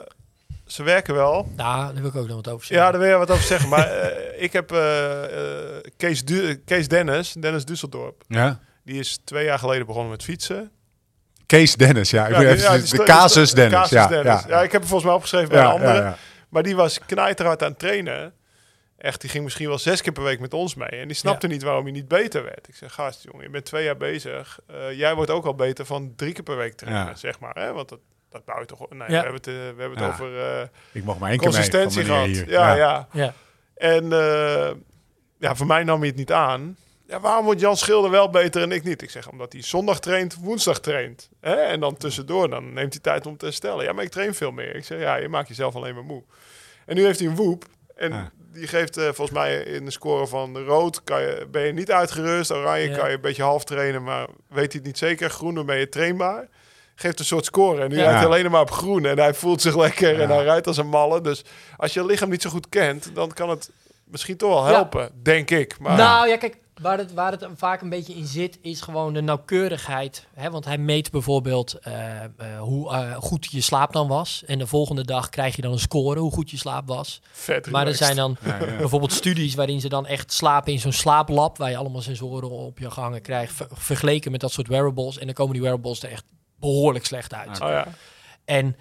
ze 0.65 0.83
werken 0.83 1.13
wel. 1.13 1.49
nou, 1.55 1.93
daar 1.93 2.01
wil 2.01 2.09
ik 2.09 2.15
ook 2.15 2.27
nog 2.27 2.35
wat 2.35 2.47
over 2.47 2.65
zeggen. 2.65 2.85
Ja, 2.85 2.91
daar 2.91 3.01
wil 3.01 3.09
je 3.09 3.15
wat 3.17 3.31
over 3.31 3.43
zeggen. 3.45 3.69
Maar 3.69 3.87
eh, 3.91 4.43
ik 4.43 4.53
heb 4.53 4.71
eh, 4.71 5.23
eh, 5.77 5.83
Kees, 5.97 6.25
Du- 6.25 6.55
Kees 6.55 6.87
Dennis, 6.87 7.33
Dennis 7.33 7.65
Dusseldorp. 7.65 8.23
Ja. 8.27 8.59
Die 8.83 8.99
is 8.99 9.19
twee 9.23 9.45
jaar 9.45 9.59
geleden 9.59 9.85
begonnen 9.85 10.11
met 10.11 10.23
fietsen. 10.23 10.71
Kees 11.57 11.75
Dennis, 11.75 12.09
ja. 12.09 12.25
Ik 12.27 12.31
Ja, 12.31 12.37
moet 12.37 12.47
die- 12.47 12.55
even- 12.55 12.81
ja, 12.97 12.97
de, 12.97 13.03
casus 13.03 13.51
Dennis. 13.53 13.73
Casus 13.73 13.91
ja, 13.91 14.07
Dennis. 14.07 14.41
Ja, 14.41 14.47
Ja, 14.47 14.61
ik 14.61 14.71
heb 14.71 14.81
hem 14.81 14.89
volgens 14.89 15.03
mij 15.03 15.13
opgeschreven 15.13 15.49
bij 15.49 15.57
Ja, 15.59 15.65
een 15.65 15.71
andere. 15.71 15.93
ja, 15.93 15.99
ja. 16.03 16.17
Maar 16.49 16.63
die 16.63 16.75
was 16.75 16.99
knijterhard 17.05 17.63
aan 17.63 17.69
het 17.69 17.79
trainen. 17.79 18.33
Echt, 18.97 19.21
die 19.21 19.29
ging 19.29 19.43
misschien 19.43 19.67
wel 19.67 19.77
zes 19.79 20.01
keer 20.01 20.11
per 20.13 20.23
week 20.23 20.39
met 20.39 20.53
ons 20.53 20.75
mee. 20.75 20.87
En 20.89 21.07
die 21.07 21.15
snapte 21.15 21.47
niet 21.47 21.63
waarom 21.63 21.83
hij 21.83 21.91
niet 21.91 22.07
beter 22.07 22.43
werd. 22.43 22.67
Ik 22.67 22.75
zeg, 22.75 22.93
gast 22.93 23.23
jongen, 23.23 23.43
je 23.43 23.49
bent 23.49 23.65
twee 23.65 23.83
jaar 23.83 23.97
bezig. 23.97 24.59
Eh, 24.67 24.97
jij 24.97 25.15
wordt 25.15 25.31
ook 25.31 25.45
al 25.45 25.55
beter 25.55 25.85
van 25.85 26.13
drie 26.15 26.33
keer 26.33 26.43
per 26.43 26.57
week 26.57 26.73
trainen, 26.73 27.05
Ja. 27.05 27.15
zeg 27.15 27.39
maar. 27.39 27.55
Hè? 27.55 27.73
Want 27.73 27.89
dat, 27.89 27.99
dat 28.29 28.45
bouw 28.45 28.59
je 28.59 28.65
toch... 28.65 28.79
Nee, 28.89 28.99
Ja. 28.99 29.05
we 29.07 29.13
hebben 29.13 29.33
het, 29.33 29.47
eh, 29.47 29.53
we 29.53 29.59
hebben 29.81 29.89
het 29.89 29.99
Ja. 29.99 30.07
over 30.07 30.39
eh, 30.59 30.67
Ik 30.91 31.03
mocht 31.03 31.19
maar 31.19 31.29
één 31.29 31.39
keer 31.39 31.47
mee 31.47 31.55
consistentie 31.57 32.03
gehad. 32.05 32.35
Ja, 32.49 32.73
ja. 32.75 33.07
Ja. 33.11 33.33
En 33.75 34.11
eh, 34.13 34.71
ja, 35.39 35.55
voor 35.55 35.67
mij 35.67 35.83
nam 35.83 35.99
hij 35.99 36.07
het 36.07 36.17
niet 36.17 36.31
aan. 36.31 36.77
Ja, 37.11 37.19
waarom 37.19 37.45
wordt 37.45 37.59
Jan 37.59 37.77
Schilder 37.77 38.11
wel 38.11 38.29
beter 38.29 38.61
en 38.61 38.71
ik 38.71 38.83
niet? 38.83 39.01
Ik 39.01 39.09
zeg, 39.09 39.29
omdat 39.29 39.53
hij 39.53 39.61
zondag 39.61 39.99
traint, 39.99 40.35
woensdag 40.41 40.79
traint. 40.79 41.29
Hè? 41.41 41.53
En 41.53 41.79
dan 41.79 41.97
tussendoor, 41.97 42.49
dan 42.49 42.73
neemt 42.73 42.93
hij 42.93 43.01
tijd 43.01 43.25
om 43.25 43.37
te 43.37 43.45
herstellen. 43.45 43.83
Ja, 43.85 43.93
maar 43.93 44.03
ik 44.03 44.09
train 44.11 44.33
veel 44.33 44.51
meer. 44.51 44.75
Ik 44.75 44.85
zeg, 44.85 44.99
ja, 44.99 45.15
je 45.15 45.27
maakt 45.29 45.47
jezelf 45.47 45.75
alleen 45.75 45.93
maar 45.95 46.03
moe. 46.03 46.23
En 46.85 46.95
nu 46.95 47.05
heeft 47.05 47.19
hij 47.19 47.27
een 47.27 47.35
woep. 47.35 47.65
En 47.95 48.11
Ja. 48.11 48.31
die 48.53 48.67
geeft 48.67 48.97
eh, 48.97 49.03
volgens 49.03 49.31
mij 49.31 49.57
in 49.63 49.85
de 49.85 49.91
score 49.91 50.27
van 50.27 50.57
rood 50.57 51.03
kan 51.03 51.21
je, 51.21 51.47
ben 51.51 51.61
je 51.61 51.73
niet 51.73 51.91
uitgerust. 51.91 52.51
Oranje 52.51 52.89
Ja. 52.89 52.97
kan 52.97 53.09
je 53.09 53.15
een 53.15 53.21
beetje 53.21 53.43
half 53.43 53.63
trainen, 53.63 54.03
maar 54.03 54.27
weet 54.47 54.71
hij 54.71 54.75
het 54.75 54.83
niet 54.83 54.97
zeker. 54.97 55.29
Groen, 55.29 55.55
dan 55.55 55.65
ben 55.65 55.77
je 55.77 55.89
trainbaar. 55.89 56.47
Geeft 56.95 57.19
een 57.19 57.25
soort 57.25 57.45
score. 57.45 57.81
En 57.81 57.89
nu 57.89 57.95
Ja. 57.95 58.01
rijdt 58.03 58.17
hij 58.17 58.25
alleen 58.25 58.51
maar 58.51 58.61
op 58.61 58.71
groen. 58.71 59.05
En 59.05 59.19
hij 59.19 59.33
voelt 59.33 59.61
zich 59.61 59.75
lekker 59.77 60.21
en 60.21 60.29
hij 60.29 60.43
rijdt 60.43 60.67
als 60.67 60.77
een 60.77 60.87
malle. 60.89 61.21
Dus 61.21 61.43
als 61.77 61.93
je 61.93 61.99
je 61.99 62.05
lichaam 62.05 62.29
niet 62.29 62.41
zo 62.41 62.49
goed 62.49 62.69
kent, 62.69 63.11
dan 63.15 63.33
kan 63.33 63.49
het 63.49 63.69
misschien 64.03 64.37
toch 64.37 64.49
wel 64.53 64.65
Ja. 64.67 64.71
helpen, 64.73 65.11
denk 65.23 65.49
ik. 65.49 65.79
Maar 65.79 65.97
Nou 65.97 66.27
ja, 66.27 66.37
kijk, 66.37 66.57
waar 66.81 66.97
het, 66.97 67.13
waar 67.13 67.31
het 67.31 67.47
vaak 67.55 67.81
een 67.81 67.89
beetje 67.89 68.13
in 68.13 68.25
zit, 68.25 68.59
is 68.61 68.81
gewoon 68.81 69.13
de 69.13 69.21
nauwkeurigheid. 69.21 70.27
Hè? 70.33 70.49
Want 70.49 70.65
hij 70.65 70.77
meet 70.77 71.11
bijvoorbeeld 71.11 71.73
eh, 71.73 72.23
eh, 72.23 72.29
hoe 72.59 72.91
eh, 72.93 73.15
goed 73.15 73.47
je 73.51 73.61
slaap 73.61 73.93
dan 73.93 74.07
was. 74.07 74.43
En 74.45 74.57
de 74.59 74.67
volgende 74.67 75.05
dag 75.05 75.29
krijg 75.29 75.55
je 75.55 75.61
dan 75.61 75.71
een 75.71 75.79
score 75.79 76.19
hoe 76.19 76.31
goed 76.31 76.49
je 76.51 76.57
slaap 76.57 76.87
was. 76.87 77.21
vet 77.31 77.69
Maar 77.71 77.87
er 77.87 77.95
zijn 77.95 78.15
dan 78.15 78.37
Ja, 78.45 78.57
ja. 78.65 78.77
bijvoorbeeld 78.77 79.13
studies 79.13 79.55
waarin 79.55 79.81
ze 79.81 79.89
dan 79.89 80.05
echt 80.07 80.33
slapen 80.33 80.73
in 80.73 80.79
zo'n 80.79 80.91
slaaplab, 80.91 81.57
waar 81.57 81.69
je 81.69 81.77
allemaal 81.77 82.01
sensoren 82.01 82.49
op 82.49 82.79
je 82.79 82.91
gehangen 82.91 83.21
krijgt, 83.21 83.53
ver- 83.53 83.67
vergeleken 83.71 84.31
met 84.31 84.39
dat 84.41 84.51
soort 84.51 84.67
wearables. 84.67 85.17
En 85.17 85.25
dan 85.25 85.35
komen 85.35 85.53
die 85.53 85.61
wearables 85.61 86.03
er 86.03 86.09
echt 86.11 86.23
behoorlijk 86.59 87.05
slecht 87.05 87.33
uit. 87.33 87.61
Oh 87.61 87.69
ja. 87.69 87.87
En 88.45 88.75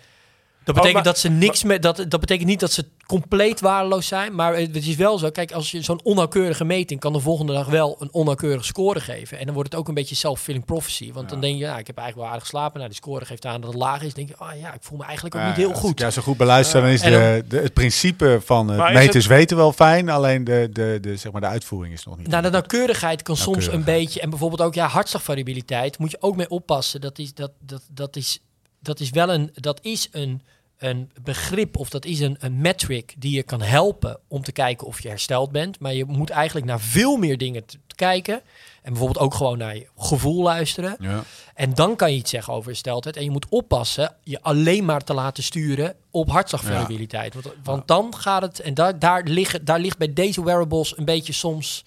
dat 0.64 0.75
betekent 0.75 0.94
maar- 0.94 1.03
dat 1.12 1.18
ze 1.18 1.29
niks 1.29 1.62
met 1.62 1.83
dat 1.83 1.96
dat 2.09 2.20
betekent 2.20 2.49
niet 2.49 2.61
dat 2.61 2.73
ze 2.73 2.85
compleet 3.07 3.61
waardeloos 3.61 4.07
zijn, 4.07 4.35
maar 4.35 4.57
het 4.57 4.77
is 4.87 4.96
wel 4.96 5.18
zo. 5.18 5.31
Kijk, 5.31 5.53
als 5.53 5.70
je 5.70 5.83
zo'n 5.83 6.01
onnauwkeurige 6.03 6.64
meting 6.64 7.01
kan 7.01 7.12
de 7.12 7.20
volgende 7.20 7.53
dag 7.53 7.66
wel 7.66 7.96
een 7.99 8.09
onnauwkeurige 8.12 8.64
score 8.64 9.01
geven 9.01 9.38
en 9.38 9.44
dan 9.44 9.55
wordt 9.55 9.70
het 9.70 9.81
ook 9.81 9.88
een 9.88 9.94
beetje 9.94 10.14
self-fulfilling 10.14 10.64
prophecy, 10.64 11.12
want 11.12 11.29
dan 11.29 11.40
denk 11.40 11.55
je, 11.59 11.64
ja, 11.64 11.79
ik 11.79 11.87
heb 11.87 11.96
eigenlijk 11.96 12.16
wel 12.16 12.27
aardig 12.27 12.42
geslapen. 12.42 12.77
Nou, 12.77 12.88
die 12.88 12.96
score 12.96 13.25
geeft 13.25 13.46
aan 13.46 13.61
dat 13.61 13.70
het 13.73 13.79
laag 13.81 14.03
is. 14.03 14.14
Dan 14.14 14.25
denk 14.25 14.38
je, 14.38 14.44
oh 14.44 14.61
ja, 14.61 14.75
ik 14.75 14.83
voel 14.83 14.99
me 14.99 15.05
eigenlijk 15.05 15.35
ook 15.35 15.40
Ja, 15.40 15.46
niet 15.49 15.57
heel 15.57 15.73
goed. 15.73 15.99
jou 15.99 16.12
zo 16.12 16.23
goed 16.23 16.37
beluister, 16.37 16.81
dan 16.81 16.90
is 16.90 17.01
de, 17.01 17.44
de, 17.49 17.57
het 17.57 17.73
principe 17.75 18.40
van 18.44 18.73
is 18.73 18.92
meters 18.92 19.25
het- 19.25 19.27
weten 19.35 19.57
wel 19.57 19.73
fijn, 19.73 20.09
alleen 20.09 20.44
de, 20.44 20.68
de, 20.73 20.99
de, 21.01 21.16
zeg 21.16 21.33
maar 21.33 21.40
de 21.40 21.46
uitvoering 21.46 21.94
is 21.94 22.05
nog 22.05 22.16
niet. 22.18 22.29
Nou, 22.29 22.42
de 22.42 22.51
nauwkeurigheid 22.51 23.23
kan 23.23 23.37
soms 23.37 23.66
een 23.66 23.85
beetje. 23.85 24.20
En 24.20 24.31
bijvoorbeeld 24.31 24.61
ook 24.62 24.75
ja, 24.75 24.87
hartslagvariabiliteit. 24.87 25.99
Moet 25.99 26.11
je 26.11 26.16
ook 26.20 26.37
mee 26.37 26.49
oppassen. 26.51 27.01
Dat 27.01 27.18
is, 27.18 27.35
dat, 27.35 27.51
dat, 27.61 27.83
dat 27.90 28.16
is, 28.16 28.38
dat 28.81 29.01
is 29.01 29.11
wel 29.11 29.29
een, 29.33 29.51
dat 29.55 29.79
is 29.83 30.09
een, 30.12 30.43
een 30.79 31.11
begrip 31.23 31.77
of 31.77 31.88
dat 31.90 32.05
is 32.05 32.21
een, 32.21 32.37
een 32.40 32.61
metric 32.61 33.14
die 33.19 33.35
je 33.37 33.43
kan 33.43 33.62
helpen 33.62 34.19
om 34.29 34.43
te 34.43 34.53
kijken 34.53 34.87
of 34.87 35.03
je 35.03 35.09
hersteld 35.09 35.51
bent. 35.51 35.79
Maar 35.81 35.95
je 35.95 36.05
moet 36.05 36.31
eigenlijk 36.31 36.66
naar 36.66 36.81
veel 36.81 37.16
meer 37.16 37.38
dingen 37.38 37.64
te, 37.66 37.79
te 37.87 37.95
kijken. 37.95 38.35
En 38.83 38.93
bijvoorbeeld 38.93 39.19
ook 39.25 39.35
gewoon 39.35 39.59
naar 39.59 39.77
je 39.77 39.87
gevoel 39.97 40.43
luisteren. 40.43 40.97
Ja. 41.01 41.23
En 41.55 41.75
dan 41.75 41.97
kan 41.97 42.11
je 42.12 42.16
iets 42.19 42.31
zeggen 42.31 42.53
over 42.55 42.69
hersteldheid. 42.69 43.16
En 43.16 43.25
je 43.25 43.31
moet 43.31 43.47
oppassen 43.49 44.14
je 44.23 44.43
alleen 44.43 44.85
maar 44.85 45.05
te 45.05 45.14
laten 45.14 45.43
sturen 45.43 45.95
op 46.11 46.31
hartslagvariabiliteit. 46.31 47.35
Want, 47.35 47.47
want 47.64 47.88
dan 47.88 48.14
gaat 48.16 48.43
het, 48.43 48.61
en 48.61 48.75
daar, 48.75 48.99
daar, 48.99 49.23
liggen, 49.25 49.64
daar 49.64 49.79
ligt 49.81 49.99
bij 49.99 50.12
deze 50.12 50.45
wearables 50.45 50.97
een 50.99 51.05
beetje 51.05 51.33
soms 51.33 51.85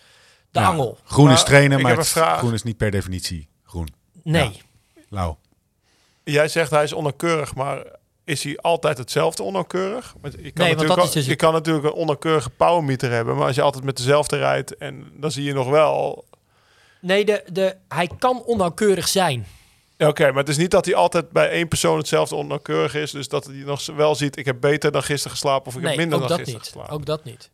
de 0.52 0.60
Ja. 0.60 0.68
angel. 0.68 0.98
Groen 1.04 1.32
is 1.32 1.44
trainen, 1.44 1.82
maar 1.82 1.98
het- 1.98 2.08
groen 2.08 2.54
is 2.54 2.64
niet 2.64 2.78
per 2.78 2.92
definitie 2.92 3.48
groen. 3.64 3.88
Nee. 4.24 4.44
Ja. 4.44 5.02
Lauw. 5.10 5.38
Jij 6.24 6.48
zegt 6.48 6.72
hij 6.72 6.84
is 6.84 6.94
onnauwkeurig, 6.94 7.56
maar 7.56 7.84
is 8.24 8.44
hij 8.44 8.58
altijd 8.58 8.98
hetzelfde 8.98 9.44
onnauwkeurig? 9.44 10.16
Want 10.22 10.34
je 10.34 10.40
kan, 10.40 10.44
want 10.44 10.58
natuurlijk, 10.58 10.88
dat 10.88 10.98
al- 10.98 11.04
is 11.06 11.12
dus 11.12 11.26
je 11.26 11.36
kan 11.36 11.54
natuurlijk 11.54 11.86
een 11.86 11.92
onnauwkeurige 11.92 12.50
powermeter 12.50 13.12
hebben, 13.12 13.36
maar 13.36 13.46
als 13.48 13.56
je 13.56 13.62
altijd 13.62 13.84
met 13.84 13.98
dezelfde 13.98 14.38
rijdt 14.38 14.78
en 14.78 15.12
dan 15.14 15.32
zie 15.32 15.44
je 15.44 15.54
nog 15.54 15.70
wel 15.70 16.26
Nee, 17.02 17.26
de, 17.26 17.44
de, 17.52 17.76
hij 17.88 18.10
kan 18.20 18.44
onnauwkeurig 18.44 19.08
zijn. 19.08 19.46
Ja, 19.98 20.08
Oké, 20.08 20.28
maar 20.28 20.40
het 20.40 20.50
is 20.50 20.58
niet 20.58 20.72
dat 20.72 20.86
hij 20.86 20.96
altijd 20.96 21.30
bij 21.32 21.50
één 21.50 21.68
persoon 21.68 21.98
hetzelfde 21.98 22.36
onnauwkeurig 22.36 22.96
is. 22.96 23.12
Dus 23.12 23.28
dat 23.28 23.46
hij 23.46 23.56
nog 23.56 23.86
wel 23.86 24.16
ziet, 24.16 24.38
ik 24.38 24.46
heb 24.46 24.58
beter 24.60 24.92
dan 24.92 25.04
gisteren 25.04 25.32
geslapen 25.32 25.68
of 25.68 25.76
ik 25.76 25.80
nee, 25.82 25.90
heb 25.90 26.00
minder 26.00 26.22
ook 26.22 26.28
dan 26.28 26.38
dat 26.38 26.48
gisteren 26.48 26.62
niet. 26.64 26.72
geslapen. 26.74 26.94
Ook 26.96 27.06
dat 27.06 27.24
niet. 27.24 27.50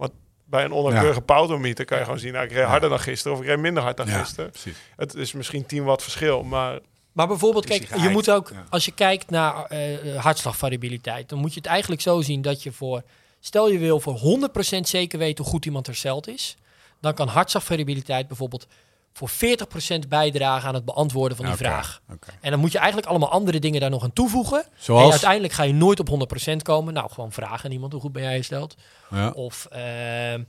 Bij 0.46 0.64
een 0.64 0.72
onnauwkeurige 0.72 1.22
powermeter 1.22 1.86
kan 1.86 1.98
je 1.98 2.04
gewoon 2.04 2.20
zien, 2.20 2.34
nou, 2.34 2.46
ik 2.46 2.52
reed 2.52 2.64
harder 2.66 2.90
dan 2.90 3.00
gisteren 3.00 3.38
of 3.38 3.44
ik 3.44 3.50
reed 3.50 3.60
minder 3.60 3.84
hard 3.84 3.98
dan 3.98 4.08
Ja, 4.08 4.20
gisteren. 4.20 4.50
precies. 4.52 4.78
Het 4.96 5.16
is 5.16 5.34
misschien 5.34 5.66
10 5.66 5.84
watt 5.84 6.04
verschil, 6.04 6.44
maar 6.44 6.80
Maar 7.20 7.28
bijvoorbeeld, 7.28 7.66
kijk, 7.66 7.96
je 8.02 8.10
moet 8.10 8.32
ook, 8.32 8.50
Ja. 8.54 8.66
als 8.70 8.86
je 8.86 8.92
kijkt 8.92 9.30
naar 9.30 9.66
eh, 9.66 10.16
hartslagvariabiliteit, 10.18 11.30
dan 11.30 11.40
moet 11.40 11.54
je 11.54 11.60
het 11.60 11.70
eigenlijk 11.70 12.02
zo 12.02 12.22
zien 12.22 12.42
dat 12.42 12.64
je 12.64 12.72
voor, 12.72 13.04
stel 13.40 13.70
je 13.70 13.78
wil 13.78 14.00
voor 14.00 14.16
100% 14.18 14.88
zeker 14.88 15.20
weten 15.20 15.44
hoe 15.44 15.54
goed 15.54 15.66
iemand 15.66 15.86
hersteld 15.86 16.28
is, 16.28 16.58
dan 17.02 17.14
kan 17.14 17.28
hartslagvariabiliteit 17.28 18.28
bijvoorbeeld 18.28 18.68
voor 19.14 19.30
40% 19.30 20.08
bijdragen 20.08 20.68
aan 20.68 20.74
het 20.74 20.86
beantwoorden 20.86 21.38
van 21.38 21.46
die 21.46 21.56
vraag. 21.56 22.02
En 22.42 22.52
dan 22.52 22.60
moet 22.60 22.72
je 22.72 22.78
eigenlijk 22.78 23.08
allemaal 23.08 23.32
andere 23.32 23.60
dingen 23.60 23.82
daar 23.82 23.90
nog 23.90 24.04
aan 24.04 24.14
toevoegen. 24.14 24.66
Zoals? 24.78 25.04
En 25.06 25.12
uiteindelijk 25.12 25.54
ga 25.54 25.64
je 25.64 25.74
nooit 25.74 26.00
op 26.00 26.08
100% 26.10 26.62
komen. 26.62 26.94
Nou, 26.94 27.10
gewoon 27.12 27.32
vragen 27.32 27.66
aan 27.66 27.72
iemand 27.72 27.92
hoe 27.92 28.02
goed 28.02 28.12
ben 28.12 28.24
jij 28.24 28.34
hersteld. 28.34 28.76
Ja. 29.10 29.30
Of, 29.30 29.68
ehm, 29.72 29.82
eh, 29.82 30.40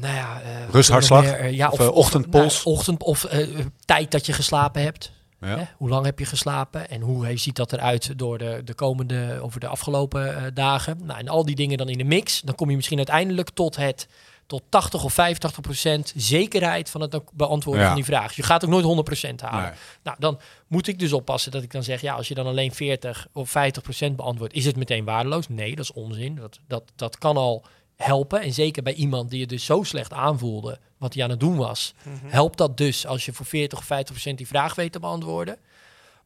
nou 0.00 0.14
ja... 0.14 0.40
eh, 0.42 0.68
Rusthartslag? 0.70 1.22
meer? 1.22 1.34
Eh, 1.40 1.52
ja, 1.52 1.68
Of, 1.68 1.78
of, 1.80 1.86
eh, 1.86 1.94
ochtendpols? 1.94 2.64
nou, 2.64 2.76
ochtend, 2.76 3.02
of 3.02 3.24
eh, 3.24 3.58
eh, 3.58 3.66
tijd 3.84 4.10
dat 4.10 4.26
je 4.26 4.32
geslapen 4.32 4.82
hebt. 4.82 5.12
Ja. 5.40 5.46
Hè? 5.58 5.64
Hoe 5.76 5.88
lang 5.88 6.04
heb 6.04 6.18
je 6.18 6.24
geslapen 6.24 6.90
en 6.90 7.00
hoe 7.00 7.36
ziet 7.38 7.56
dat 7.56 7.72
eruit 7.72 8.18
door 8.18 8.38
de, 8.38 8.60
de 8.64 8.74
komende, 8.74 9.38
over 9.42 9.60
de 9.60 9.66
afgelopen 9.66 10.36
eh, 10.36 10.42
dagen? 10.54 10.98
Nou, 11.04 11.18
en 11.18 11.28
al 11.28 11.44
die 11.44 11.54
dingen 11.56 11.78
dan 11.78 11.88
in 11.88 11.98
de 11.98 12.04
mix, 12.04 12.40
dan 12.40 12.54
kom 12.54 12.70
je 12.70 12.76
misschien 12.76 12.96
uiteindelijk 12.96 13.50
tot 13.50 13.76
het 13.76 14.08
tot 14.46 14.62
80 14.68 15.04
of 15.04 15.12
85 15.12 15.60
procent 15.60 16.12
zekerheid 16.16 16.90
van 16.90 17.00
het 17.00 17.20
beantwoorden 17.32 17.82
Ja. 17.82 17.86
van 17.88 17.96
die 17.96 18.04
vraag. 18.04 18.32
Je 18.36 18.42
gaat 18.42 18.64
ook 18.64 18.70
nooit 18.70 18.84
100 18.84 19.06
procent 19.06 19.40
halen. 19.40 19.62
Nee. 19.62 19.72
Nou, 20.02 20.16
dan 20.20 20.40
moet 20.66 20.86
ik 20.86 20.98
dus 20.98 21.12
oppassen 21.12 21.50
dat 21.52 21.62
ik 21.62 21.72
dan 21.72 21.82
zeg, 21.82 22.00
ja, 22.00 22.14
als 22.14 22.28
je 22.28 22.34
dan 22.34 22.46
alleen 22.46 22.72
40 22.74 23.26
of 23.32 23.50
50 23.50 23.82
procent 23.82 24.16
beantwoordt, 24.16 24.54
is 24.54 24.64
het 24.64 24.76
meteen 24.76 25.04
waardeloos? 25.04 25.48
Nee, 25.48 25.74
dat 25.76 25.84
is 25.84 25.92
onzin. 25.92 26.34
Dat, 26.34 26.58
dat, 26.66 26.82
dat 26.96 27.18
kan 27.18 27.36
al 27.36 27.64
helpen. 28.02 28.40
En 28.40 28.52
zeker 28.52 28.82
bij 28.82 28.94
iemand 28.94 29.30
die 29.30 29.40
het 29.40 29.48
dus 29.48 29.64
zo 29.64 29.82
slecht 29.82 30.12
aanvoelde, 30.12 30.78
wat 30.98 31.14
hij 31.14 31.22
aan 31.22 31.30
het 31.30 31.40
doen 31.40 31.56
was, 31.56 31.94
helpt 32.24 32.58
dat 32.58 32.76
dus 32.76 33.06
als 33.06 33.24
je 33.24 33.32
voor 33.32 33.46
40 33.46 33.78
of 33.78 33.84
50 33.84 34.14
procent 34.14 34.38
die 34.38 34.46
vraag 34.46 34.74
weet 34.74 34.92
te 34.92 35.00
beantwoorden. 35.00 35.56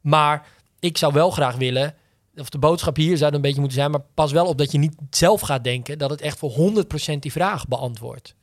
Maar 0.01 0.47
ik 0.79 0.99
zou 0.99 1.13
wel 1.13 1.31
graag 1.31 1.57
willen, 1.57 1.95
of 2.37 2.49
de 2.49 2.59
boodschap 2.59 2.97
hier 2.97 3.17
zou 3.17 3.35
een 3.35 3.41
beetje 3.41 3.61
moeten 3.61 3.79
zijn, 3.79 3.91
maar 3.91 4.05
pas 4.15 4.33
wel 4.33 4.47
op 4.47 4.59
dat 4.59 4.73
je 4.73 4.79
niet 4.79 4.95
zelf 5.11 5.41
gaat 5.41 5.65
denken 5.65 5.99
dat 5.99 6.11
het 6.11 6.21
echt 6.21 6.39
voor 6.39 6.53
100% 7.15 7.19
die 7.19 7.33
vraag 7.33 7.69
beantwoordt. 7.69 8.35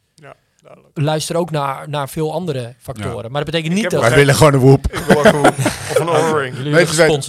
Luister 0.94 1.36
ook 1.36 1.52
naar, 1.52 1.90
naar 1.90 2.10
veel 2.10 2.34
andere 2.34 2.76
factoren. 2.80 3.24
Ja. 3.24 3.30
Maar 3.30 3.44
dat 3.44 3.52
betekent 3.54 3.74
niet 3.74 3.90
dat... 3.90 4.02
Wij 4.02 4.16
willen 4.16 4.36
gewoon 4.36 4.54
een 4.54 4.60
woep. 4.60 4.86
Of 5.18 6.00
een 6.00 6.10
oorring. 6.10 6.56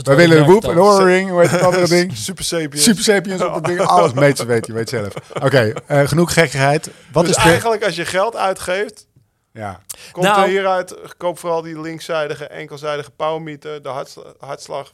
Wij 0.05 0.16
willen 0.16 0.38
een 0.38 0.45
woep, 0.45 0.64
een 0.64 0.79
oorring, 0.79 1.31
hoe 1.31 1.40
heet 1.40 1.51
het 1.51 1.62
andere 1.62 1.88
ding? 1.88 2.16
Super 2.27 2.45
sapiens. 2.45 2.83
Super 2.83 3.03
sapiens 3.03 3.42
op 3.42 3.55
het 3.55 3.64
ding. 3.64 3.81
Alles 3.81 4.12
meet 4.12 4.45
weet 4.45 4.66
je, 4.66 4.73
weet 4.73 4.88
zelf. 4.88 5.12
Oké, 5.42 5.73
eh, 5.87 6.09
genoeg 6.09 6.33
gekkigheid. 6.33 6.90
Wat 7.12 7.27
dus 7.27 7.37
is 7.37 7.42
de... 7.42 7.49
eigenlijk 7.49 7.85
als 7.85 7.97
je 7.97 8.05
geld 8.05 8.37
uitgeeft, 8.37 9.07
Ja, 9.53 9.81
komt 10.12 10.27
Nou- 10.27 10.42
er 10.42 10.49
hieruit, 10.49 10.95
koop 11.16 11.38
vooral 11.38 11.62
die 11.62 11.81
linkszijdige, 11.81 12.47
enkelzijdige 12.47 13.11
powermeter. 13.11 13.83
De 13.83 13.88
hartsla- 13.88 14.33
hartslag 14.38 14.92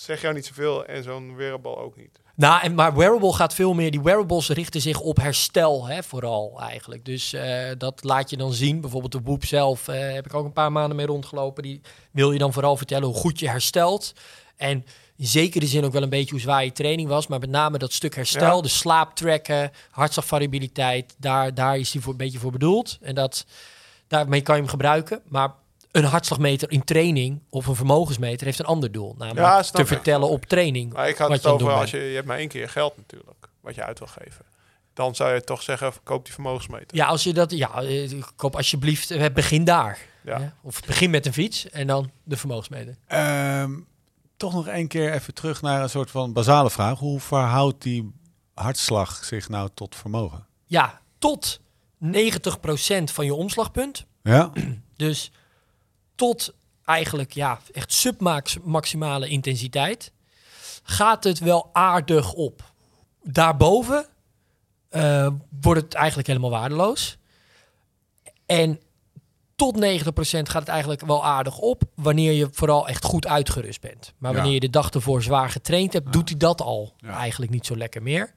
zeg 0.00 0.20
jou 0.20 0.34
niet 0.34 0.46
zoveel 0.46 0.84
en 0.84 1.02
zo'n 1.02 1.36
wearable 1.36 1.76
ook 1.76 1.96
niet. 1.96 2.20
Nou, 2.34 2.62
en, 2.62 2.74
maar 2.74 2.96
wearable 2.96 3.32
gaat 3.32 3.54
veel 3.54 3.74
meer. 3.74 3.90
Die 3.90 4.02
wearables 4.02 4.48
richten 4.48 4.80
zich 4.80 5.00
op 5.00 5.16
herstel, 5.16 5.86
hè, 5.86 6.02
vooral 6.02 6.60
eigenlijk. 6.60 7.04
Dus 7.04 7.32
eh, 7.32 7.70
dat 7.78 8.04
laat 8.04 8.30
je 8.30 8.36
dan 8.36 8.52
zien. 8.52 8.80
Bijvoorbeeld 8.80 9.12
de 9.12 9.20
Whoop 9.20 9.44
zelf 9.44 9.88
eh, 9.88 10.12
heb 10.12 10.26
ik 10.26 10.34
ook 10.34 10.44
een 10.44 10.52
paar 10.52 10.72
maanden 10.72 10.96
mee 10.96 11.06
rondgelopen. 11.06 11.62
Die 11.62 11.80
wil 12.10 12.32
je 12.32 12.38
dan 12.38 12.52
vooral 12.52 12.76
vertellen 12.76 13.06
hoe 13.08 13.16
goed 13.16 13.38
je 13.38 13.48
herstelt. 13.48 14.12
En 14.56 14.84
in 15.16 15.26
zekere 15.26 15.66
zin 15.66 15.84
ook 15.84 15.92
wel 15.92 16.02
een 16.02 16.08
beetje 16.08 16.30
hoe 16.30 16.40
zwaar 16.40 16.64
je 16.64 16.72
training 16.72 17.08
was. 17.08 17.26
Maar 17.26 17.38
met 17.38 17.50
name 17.50 17.78
dat 17.78 17.92
stuk 17.92 18.14
herstel, 18.14 18.56
Ja. 18.56 18.62
de 18.62 18.68
slaap 18.68 19.14
tracken, 19.14 19.70
hartslagvariabiliteit. 19.90 21.14
Daar, 21.18 21.54
daar 21.54 21.78
is 21.78 21.90
die 21.90 22.00
voor 22.00 22.12
een 22.12 22.18
beetje 22.18 22.38
voor 22.38 22.52
bedoeld. 22.52 22.98
En 23.00 23.14
dat, 23.14 23.46
daarmee 24.08 24.40
kan 24.40 24.54
je 24.54 24.60
hem 24.60 24.70
gebruiken. 24.70 25.20
Maar 25.28 25.54
een 25.96 26.04
hartslagmeter 26.04 26.70
in 26.70 26.84
training 26.84 27.42
of 27.50 27.66
een 27.66 27.74
vermogensmeter 27.74 28.46
heeft 28.46 28.58
een 28.58 28.64
ander 28.64 28.92
doel. 28.92 29.14
Namelijk 29.18 29.46
Ja, 29.46 29.62
te 29.62 29.86
vertellen 29.86 30.28
op 30.28 30.44
training. 30.44 30.92
Maar 30.92 31.08
ik 31.08 31.16
had 31.16 31.28
wat 31.28 31.36
het 31.36 31.46
over 31.52 31.72
als 31.72 31.90
je, 31.90 31.98
je 31.98 32.14
hebt 32.14 32.26
maar 32.26 32.38
één 32.38 32.48
keer 32.48 32.68
geld 32.68 32.96
natuurlijk, 32.96 33.48
wat 33.60 33.74
je 33.74 33.84
uit 33.84 33.98
wil 33.98 34.08
geven. 34.08 34.44
Dan 34.94 35.14
zou 35.14 35.34
je 35.34 35.40
toch 35.40 35.62
zeggen, 35.62 35.92
koop 36.02 36.24
die 36.24 36.34
vermogensmeter. 36.34 36.96
Ja, 36.96 37.06
als 37.06 37.22
je 37.24 37.32
dat, 37.32 37.50
ja, 37.50 37.82
eh, 37.82 38.22
koop 38.36 38.56
alsjeblieft, 38.56 39.10
eh, 39.10 39.24
begin 39.34 39.64
daar. 39.64 39.98
Ja. 40.24 40.54
Of 40.62 40.80
begin 40.80 41.10
met 41.10 41.26
een 41.26 41.32
fiets 41.32 41.70
en 41.70 41.86
dan 41.86 42.10
de 42.24 42.36
vermogensmeter. 42.36 42.96
Ehm, 43.06 43.72
toch 44.36 44.52
nog 44.52 44.66
één 44.66 44.88
keer 44.88 45.12
even 45.12 45.34
terug 45.34 45.62
naar 45.62 45.82
een 45.82 45.90
soort 45.90 46.10
van 46.10 46.32
basale 46.32 46.70
vraag. 46.70 46.98
Hoe 46.98 47.20
verhoudt 47.20 47.82
die 47.82 48.12
hartslag 48.54 49.24
zich 49.24 49.48
nou 49.48 49.68
tot 49.74 49.96
vermogen? 49.96 50.46
Ja, 50.64 51.00
tot 51.18 51.60
90% 51.98 53.10
van 53.10 53.24
je 53.24 53.34
omslagpunt. 53.34 54.06
Ja? 54.22 54.52
Dus 54.96 55.32
tot 56.16 56.54
eigenlijk 56.84 57.32
ja, 57.32 57.60
echt 57.72 57.92
submaximale 57.92 59.28
intensiteit 59.28 60.12
gaat 60.82 61.24
het 61.24 61.38
wel 61.38 61.70
aardig 61.72 62.32
op. 62.32 62.72
Daarboven 63.22 64.06
eh, 64.88 65.28
wordt 65.60 65.80
het 65.82 65.94
eigenlijk 65.94 66.28
helemaal 66.28 66.50
waardeloos. 66.50 67.16
En 68.46 68.80
tot 69.56 69.76
90% 69.76 69.78
gaat 70.10 70.52
het 70.52 70.68
eigenlijk 70.68 71.00
wel 71.06 71.24
aardig 71.24 71.58
op 71.58 71.82
wanneer 71.94 72.32
je 72.32 72.48
vooral 72.52 72.88
echt 72.88 73.04
goed 73.04 73.26
uitgerust 73.26 73.80
bent. 73.80 74.12
Maar 74.18 74.30
Ja. 74.30 74.36
wanneer 74.36 74.54
je 74.54 74.60
de 74.60 74.70
dag 74.70 74.90
ervoor 74.90 75.22
zwaar 75.22 75.50
getraind 75.50 75.92
hebt, 75.92 76.12
doet 76.12 76.28
hij 76.28 76.38
dat 76.38 76.60
al 76.60 76.92
Ja. 76.98 77.16
eigenlijk 77.16 77.52
niet 77.52 77.66
zo 77.66 77.76
lekker 77.76 78.02
meer. 78.02 78.34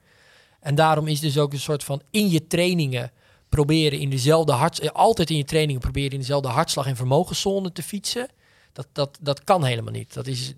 En 0.60 0.74
daarom 0.74 1.06
is 1.06 1.20
dus 1.20 1.38
ook 1.38 1.52
een 1.52 1.58
soort 1.60 1.84
van 1.84 2.02
in 2.10 2.30
je 2.30 2.46
trainingen 2.46 3.12
proberen 3.50 3.98
in 3.98 4.10
dezelfde 4.10 4.52
hart, 4.52 4.80
eh, 4.80 4.90
altijd 4.90 5.30
in 5.30 5.36
je 5.36 5.44
trainingen 5.44 5.80
proberen 5.80 6.10
in 6.10 6.18
dezelfde 6.18 6.48
hartslag- 6.48 6.86
en 6.86 6.96
vermogenszone 6.96 7.72
te 7.72 7.82
fietsen. 7.82 8.28
Dat, 8.72 8.88
dat, 8.92 9.18
dat 9.20 9.44
kan 9.44 9.64
helemaal 9.64 9.92
niet. 9.92 10.14
Dat 10.14 10.26
is 10.26 10.54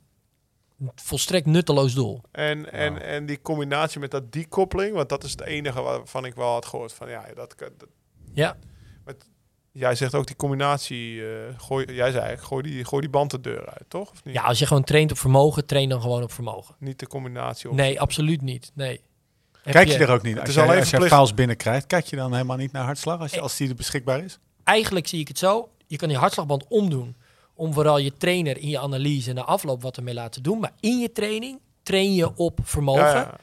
een 0.79 0.91
volstrekt 0.95 1.47
nutteloos 1.47 1.95
doel. 1.95 2.21
En, 2.33 2.73
en, 2.73 3.03
en 3.03 3.27
die 3.27 3.41
combinatie 3.43 4.01
met 4.01 4.11
dat 4.11 4.33
decoupeling, 4.33 4.95
want 4.95 5.09
dat 5.09 5.25
is 5.25 5.31
het 5.31 5.41
enige 5.41 5.83
waarvan 5.83 6.25
ik 6.25 6.35
wel 6.35 6.53
had 6.53 6.67
gehoord 6.67 6.93
van 6.93 7.09
ja, 7.09 7.25
dat, 7.35 7.55
dat 7.59 7.89
Ja, 8.33 8.57
jij 9.73 9.95
zegt 9.95 10.15
ook 10.15 10.27
die 10.27 10.37
combinatie, 10.37 11.27
eh, 11.27 11.55
gooi, 11.57 11.85
jij 11.85 12.11
zei 12.11 12.25
eigenlijk, 12.25 12.43
gooi 12.43 12.63
die, 12.63 12.85
gooi 12.85 13.01
die 13.01 13.11
band 13.11 13.31
de 13.31 13.41
deur 13.41 13.67
uit, 13.67 13.85
toch? 13.89 14.11
Of 14.11 14.25
niet? 14.25 14.35
ja, 14.35 14.43
als 14.43 14.59
je 14.59 14.67
gewoon 14.67 14.85
traint 14.85 15.11
op 15.11 15.19
vermogen, 15.19 15.67
train 15.67 15.89
dan 15.89 16.01
gewoon 16.01 16.23
op 16.23 16.33
vermogen. 16.33 16.75
Niet 16.79 16.99
de 16.99 17.07
combinatie. 17.07 17.71
Op. 17.71 17.77
Nee, 17.77 18.01
absoluut 18.01 18.43
niet. 18.43 18.71
Nee. 18.75 19.01
Kijk 19.63 19.89
je 19.89 19.99
er 19.99 20.11
ook 20.11 20.23
niet 20.23 20.41
Als 20.41 20.55
je, 20.55 20.63
alleen 20.63 20.79
als 20.79 20.91
je 20.91 21.01
files 21.01 21.35
binnenkrijgt, 21.35 21.87
kijk 21.87 22.07
je 22.07 22.17
dan 22.17 22.33
helemaal 22.33 22.57
niet 22.57 22.73
naar 22.73 22.85
hartslag 22.85 23.21
als, 23.21 23.31
je, 23.31 23.41
als 23.41 23.57
die 23.57 23.69
er 23.69 23.75
beschikbaar 23.75 24.25
is? 24.25 24.39
Eigenlijk 24.65 25.07
zie 25.07 25.21
ik 25.21 25.29
het 25.29 25.39
zo. 25.39 25.69
Je 25.87 25.97
kan 25.97 26.09
die 26.09 26.17
hartslagband 26.17 26.65
omdoen 26.69 27.17
om 27.55 27.73
vooral 27.73 27.99
je 27.99 28.17
trainer 28.17 28.59
in 28.59 28.69
je 28.69 28.79
analyse 28.79 29.33
na 29.33 29.43
afloop 29.43 29.83
wat 29.83 29.97
ermee 29.97 30.15
laten 30.15 30.43
doen. 30.43 30.61
Maar 30.61 30.73
in 30.81 30.99
je 30.99 31.13
training 31.13 31.61
train 31.83 32.15
je 32.15 32.37
op 32.37 32.59
vermogen. 32.63 33.03
Ja, 33.03 33.15
ja. 33.15 33.37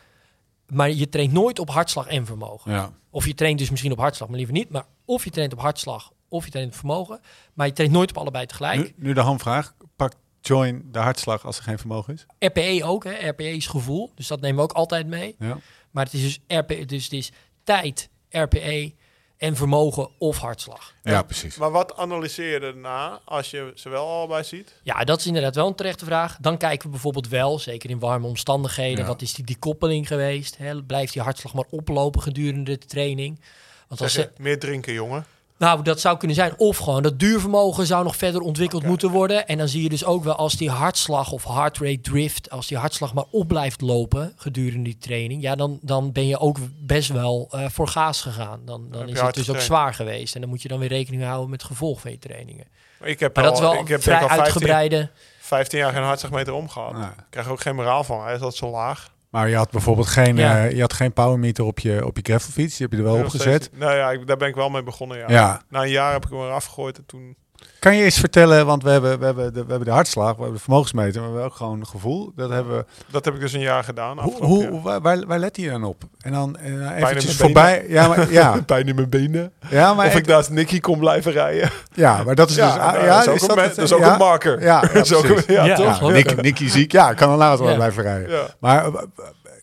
Maar 0.68 0.92
je 0.92 1.10
traint 1.10 1.34
nooit 1.34 1.60
op 1.60 1.70
hartslag 1.70 2.08
en 2.08 2.26
vermogen. 2.26 2.72
Ja. 2.72 2.92
Of 3.10 3.26
je 3.26 3.34
traint 3.34 3.60
dus 3.60 3.70
misschien 3.70 3.92
op 3.92 4.00
hartslag, 4.00 4.30
maar 4.30 4.38
liever 4.38 4.56
niet. 4.56 4.70
Maar 4.70 4.86
of 5.06 5.24
je 5.24 5.30
traint 5.30 5.54
op 5.54 5.60
hartslag 5.60 6.12
of 6.28 6.46
je 6.46 6.52
traint 6.52 6.72
op 6.72 6.78
vermogen. 6.78 7.20
Maar 7.54 7.68
je 7.68 7.74
traint 7.74 7.94
nooit 7.94 8.10
op 8.10 8.18
allebei 8.18 8.46
tegelijk. 8.46 8.78
Nu, 8.78 8.94
nu 8.96 9.14
de 9.14 9.22
hamvraag. 9.22 9.74
Pakt 9.96 10.16
Join 10.42 10.88
de 10.92 11.00
hartslag 11.00 11.46
als 11.46 11.58
er 11.58 11.64
geen 11.64 11.78
vermogen 11.78 12.14
is? 12.14 12.26
RPE 12.40 12.82
ook, 12.84 13.04
hè. 13.04 13.30
RPE 13.30 13.56
is 13.56 13.68
gevoel. 13.68 14.12
Dus 14.16 14.28
dat 14.28 14.42
nemen 14.42 14.58
we 14.58 14.64
ook 14.64 14.72
altijd 14.72 15.08
mee. 15.08 15.36
Ja. 15.40 15.58
Maar 15.92 16.06
het 16.06 16.14
is 16.14 16.22
dus 16.22 16.40
RPE, 16.58 16.86
dus 16.86 17.04
het 17.04 17.14
is 17.14 17.32
tijd, 17.64 18.10
RPE 18.30 18.94
en 19.38 19.56
vermogen 19.56 20.10
of 20.18 20.38
hartslag. 20.38 20.94
Ja, 21.04 21.22
precies. 21.24 21.58
Maar 21.58 21.72
wat 21.72 21.98
analyseer 21.98 22.52
je 22.54 22.60
daarna 22.60 23.20
als 23.26 23.52
je 23.52 23.72
ze 23.76 23.90
wel 23.90 24.08
allebei 24.08 24.44
ziet? 24.44 24.74
Ja, 24.84 25.04
dat 25.04 25.20
is 25.20 25.26
inderdaad 25.26 25.56
wel 25.56 25.68
een 25.68 25.76
terechte 25.76 26.06
vraag. 26.06 26.38
Dan 26.42 26.58
kijken 26.58 26.86
we 26.86 26.92
bijvoorbeeld 26.92 27.28
wel, 27.28 27.60
zeker 27.60 27.90
in 27.90 28.00
warme 28.00 28.28
omstandigheden, 28.28 29.00
Ja. 29.00 29.06
wat 29.06 29.22
is 29.22 29.34
die 29.34 29.46
dekoppeling 29.46 30.08
geweest? 30.08 30.58
Hè? 30.58 30.84
Blijft 30.84 31.14
die 31.14 31.22
hartslag 31.22 31.54
maar 31.54 31.66
oplopen 31.70 32.22
gedurende 32.22 32.78
de 32.78 32.86
training? 32.86 33.42
Want 33.88 34.02
als 34.02 34.14
Zeg 34.14 34.24
ze, 34.26 34.32
je, 34.38 34.44
meer 34.44 34.60
drinken, 34.60 34.94
jongen. 34.94 35.26
Nou, 35.60 35.82
dat 35.82 36.00
zou 36.00 36.18
kunnen 36.18 36.36
zijn. 36.36 36.54
Of 36.58 36.78
gewoon 36.78 37.04
dat 37.04 37.20
duurvermogen 37.20 37.86
zou 37.86 38.04
nog 38.04 38.16
verder 38.16 38.42
ontwikkeld 38.42 38.84
moeten 38.84 39.10
worden. 39.10 39.48
En 39.48 39.58
dan 39.58 39.68
zie 39.68 39.84
je 39.84 39.90
dus 39.90 40.06
ook 40.06 40.24
wel 40.24 40.36
als 40.36 40.54
die 40.54 40.70
hartslag 40.70 41.32
of 41.32 41.44
heart 41.44 41.78
rate 41.78 42.02
drift, 42.02 42.50
als 42.50 42.68
die 42.68 42.78
hartslag 42.78 43.14
maar 43.14 43.26
op 43.32 43.48
blijft 43.48 43.82
lopen 43.82 44.34
gedurende 44.36 44.84
die 44.84 44.98
training, 44.98 45.42
ja, 45.42 45.56
dan, 45.56 45.80
dan 45.82 46.12
ben 46.12 46.28
je 46.28 46.40
ook 46.40 46.58
best 46.82 47.10
wel 47.10 47.48
eh, 47.52 47.66
voor 47.70 47.88
gaas 47.88 48.22
gegaan. 48.22 48.62
Dan, 48.66 48.88
dan 48.92 49.10
is 49.10 49.22
het 49.22 49.36
dus 49.36 49.50
ook 49.50 49.60
zwaar 49.60 49.94
geweest. 49.94 50.36
En 50.36 50.42
dan 50.42 50.50
moet 50.50 50.62
je 50.62 50.68
dan 50.68 50.80
weer 50.80 50.90
rekening 50.90 51.24
houden 51.24 51.50
met 51.50 51.62
het 51.62 51.72
gevolg 51.72 52.00
van 52.00 52.12
je 52.12 52.20
trainingen. 52.20 52.66
Maar 53.00 53.10
ik 53.10 53.20
heb 53.20 53.36
Maar 53.36 53.44
dat 53.44 53.58
is 53.58 53.64
al, 53.64 53.72
wel 53.72 53.82
ik 53.82 53.88
heb 53.88 54.02
vrij 54.02 54.20
al 54.20 54.28
15, 54.28 54.44
uitgebreide. 54.44 55.10
15 55.40 55.80
jaar 55.80 55.94
geen 55.94 56.04
hartslagmeter 56.04 56.54
omgehad. 56.54 56.94
Nee. 56.94 57.04
Ik 57.04 57.26
krijg 57.30 57.46
er 57.46 57.52
ook 57.52 57.62
geen 57.62 57.76
moraal 57.76 58.04
van. 58.04 58.24
Hij 58.24 58.34
is 58.34 58.42
altijd 58.42 58.60
zo 58.60 58.70
laag. 58.70 59.12
Maar 59.30 59.50
je 59.50 59.56
had 59.56 59.72
bijvoorbeeld 59.72 60.08
geen, 60.08 60.36
Ja. 60.36 60.66
eh, 60.66 60.72
je 60.72 60.82
had 60.82 60.94
geen 60.94 61.14
power 61.14 61.40
meter 61.40 61.64
op 61.64 61.80
je, 61.80 62.06
op 62.06 62.16
je 62.16 62.22
gravelfiets. 62.24 62.78
Die 62.78 62.88
heb 62.88 62.92
je 62.92 62.98
er 63.04 63.10
wel 63.12 63.16
Nog 63.18 63.26
opgezet. 63.26 63.70
Nou 63.74 63.96
ja, 63.96 64.12
ik, 64.12 64.28
daar 64.28 64.38
ben 64.38 64.48
ik 64.48 64.56
wel 64.56 64.70
mee 64.70 64.84
begonnen, 64.84 65.18
ja. 65.18 65.26
Ja. 65.28 65.62
Na 65.70 65.82
een 65.82 65.90
jaar 65.90 66.12
heb 66.12 66.24
ik 66.26 66.30
hem 66.30 66.40
eraf 66.40 66.66
gegooid 66.66 66.98
en 66.98 67.06
toen... 67.06 67.36
Kan 67.80 67.96
je 67.96 68.04
eens 68.04 68.20
vertellen, 68.20 68.66
want 68.66 68.84
we 68.84 68.90
hebben, 68.90 69.20
we 69.20 69.26
hebben, 69.26 69.54
de, 69.54 69.64
we 69.64 69.70
hebben 69.70 69.88
de 69.88 69.94
hartslag, 69.94 70.32
we 70.32 70.38
hebben 70.42 70.54
de 70.54 70.64
vermogensmeter, 70.64 71.22
maar 71.22 71.30
we 71.30 71.36
hebben 71.36 71.52
ook 71.52 71.58
gewoon 71.58 71.80
een 71.80 71.88
gevoel. 71.88 72.32
Dat 72.36 72.50
hebben 72.50 72.78
we. 72.78 72.86
Dat 73.12 73.26
heb 73.26 73.34
ik 73.34 73.40
dus 73.40 73.54
een 73.54 73.60
jaar 73.60 73.84
gedaan. 73.84 74.20
Hoe, 74.20 74.46
hoe, 74.46 74.82
waar, 74.82 75.02
waar, 75.02 75.26
waar 75.28 75.40
let 75.40 75.56
hij 75.56 75.70
dan 75.70 75.84
op? 75.84 76.04
En 76.22 76.32
dan 76.32 76.58
eh, 76.58 76.96
eventjes 76.98 77.26
mijn 77.26 77.36
voorbij. 77.38 77.86
Ja, 77.88 78.08
maar, 78.08 78.32
ja, 78.32 78.62
Pijn 78.66 78.88
in 78.88 78.96
mijn 78.96 79.10
benen. 79.10 79.52
ja, 79.70 79.94
maar, 79.94 80.08
of 80.08 80.16
ik 80.16 80.26
naast 80.26 80.50
Nicky 80.50 80.80
kon 80.80 81.00
blijven 81.00 81.32
rijden. 81.32 81.70
ja, 81.94 82.24
maar 82.24 82.36
dat 82.36 82.50
is 82.50 82.56
dus. 82.56 82.66
Ja, 82.66 82.76
ah, 82.76 82.94
nou, 82.94 83.06
ja, 83.06 83.24
dat 83.24 83.36
is 83.36 83.50
ook, 83.50 83.58
een, 83.58 83.64
het? 83.64 83.76
dat 83.76 83.86
is 83.86 83.94
ook 83.94 84.00
ja? 84.00 84.12
een 84.12 84.18
marker. 84.18 84.62
Ja, 84.62 84.82
ja, 84.82 84.94
Dat 84.94 85.06
is 85.06 85.14
ook 85.14 85.40
ja, 85.48 85.66
Ja, 85.66 85.76
toch? 85.76 86.00
Ja, 86.00 86.06
ook. 86.06 86.12
Nick, 86.12 86.42
Nicky 86.42 86.68
ziek, 86.68 86.92
ja, 86.92 87.14
kan 87.14 87.30
dan 87.30 87.38
later 87.38 87.60
wel 87.60 87.70
Ja. 87.70 87.76
blijven 87.76 88.04
rijden. 88.04 88.30
Ja. 88.30 88.46
Maar 88.60 88.86
eh, 88.86 88.94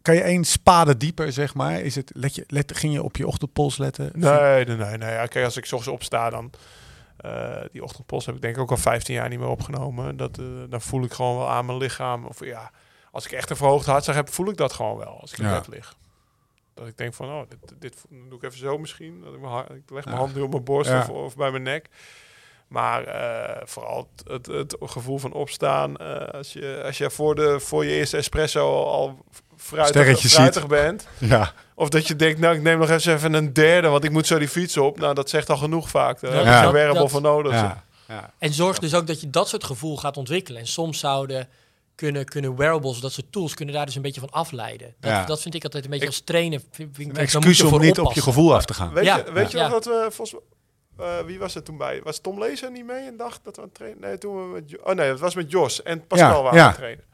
kan 0.02 0.14
je 0.14 0.20
één 0.20 0.44
spade 0.44 0.96
dieper, 0.96 1.32
zeg 1.32 1.54
maar? 1.54 1.80
Is 1.80 1.94
het, 1.94 2.10
let 2.14 2.34
je, 2.34 2.44
let, 2.48 2.72
ging 2.76 2.92
je 2.92 3.02
op 3.02 3.16
je 3.16 3.26
ochtendpols 3.26 3.78
letten? 3.78 4.10
Nee, 4.14 4.64
nee, 4.64 4.76
nee. 4.76 4.96
nee. 4.98 5.12
Ja, 5.12 5.26
kijk, 5.26 5.44
als 5.44 5.56
ik 5.56 5.64
's 5.64 5.72
ochtends 5.72 5.94
opsta, 5.94 6.30
dan... 6.30 6.50
eh, 7.26 7.64
die 7.72 7.82
ochtendpost 7.82 8.26
heb 8.26 8.34
ik 8.34 8.40
denk 8.42 8.54
ik 8.56 8.60
ook 8.62 8.70
al 8.70 8.76
15 8.76 9.14
jaar 9.14 9.28
niet 9.28 9.38
meer 9.38 9.48
opgenomen. 9.48 10.16
Dat, 10.16 10.38
eh, 10.38 10.44
dan 10.68 10.80
voel 10.80 11.02
ik 11.04 11.12
gewoon 11.12 11.36
wel 11.36 11.50
aan 11.50 11.66
mijn 11.66 11.78
lichaam. 11.78 12.24
Of 12.24 12.44
ja, 12.44 12.70
als 13.10 13.24
ik 13.26 13.32
echt 13.32 13.50
een 13.50 13.56
verhoogd 13.56 13.86
hartslag 13.86 14.16
heb, 14.16 14.28
voel 14.32 14.48
ik 14.48 14.56
dat 14.56 14.72
gewoon 14.72 14.96
wel. 14.96 15.20
Als 15.20 15.32
ik 15.32 15.38
in 15.38 15.44
Ja. 15.44 15.58
bed 15.58 15.68
lig. 15.68 15.94
Dat 16.74 16.86
ik 16.86 16.96
denk 16.96 17.14
van, 17.14 17.28
oh, 17.28 17.42
dit, 17.78 18.04
doe 18.28 18.38
ik 18.38 18.42
even 18.42 18.58
zo 18.58 18.78
misschien. 18.78 19.20
Dat 19.24 19.34
ik, 19.34 19.40
mijn 19.40 19.64
ik 19.64 19.90
leg 19.90 20.04
mijn 20.04 20.16
Ja. 20.16 20.22
hand 20.22 20.34
nu 20.34 20.40
op 20.40 20.50
mijn 20.50 20.64
borst 20.64 20.90
Ja. 20.90 20.98
of, 21.00 21.08
of 21.08 21.36
bij 21.36 21.50
mijn 21.50 21.62
nek. 21.62 21.88
Maar 22.68 23.04
eh, 23.04 23.66
vooral 23.66 24.08
het, 24.26 24.46
het, 24.46 24.70
het 24.80 24.90
gevoel 24.90 25.18
van 25.18 25.32
opstaan. 25.32 25.96
als, 26.32 26.52
je, 26.52 26.82
als 26.84 26.98
je 26.98 27.10
voor, 27.10 27.34
de, 27.34 27.60
voor 27.60 27.84
je 27.84 27.90
eerste 27.90 28.16
espresso 28.16 28.84
al 28.84 29.24
fruitig, 29.66 30.18
fruitig 30.30 30.66
bent. 30.66 31.06
Ja, 31.18 31.52
Of 31.74 31.88
dat 31.88 32.06
je 32.06 32.16
denkt, 32.16 32.40
nou, 32.40 32.54
ik 32.54 32.62
neem 32.62 32.78
nog 32.78 32.90
eens 32.90 33.04
even 33.06 33.32
een 33.34 33.52
derde, 33.52 33.88
want 33.88 34.04
ik 34.04 34.10
moet 34.10 34.26
zo 34.26 34.38
die 34.38 34.48
fiets 34.48 34.76
op. 34.76 34.98
Nou, 34.98 35.14
dat 35.14 35.30
zegt 35.30 35.50
al 35.50 35.56
genoeg 35.56 35.90
vaak. 35.90 36.20
Daar 36.20 36.32
Ja, 36.44 36.54
heb 36.56 36.64
je 36.66 36.72
wearable 36.72 37.00
dat- 37.00 37.10
voor 37.10 37.20
nodig. 37.20 37.52
ja, 37.52 37.84
ja. 38.08 38.32
En 38.38 38.52
zorg 38.52 38.78
dus 38.78 38.94
ook 38.94 39.06
dat 39.06 39.20
je 39.20 39.30
dat 39.30 39.48
soort 39.48 39.64
gevoel 39.64 39.96
gaat 39.96 40.16
ontwikkelen. 40.16 40.60
En 40.60 40.66
soms 40.66 40.98
zouden 40.98 41.48
kunnen, 41.94 42.24
kunnen 42.24 42.56
wearables, 42.56 43.00
dat 43.00 43.12
soort 43.12 43.32
tools, 43.32 43.54
kunnen 43.54 43.74
daar 43.74 43.86
dus 43.86 43.94
een 43.94 44.02
beetje 44.02 44.20
van 44.20 44.30
afleiden. 44.30 44.94
Dat, 45.00 45.10
Ja. 45.10 45.24
dat 45.24 45.42
vind 45.42 45.54
ik 45.54 45.64
altijd 45.64 45.84
een 45.84 45.90
beetje 45.90 46.04
Ik- 46.06 46.10
als 46.12 46.22
ik, 46.26 46.98
Een 46.98 47.12
daar 47.12 47.22
excuus 47.22 47.62
om 47.62 47.68
voor 47.68 47.80
niet 47.80 47.98
op 48.00 48.12
je 48.12 48.22
gevoel 48.22 48.54
af 48.54 48.64
te 48.64 48.74
gaan. 48.74 48.92
Weet 48.92 49.04
Ja. 49.04 49.16
je, 49.16 49.32
weet 49.32 49.50
je 49.50 49.58
nog 49.58 49.70
dat 49.70 49.84
we 49.84 50.06
volgens 50.10 50.40
eh, 50.98 51.18
wie 51.26 51.38
was 51.38 51.54
er 51.54 51.62
toen 51.62 51.76
bij? 51.76 52.00
Was 52.04 52.18
Tom 52.20 52.38
Lezer 52.38 52.70
niet 52.70 52.86
mee 52.86 53.06
een 53.08 53.16
dag 53.16 53.38
dat 53.42 53.56
we 53.56 53.62
aan 53.62 53.66
het 53.68 53.76
trainen? 53.76 54.00
Nee, 54.00 54.18
toen 54.18 54.36
we 54.36 54.52
met 54.54 54.70
Jo- 54.70 54.78
Oh 54.84 54.94
nee, 54.94 55.08
dat 55.08 55.20
was 55.20 55.34
met 55.34 55.50
Jos 55.50 55.82
en 55.82 56.06
Pascal 56.06 56.36
Ja, 56.36 56.42
waren 56.42 56.56
ja. 56.58 56.62
aan 56.62 56.68
het 56.68 56.76
trainen. 56.78 57.04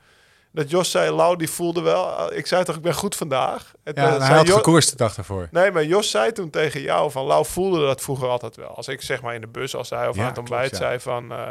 Dat 0.52 0.70
Jos 0.70 0.90
zei, 0.90 1.10
Lau 1.10 1.36
die 1.36 1.50
voelde 1.50 1.80
wel. 1.80 2.30
eh, 2.30 2.36
ik 2.38 2.46
zei 2.46 2.64
toch, 2.64 2.76
ik 2.76 2.82
ben 2.82 2.94
goed 2.94 3.16
vandaag. 3.16 3.72
En, 3.84 3.92
Ja, 3.96 4.14
eh, 4.16 4.26
hij 4.28 4.36
had 4.36 4.46
Jo- 4.46 4.54
gekoerst 4.54 4.90
de 4.90 4.96
dag 4.96 5.14
daarvoor. 5.14 5.48
Nee, 5.50 5.70
maar 5.70 5.84
Jos 5.84 6.10
zei 6.10 6.32
toen 6.32 6.50
tegen 6.50 6.80
jou 6.80 7.10
van 7.10 7.24
Lau 7.24 7.44
voelde 7.46 7.80
dat 7.86 8.00
vroeger 8.00 8.28
altijd 8.28 8.56
wel. 8.56 8.68
Als 8.76 8.88
ik 8.88 9.02
zeg 9.02 9.22
maar 9.22 9.34
in 9.34 9.40
de 9.40 9.46
bus, 9.46 9.74
als 9.76 9.90
hij 9.90 10.08
of 10.08 10.16
Ja, 10.16 10.22
aan 10.22 10.28
het 10.28 10.38
ontbijt 10.38 10.68
klopt, 10.68 10.82
ja. 10.84 10.88
zei 10.88 11.00
van... 11.00 11.32
eh, 11.32 11.50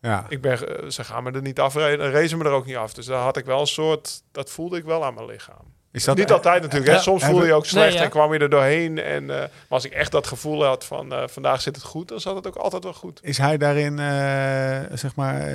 Ja. 0.00 0.26
ik 0.28 0.40
ben, 0.40 0.92
ze 0.92 1.04
gaan 1.04 1.22
me 1.22 1.30
er 1.30 1.42
niet 1.42 1.56
dan 1.56 1.70
racen 1.72 2.38
me 2.38 2.44
er 2.44 2.50
ook 2.50 2.66
niet 2.66 2.76
af. 2.76 2.92
Dus 2.94 3.06
daar 3.06 3.22
had 3.22 3.36
ik 3.36 3.44
wel 3.44 3.60
een 3.60 3.66
soort, 3.66 4.22
dat 4.32 4.50
voelde 4.50 4.76
ik 4.76 4.84
wel 4.84 5.04
aan 5.04 5.14
mijn 5.14 5.26
lichaam. 5.26 5.74
Is 5.92 6.04
dat 6.04 6.16
niet 6.16 6.32
altijd 6.32 6.62
natuurlijk, 6.62 6.92
hè. 6.92 6.98
soms 6.98 7.24
voelde 7.24 7.46
je 7.46 7.52
ook 7.52 7.66
slecht 7.66 7.86
Nee, 7.88 7.96
ja. 7.96 8.02
en 8.02 8.10
kwam 8.10 8.32
je 8.32 8.38
er 8.38 8.50
doorheen. 8.50 8.98
En, 8.98 9.30
eh, 9.30 9.36
maar 9.36 9.50
als 9.68 9.84
ik 9.84 9.92
echt 9.92 10.12
dat 10.12 10.26
gevoel 10.26 10.64
had 10.64 10.84
van 10.84 11.12
eh, 11.12 11.22
vandaag 11.28 11.60
zit 11.62 11.74
het 11.76 11.84
goed, 11.84 12.08
dan 12.08 12.20
zat 12.20 12.34
het 12.34 12.46
ook 12.46 12.56
altijd 12.56 12.84
wel 12.84 12.92
goed. 12.92 13.20
Is 13.22 13.38
hij 13.38 13.56
daarin, 13.56 13.98
eh, 13.98 14.96
zeg 14.96 15.14
maar, 15.14 15.52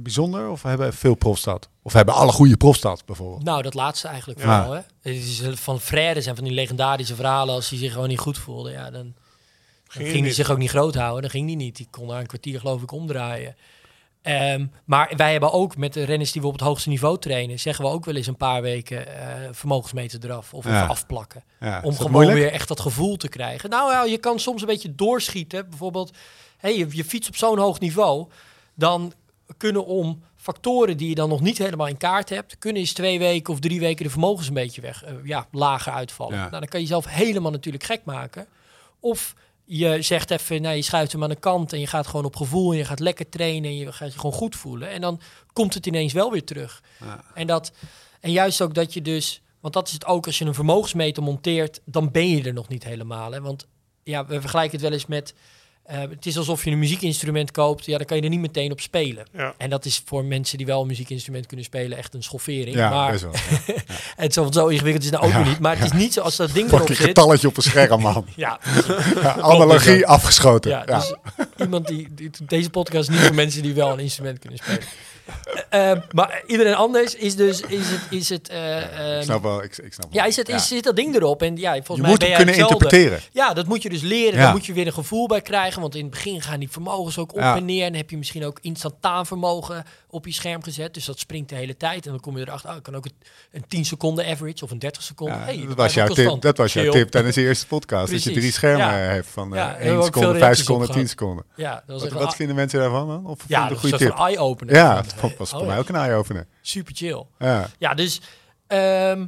bijzonder? 0.00 0.48
Of 0.48 0.62
hebben 0.62 0.94
veel 0.94 1.14
profs 1.14 1.42
dat? 1.42 1.68
Of 1.82 1.92
hebben 1.92 2.14
alle 2.14 2.32
goede 2.32 2.56
profs 2.56 2.80
dat, 2.80 3.02
bijvoorbeeld? 3.06 3.44
Nou, 3.44 3.62
dat 3.62 3.74
laatste 3.74 4.08
eigenlijk 4.08 4.40
Ja. 4.40 4.44
vooral. 4.44 4.72
Hè? 4.72 4.80
Het 5.10 5.14
is 5.24 5.42
van 5.54 5.80
Frère 5.80 6.20
zijn 6.20 6.34
van 6.34 6.44
die 6.44 6.54
legendarische 6.54 7.14
verhalen. 7.14 7.54
Als 7.54 7.68
hij 7.70 7.78
zich 7.78 7.92
gewoon 7.92 8.08
niet 8.08 8.18
goed 8.18 8.38
voelde, 8.38 8.70
ja, 8.70 8.84
dan, 8.84 8.92
dan 8.92 9.12
Ging 9.88 10.08
ging, 10.08 10.24
hij 10.24 10.32
zich 10.34 10.50
ook 10.50 10.58
niet 10.58 10.70
groot 10.70 10.94
houden. 10.94 11.22
Dan 11.22 11.30
ging 11.30 11.46
hij 11.46 11.56
niet. 11.56 11.76
Die 11.76 11.88
kon 11.90 12.06
na 12.06 12.20
een 12.20 12.26
kwartier 12.26 12.60
geloof 12.60 12.82
ik 12.82 12.92
omdraaien. 12.92 13.56
Ehm, 14.22 14.66
maar 14.84 15.12
wij 15.16 15.32
hebben 15.32 15.52
ook 15.52 15.76
met 15.76 15.92
de 15.92 16.04
renners 16.04 16.32
die 16.32 16.40
we 16.42 16.46
op 16.46 16.52
het 16.52 16.62
hoogste 16.62 16.88
niveau 16.88 17.18
trainen, 17.18 17.58
zeggen 17.58 17.84
we 17.84 17.90
ook 17.90 18.04
wel 18.04 18.14
eens 18.14 18.26
een 18.26 18.36
paar 18.36 18.62
weken 18.62 19.06
eh, 19.20 19.48
vermogensmeter 19.52 20.24
eraf 20.24 20.54
of 20.54 20.64
Ja. 20.64 20.74
even 20.76 20.88
afplakken. 20.88 21.44
Ja, 21.60 21.80
Om 21.84 21.96
gewoon 21.96 22.12
moeilijk? 22.12 22.38
weer 22.38 22.52
echt 22.52 22.68
dat 22.68 22.80
gevoel 22.80 23.16
te 23.16 23.28
krijgen. 23.28 23.70
Nou 23.70 23.92
ja, 23.92 24.04
je 24.04 24.18
kan 24.18 24.38
soms 24.38 24.60
een 24.60 24.66
beetje 24.66 24.94
doorschieten. 24.94 25.68
Bijvoorbeeld, 25.68 26.10
hey, 26.58 26.76
je, 26.78 26.86
je 26.90 27.04
fiets 27.04 27.28
op 27.28 27.36
zo'n 27.36 27.58
hoog 27.58 27.80
niveau. 27.80 28.26
Dan 28.74 29.12
kunnen 29.56 29.86
om 29.86 30.22
factoren 30.36 30.96
die 30.96 31.08
je 31.08 31.14
dan 31.14 31.28
nog 31.28 31.40
niet 31.40 31.58
helemaal 31.58 31.86
in 31.86 31.96
kaart 31.96 32.28
hebt... 32.28 32.58
kunnen 32.58 32.80
eens 32.82 32.92
twee 32.92 33.18
weken 33.18 33.52
of 33.52 33.60
drie 33.60 33.80
weken 33.80 34.04
de 34.04 34.10
vermogens 34.10 34.48
een 34.48 34.54
beetje 34.54 34.80
weg, 34.80 35.04
eh, 35.04 35.12
ja, 35.24 35.46
lager 35.52 35.92
uitvallen. 35.92 36.34
Ja. 36.34 36.38
Nou, 36.40 36.50
dan 36.50 36.68
kan 36.68 36.80
je 36.80 36.86
jezelf 36.86 37.06
helemaal 37.06 37.50
natuurlijk 37.50 37.84
gek 37.84 38.00
maken. 38.04 38.46
Of 39.00 39.34
je 39.70 40.02
zegt 40.02 40.30
even, 40.30 40.62
nou, 40.62 40.76
je 40.76 40.82
schuift 40.82 41.12
hem 41.12 41.22
aan 41.22 41.28
de 41.28 41.36
kant... 41.36 41.72
en 41.72 41.80
je 41.80 41.86
gaat 41.86 42.06
gewoon 42.06 42.24
op 42.24 42.36
gevoel 42.36 42.72
en 42.72 42.78
je 42.78 42.84
gaat 42.84 43.00
lekker 43.00 43.28
trainen... 43.28 43.70
en 43.70 43.76
je 43.76 43.92
gaat 43.92 44.12
je 44.12 44.18
gewoon 44.18 44.34
goed 44.34 44.56
voelen. 44.56 44.90
En 44.90 45.00
dan 45.00 45.20
komt 45.52 45.74
het 45.74 45.86
ineens 45.86 46.12
wel 46.12 46.30
weer 46.30 46.44
terug. 46.44 46.82
Ja. 47.00 47.24
En, 47.34 47.46
dat, 47.46 47.72
en 48.20 48.30
juist 48.30 48.62
ook 48.62 48.74
dat 48.74 48.92
je 48.92 49.02
dus... 49.02 49.42
Want 49.60 49.74
dat 49.74 49.86
is 49.86 49.92
het 49.92 50.06
ook, 50.06 50.26
als 50.26 50.38
je 50.38 50.44
een 50.44 50.54
vermogensmeter 50.54 51.22
monteert... 51.22 51.80
dan 51.84 52.10
ben 52.10 52.28
je 52.28 52.42
er 52.42 52.52
nog 52.52 52.68
niet 52.68 52.84
helemaal. 52.84 53.32
Hè? 53.32 53.40
Want 53.40 53.66
ja, 54.02 54.26
we 54.26 54.40
vergelijken 54.40 54.72
het 54.72 54.82
wel 54.82 54.92
eens 54.92 55.06
met... 55.06 55.34
eh, 55.88 55.98
het 56.00 56.26
is 56.26 56.36
alsof 56.38 56.64
je 56.64 56.70
een 56.70 56.78
muziekinstrument 56.78 57.50
koopt. 57.50 57.84
Ja, 57.86 57.96
dan 57.96 58.06
kan 58.06 58.16
je 58.16 58.22
er 58.22 58.28
niet 58.28 58.40
meteen 58.40 58.72
op 58.72 58.80
spelen. 58.80 59.26
Ja. 59.32 59.54
En 59.58 59.70
dat 59.70 59.84
is 59.84 60.02
voor 60.04 60.24
mensen 60.24 60.56
die 60.58 60.66
wel 60.66 60.80
een 60.80 60.86
muziekinstrument 60.86 61.46
kunnen 61.46 61.64
spelen... 61.66 61.98
echt 61.98 62.14
een 62.14 62.22
schoffering. 62.22 62.74
Ja, 62.76 62.90
maar 62.90 63.10
best 63.10 63.22
wel. 63.22 63.32
het 64.16 64.32
zo, 64.32 64.48
zo 64.50 64.66
ingewikkeld 64.66 65.04
is 65.04 65.10
het 65.10 65.20
nou 65.20 65.32
ook 65.32 65.38
Ja, 65.44 65.48
niet. 65.48 65.58
Maar 65.58 65.76
het 65.78 65.84
is 65.84 65.92
niet 66.00 66.12
zo 66.12 66.20
als 66.20 66.36
dat 66.36 66.52
ding 66.52 66.66
erop 66.66 66.78
Fucking 66.78 66.98
zit... 66.98 67.06
getalletje 67.06 67.48
op 67.48 67.56
een 67.56 67.62
scherm, 67.62 68.00
man. 68.00 68.26
Ja, 68.36 68.60
Ja, 69.22 69.36
analogie 69.40 70.06
afgeschoten. 70.06 70.70
ja, 70.70 70.82
Ja, 70.86 70.96
dus 70.98 71.14
iemand 71.58 71.86
die, 71.86 72.08
die- 72.14 72.30
Deze 72.46 72.70
podcast 72.70 73.08
is 73.08 73.14
niet 73.16 73.24
voor 73.26 73.34
mensen 73.34 73.62
die 73.62 73.74
wel 73.74 73.92
een 73.92 73.98
instrument 73.98 74.38
kunnen 74.38 74.58
spelen. 74.58 74.82
Eh, 75.68 75.92
maar 76.10 76.42
iedereen 76.46 76.74
anders 76.74 77.14
is 77.14 77.36
dus... 77.36 77.60
Is 77.60 77.90
het, 77.90 78.00
is 78.10 78.28
het, 78.28 78.48
eh, 78.48 79.16
ik 79.16 79.22
snap 79.22 79.42
wel. 79.42 79.62
Ik, 79.62 79.76
ik 79.78 79.92
snap 79.92 80.12
wel. 80.12 80.22
ja, 80.22 80.24
is 80.24 80.36
het, 80.36 80.48
is, 80.48 80.68
zit 80.68 80.84
dat 80.84 80.96
ding 80.96 81.14
erop? 81.14 81.42
En 81.42 81.56
ja, 81.56 81.72
volgens 81.72 81.96
je 81.96 82.02
mij 82.02 82.10
moet 82.10 82.18
ben 82.18 82.28
jij 82.28 82.36
kunnen 82.36 82.54
hetzelfde. 82.54 82.84
interpreteren. 82.84 83.20
Ja, 83.32 83.52
dat 83.52 83.66
moet 83.66 83.82
je 83.82 83.88
dus 83.88 84.02
leren. 84.02 84.38
Ja. 84.38 84.44
Daar 84.44 84.52
moet 84.52 84.66
je 84.66 84.72
weer 84.72 84.86
een 84.86 84.92
gevoel 84.92 85.26
bij 85.26 85.40
krijgen. 85.40 85.80
Want 85.80 85.94
in 85.94 86.02
het 86.02 86.10
begin 86.10 86.42
gaan 86.42 86.58
die 86.58 86.70
vermogens 86.70 87.18
ook 87.18 87.32
op 87.32 87.40
en 87.40 87.64
neer. 87.64 87.84
En 87.84 87.94
heb 87.94 88.10
je 88.10 88.16
misschien 88.16 88.44
ook 88.44 88.58
instantaan 88.60 89.26
vermogen 89.26 89.84
op 90.10 90.26
je 90.26 90.32
scherm 90.32 90.62
gezet. 90.62 90.94
Dus 90.94 91.04
dat 91.04 91.18
springt 91.18 91.48
de 91.48 91.54
hele 91.54 91.76
tijd. 91.76 92.04
En 92.06 92.10
dan 92.10 92.20
kom 92.20 92.38
je 92.38 92.46
erachter, 92.46 92.70
oh, 92.70 92.76
ik 92.76 92.82
kan 92.82 92.96
ook 92.96 93.04
een, 93.04 93.12
een 93.50 93.64
10 93.68 93.84
seconden 93.84 94.26
average 94.26 94.64
of 94.64 94.70
een 94.70 94.78
30 94.78 95.02
seconden. 95.02 95.36
Ja, 95.38 95.44
Hey, 95.44 95.66
dat, 95.66 95.76
was 95.76 95.94
jouw 95.94 96.06
tip, 96.08 96.40
dat 96.40 96.56
was 96.56 96.72
jouw 96.72 96.90
tip 96.92 97.08
tijdens 97.10 97.34
de 97.34 97.42
eerste 97.42 97.66
podcast. 97.66 98.12
Dat 98.12 98.22
je 98.22 98.30
drie 98.32 98.52
schermen 98.52 98.86
Ja. 98.86 98.92
hebt 98.92 99.26
van 99.26 99.48
Ja, 99.48 99.54
eh 99.54 99.60
daar 99.60 99.68
hebben 99.68 99.86
we 99.86 99.90
1 99.90 99.98
ook 99.98 100.04
seconde, 100.04 100.28
veel 100.28 100.38
5 100.38 100.42
reacties 100.42 100.64
seconden, 100.64 100.88
op 100.88 100.94
10 100.94 101.02
gehad. 101.08 101.18
seconden. 101.18 101.44
Ja, 101.56 101.72
dat 101.74 101.82
was 101.86 102.02
Wat, 102.02 102.10
echt 102.12 102.20
wat 102.20 102.34
vinden 102.36 102.56
mensen 102.56 102.78
daarvan 102.80 103.08
dan? 103.08 103.26
Of 103.26 103.44
ja, 103.46 103.68
dat 103.68 103.78
goede 103.78 103.98
was 103.98 104.06
een 104.06 104.16
eye-opener. 104.16 104.74
Ja, 104.74 105.02
dat 105.20 105.36
was 105.38 105.50
voor 105.50 105.66
mij 105.66 105.78
ook 105.78 105.88
een 105.88 105.94
eye-opener. 105.96 106.46
Super 106.60 106.94
chill. 106.94 107.24
Ja. 107.38 107.68
Ja, 107.78 107.94
dus... 107.94 108.20
ehm, 108.66 109.26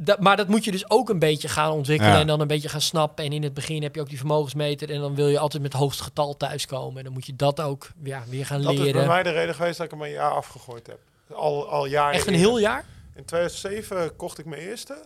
dat, 0.00 0.20
maar 0.20 0.36
dat 0.36 0.48
moet 0.48 0.64
je 0.64 0.70
dus 0.70 0.90
ook 0.90 1.08
een 1.08 1.18
beetje 1.18 1.48
gaan 1.48 1.72
ontwikkelen 1.72 2.12
Ja. 2.14 2.20
en 2.20 2.26
dan 2.26 2.40
een 2.40 2.46
beetje 2.46 2.68
gaan 2.68 2.80
snappen. 2.80 3.24
En 3.24 3.32
in 3.32 3.42
het 3.42 3.54
begin 3.54 3.82
heb 3.82 3.94
je 3.94 4.00
ook 4.00 4.08
die 4.08 4.18
vermogensmeter 4.18 4.90
en 4.90 5.00
dan 5.00 5.14
wil 5.14 5.28
je 5.28 5.38
altijd 5.38 5.62
met 5.62 5.72
het 5.72 5.80
hoogste 5.82 6.02
getal 6.02 6.36
thuiskomen. 6.36 6.98
En 6.98 7.04
dan 7.04 7.12
moet 7.12 7.26
je 7.26 7.36
dat 7.36 7.60
ook 7.60 7.88
ja, 8.02 8.22
weer 8.28 8.46
gaan 8.46 8.62
Dat 8.62 8.72
is 8.72 8.76
bij 8.78 8.86
leren. 8.86 9.06
mij 9.06 9.22
de 9.22 9.30
reden 9.30 9.54
geweest 9.54 9.76
dat 9.76 9.86
ik 9.86 9.92
hem 9.92 10.02
een 10.02 10.10
jaar 10.10 10.30
afgegooid 10.32 10.86
heb. 10.86 10.98
Al, 11.32 11.68
al 11.68 11.86
jaren 11.86 12.14
Echt 12.14 12.26
een 12.26 12.32
eerder. 12.32 12.48
heel 12.48 12.58
jaar? 12.58 12.84
In 13.14 13.24
2007 13.24 14.16
kocht 14.16 14.38
ik 14.38 14.44
mijn 14.46 14.62
eerste. 14.62 14.96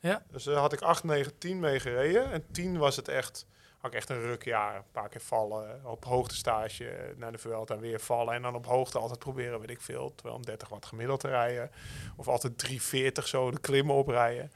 Ja. 0.00 0.22
Dus 0.32 0.44
daar 0.44 0.54
had 0.56 0.72
ik 0.72 0.80
8, 0.80 1.04
9, 1.04 1.32
10 1.38 1.60
mee 1.60 1.80
gereden. 1.80 2.32
En 2.32 2.44
10 2.52 2.78
was 2.78 2.96
het 2.96 3.08
echt, 3.08 3.46
had 3.80 3.90
ik 3.90 3.96
echt 3.96 4.10
een 4.10 4.20
rukjaar. 4.20 4.76
Een 4.76 4.82
paar 4.92 5.08
keer 5.08 5.20
vallen, 5.20 5.80
op 5.84 6.04
hoogtestage 6.04 7.14
naar 7.16 7.32
de 7.32 7.38
Vuelta 7.38 7.74
en 7.74 7.80
weer 7.80 8.00
vallen. 8.00 8.34
En 8.34 8.42
dan 8.42 8.54
op 8.54 8.66
hoogte 8.66 8.98
altijd 8.98 9.18
proberen, 9.18 9.60
weet 9.60 9.70
ik 9.70 9.80
veel, 9.80 10.12
230 10.14 10.68
watt 10.68 10.86
gemiddeld 10.86 11.20
te 11.20 11.28
rijden. 11.28 11.70
Of 12.16 12.28
altijd 12.28 12.58
340 12.58 13.28
zo 13.28 13.50
de 13.50 13.60
klimmen 13.60 13.94
oprijden. 13.94 14.52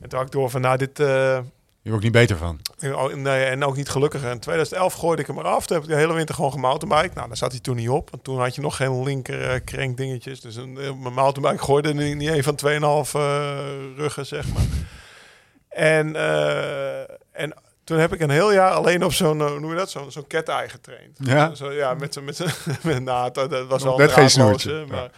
En 0.00 0.08
toen 0.08 0.18
had 0.18 0.26
ik 0.26 0.32
door 0.32 0.50
van, 0.50 0.60
nou 0.60 0.76
dit... 0.76 1.00
eh, 1.00 1.38
Je 1.82 1.88
wordt 1.90 2.02
niet 2.04 2.12
beter 2.12 2.36
van. 2.36 2.60
nee, 3.14 3.44
en 3.44 3.64
ook 3.64 3.76
niet 3.76 3.88
gelukkiger. 3.88 4.30
In 4.30 4.38
2011 4.40 4.92
gooide 4.94 5.22
ik 5.22 5.28
hem 5.28 5.38
eraf. 5.38 5.66
Toen 5.66 5.76
heb 5.76 5.84
ik 5.86 5.92
de 5.92 5.96
hele 6.00 6.12
winter 6.14 6.34
gewoon 6.34 6.52
gemountainbike. 6.52 7.14
Nou, 7.14 7.28
daar 7.28 7.36
zat 7.36 7.50
hij 7.52 7.60
toen 7.60 7.76
niet 7.76 7.88
op. 7.88 8.10
Want 8.10 8.24
toen 8.24 8.38
had 8.38 8.54
je 8.54 8.60
nog 8.60 8.76
geen 8.76 9.02
linker 9.02 9.60
krenk 9.60 9.96
dingetjes. 9.96 10.40
Dus 10.40 10.56
een, 10.56 10.78
eh, 10.78 10.92
mijn 10.94 11.14
mountainbike 11.14 11.64
gooide 11.64 11.94
niet, 11.94 12.16
niet 12.16 12.28
een 12.30 12.42
van 12.42 12.54
2,5 13.06 13.14
eh 13.14 13.96
ruggen, 13.96 14.26
zeg 14.26 14.52
maar. 14.54 14.62
En, 15.68 16.16
en 17.32 17.54
toen 17.84 17.98
heb 17.98 18.12
ik 18.12 18.20
een 18.20 18.30
heel 18.30 18.52
jaar 18.52 18.70
alleen 18.70 19.04
op 19.04 19.12
zo'n, 19.12 19.40
eh, 19.40 19.46
hoe 19.46 19.60
noem 19.60 19.70
je 19.70 19.76
dat, 19.76 19.90
zo'n 19.90 20.10
zo'n 20.12 20.26
cat-eye 20.26 20.68
getraind. 20.68 21.18
Ja? 21.22 21.54
Zo, 21.54 21.72
ja, 21.72 21.94
met 21.94 22.14
zo'n, 22.14 22.24
met 22.24 22.36
zo'n, 22.36 22.50
met, 22.82 23.02
nou, 23.02 23.30
dat, 23.32 23.50
dat 23.50 23.66
was 23.66 23.82
wel 23.82 23.96
net 23.98 24.08
een 24.08 24.14
geen 24.14 24.30
snoertje, 24.30 24.84
Maar, 24.86 25.02
ja. 25.02 25.10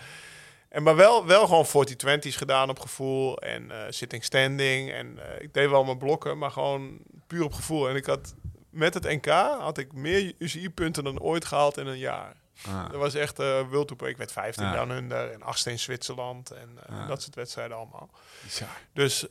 en 0.68 0.82
maar 0.82 0.96
wel, 0.96 1.26
wel 1.26 1.46
gewoon 1.46 1.86
40-20's 1.88 2.36
gedaan 2.36 2.68
op 2.70 2.78
gevoel 2.80 3.38
en 3.38 3.70
eh, 3.70 3.78
sitting 3.88 4.24
standing. 4.24 4.92
En 4.92 5.18
eh, 5.18 5.42
ik 5.42 5.54
deed 5.54 5.70
wel 5.70 5.84
mijn 5.84 5.98
blokken, 5.98 6.38
maar 6.38 6.50
gewoon 6.50 6.98
puur 7.26 7.44
op 7.44 7.52
gevoel. 7.52 7.88
En 7.88 7.96
ik 7.96 8.06
had 8.06 8.34
met 8.70 8.94
het 8.94 9.02
NK 9.04 9.26
had 9.60 9.78
ik 9.78 9.92
meer 9.92 10.32
UCI-punten 10.38 11.04
dan 11.04 11.20
ooit 11.20 11.44
gehaald 11.44 11.76
in 11.78 11.86
een 11.86 11.98
jaar. 11.98 12.34
Ah. 12.68 12.90
Dat 12.90 13.00
was 13.00 13.14
echt 13.14 13.38
eh 13.38 13.68
wildtoepen. 13.70 14.08
Ik 14.08 14.16
werd 14.16 14.32
15 14.32 14.64
Ja. 14.64 14.72
down 14.72 14.90
under 14.90 15.32
en 15.32 15.42
8 15.42 15.66
in 15.66 15.78
Zwitserland 15.78 16.50
en 16.50 16.78
Ja. 16.88 17.06
dat 17.06 17.22
soort 17.22 17.34
wedstrijden 17.34 17.76
allemaal. 17.76 18.10
Bizar. 18.42 18.68
Dus 18.92 19.26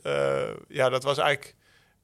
ja, 0.68 0.88
dat 0.88 1.02
was 1.02 1.18
eigenlijk... 1.18 1.54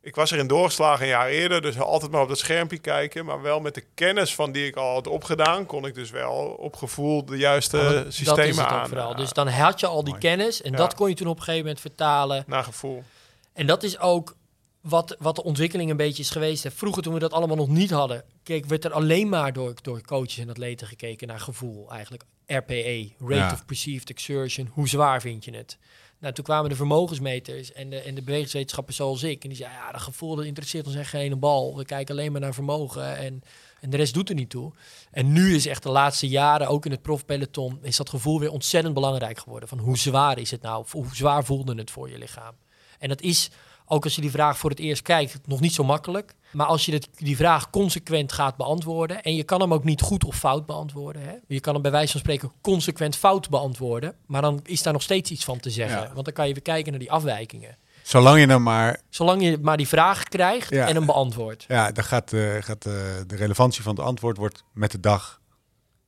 Ik 0.02 0.14
was 0.14 0.30
erin 0.30 0.46
doorgeslagen 0.46 1.02
een 1.02 1.08
jaar 1.10 1.28
eerder, 1.28 1.62
dus 1.62 1.78
altijd 1.78 2.10
maar 2.10 2.22
op 2.22 2.28
dat 2.28 2.38
schermpje 2.38 2.78
kijken. 2.78 3.24
Maar 3.24 3.42
wel 3.42 3.60
met 3.60 3.74
de 3.74 3.84
kennis 3.94 4.34
van 4.34 4.52
die 4.52 4.66
ik 4.66 4.76
al 4.76 4.92
had 4.92 5.06
opgedaan, 5.06 5.66
kon 5.66 5.86
ik 5.86 5.94
dus 5.94 6.10
wel 6.10 6.34
op 6.58 6.76
gevoel 6.76 7.24
de 7.24 7.36
juiste 7.36 7.76
dat 8.04 8.12
systemen 8.14 8.46
is 8.48 8.56
het 8.56 8.64
ook 8.66 8.70
aan. 8.72 8.88
vooral. 8.88 9.14
Dus 9.16 9.32
dan 9.32 9.48
had 9.48 9.80
je 9.80 9.86
al 9.86 10.04
die 10.04 10.08
Mooi. 10.14 10.24
kennis 10.26 10.62
en 10.62 10.70
Ja. 10.70 10.76
dat 10.76 10.94
kon 10.94 11.08
je 11.08 11.14
toen 11.14 11.26
op 11.26 11.36
een 11.36 11.42
gegeven 11.42 11.64
moment 11.64 11.80
vertalen. 11.80 12.44
naar 12.46 12.64
gevoel. 12.64 13.04
En 13.52 13.66
dat 13.66 13.82
is 13.82 13.98
ook 13.98 14.36
wat, 14.80 15.16
wat 15.18 15.36
de 15.36 15.42
ontwikkeling 15.44 15.90
een 15.90 15.96
beetje 15.96 16.22
is 16.22 16.30
geweest. 16.30 16.62
Hè. 16.62 16.70
Vroeger 16.70 17.02
toen 17.02 17.14
we 17.14 17.18
dat 17.20 17.32
allemaal 17.32 17.56
nog 17.56 17.68
niet 17.68 17.90
hadden, 17.90 18.24
keek, 18.42 18.66
werd 18.66 18.84
er 18.84 18.92
alleen 18.92 19.28
maar 19.28 19.52
door, 19.52 19.74
door 19.82 20.00
coaches 20.02 20.38
en 20.38 20.50
atleten 20.50 20.86
gekeken 20.86 21.26
naar 21.28 21.40
gevoel 21.40 21.90
eigenlijk. 21.92 22.22
RPE, 22.46 23.10
Rate 23.18 23.34
Ja. 23.34 23.52
of 23.52 23.64
Perceived 23.66 24.10
Exertion, 24.10 24.70
hoe 24.72 24.88
zwaar 24.88 25.20
vind 25.20 25.44
je 25.44 25.56
het? 25.56 25.78
Nou, 26.22 26.34
toen 26.34 26.44
kwamen 26.44 26.70
de 26.70 26.76
vermogensmeters 26.76 27.72
en 27.72 27.90
de, 27.90 28.00
en 28.00 28.14
de 28.14 28.22
bewegingswetenschappers 28.22 28.96
zoals 28.96 29.22
ik. 29.22 29.42
En 29.42 29.48
die 29.48 29.58
zeiden, 29.58 29.78
ja, 29.78 29.92
dat 29.92 30.00
gevoel 30.00 30.36
dat 30.36 30.44
interesseert 30.44 30.86
ons 30.86 30.94
echt 30.94 31.08
geen 31.08 31.38
bal. 31.38 31.76
We 31.76 31.84
kijken 31.84 32.14
alleen 32.14 32.32
maar 32.32 32.40
naar 32.40 32.54
vermogen 32.54 33.16
en, 33.16 33.42
en 33.80 33.90
de 33.90 33.96
rest 33.96 34.14
doet 34.14 34.28
er 34.28 34.34
niet 34.34 34.50
toe. 34.50 34.72
En 35.10 35.32
nu 35.32 35.54
is 35.54 35.66
echt 35.66 35.82
de 35.82 35.88
laatste 35.88 36.28
jaren, 36.28 36.68
ook 36.68 36.84
in 36.84 36.90
het 36.90 37.02
profpeloton, 37.02 37.78
is 37.82 37.96
dat 37.96 38.10
gevoel 38.10 38.40
weer 38.40 38.50
ontzettend 38.50 38.94
belangrijk 38.94 39.38
geworden. 39.38 39.68
Van 39.68 39.78
hoe 39.78 39.98
zwaar 39.98 40.38
is 40.38 40.50
het 40.50 40.62
nou? 40.62 40.84
Hoe 40.90 41.06
zwaar 41.14 41.44
voelde 41.44 41.74
het 41.74 41.90
voor 41.90 42.10
je 42.10 42.18
lichaam? 42.18 42.54
En 42.98 43.08
dat 43.08 43.20
is, 43.20 43.50
ook 43.86 44.04
als 44.04 44.14
je 44.14 44.20
die 44.20 44.30
vraag 44.30 44.58
voor 44.58 44.70
het 44.70 44.78
eerst 44.78 45.02
kijkt, 45.02 45.46
nog 45.46 45.60
niet 45.60 45.74
zo 45.74 45.84
makkelijk. 45.84 46.34
Maar 46.52 46.66
als 46.66 46.84
je 46.84 46.90
dit, 46.90 47.08
die 47.16 47.36
vraag 47.36 47.70
consequent 47.70 48.32
gaat 48.32 48.56
beantwoorden, 48.56 49.22
en 49.22 49.34
je 49.34 49.42
kan 49.42 49.60
hem 49.60 49.72
ook 49.72 49.84
niet 49.84 50.00
goed 50.00 50.24
of 50.24 50.36
fout 50.36 50.66
beantwoorden. 50.66 51.22
Hè? 51.22 51.34
Je 51.46 51.60
kan 51.60 51.72
hem 51.72 51.82
bij 51.82 51.90
wijze 51.90 52.12
van 52.12 52.20
spreken 52.20 52.52
consequent 52.60 53.16
fout 53.16 53.48
beantwoorden, 53.48 54.14
maar 54.26 54.42
dan 54.42 54.60
is 54.64 54.82
daar 54.82 54.92
nog 54.92 55.02
steeds 55.02 55.30
iets 55.30 55.44
van 55.44 55.58
te 55.60 55.70
zeggen. 55.70 56.00
Ja. 56.00 56.10
Want 56.12 56.24
dan 56.24 56.34
kan 56.34 56.46
je 56.46 56.52
weer 56.52 56.62
kijken 56.62 56.90
naar 56.90 57.00
die 57.00 57.12
afwijkingen. 57.12 57.76
Zolang 58.02 58.40
je 58.40 58.46
hem 58.46 58.62
maar... 58.62 59.00
Zolang 59.08 59.42
je 59.42 59.58
maar 59.62 59.76
die 59.76 59.88
vraag 59.88 60.22
krijgt 60.24 60.70
Ja. 60.70 60.86
en 60.88 60.94
hem 60.94 61.06
beantwoordt. 61.06 61.64
Ja, 61.68 61.92
dan 61.92 62.04
gaat, 62.04 62.32
eh, 62.32 62.40
gaat 62.60 62.86
eh, 62.86 62.92
de 63.26 63.36
relevantie 63.36 63.82
van 63.82 63.94
het 63.94 64.04
antwoord 64.04 64.36
wordt 64.36 64.64
met 64.72 64.90
de 64.90 65.00
dag 65.00 65.40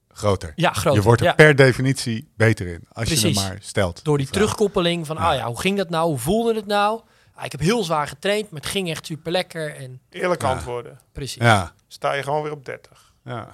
groter. 0.09 0.53
Ja, 0.57 0.73
groot. 0.73 0.95
Je 0.95 1.03
wordt 1.03 1.21
er 1.21 1.27
ja. 1.27 1.33
per 1.33 1.57
definitie 1.57 2.29
beter 2.37 2.67
in. 2.67 2.85
Als 2.93 3.09
je 3.09 3.19
hem 3.19 3.35
maar 3.35 3.59
stelt. 3.61 4.05
Door 4.05 4.19
die 4.19 4.27
Vraag. 4.27 4.41
terugkoppeling 4.41 5.07
van, 5.07 5.17
ah 5.17 5.35
ja, 5.37 5.47
hoe 5.47 5.61
ging 5.61 5.77
dat 5.77 5.91
nou? 5.91 6.09
Hoe 6.09 6.19
voelde 6.19 6.55
het 6.55 6.67
nou? 6.67 7.01
Ah, 7.35 7.45
ik 7.45 7.53
heb 7.53 7.61
heel 7.61 7.85
zwaar 7.85 8.07
getraind, 8.07 8.51
maar 8.51 8.61
het 8.61 8.71
ging 8.71 8.91
echt 8.91 9.07
super 9.07 9.33
lekker. 9.33 9.77
En 9.77 10.01
Eerlijk 10.11 10.43
Ja. 10.43 10.49
antwoorden. 10.49 10.99
precies. 11.13 11.43
Ja, 11.43 11.73
Sta 11.89 12.13
je 12.13 12.23
gewoon 12.23 12.43
weer 12.43 12.53
op 12.53 12.65
30. 12.65 13.13
ja. 13.25 13.49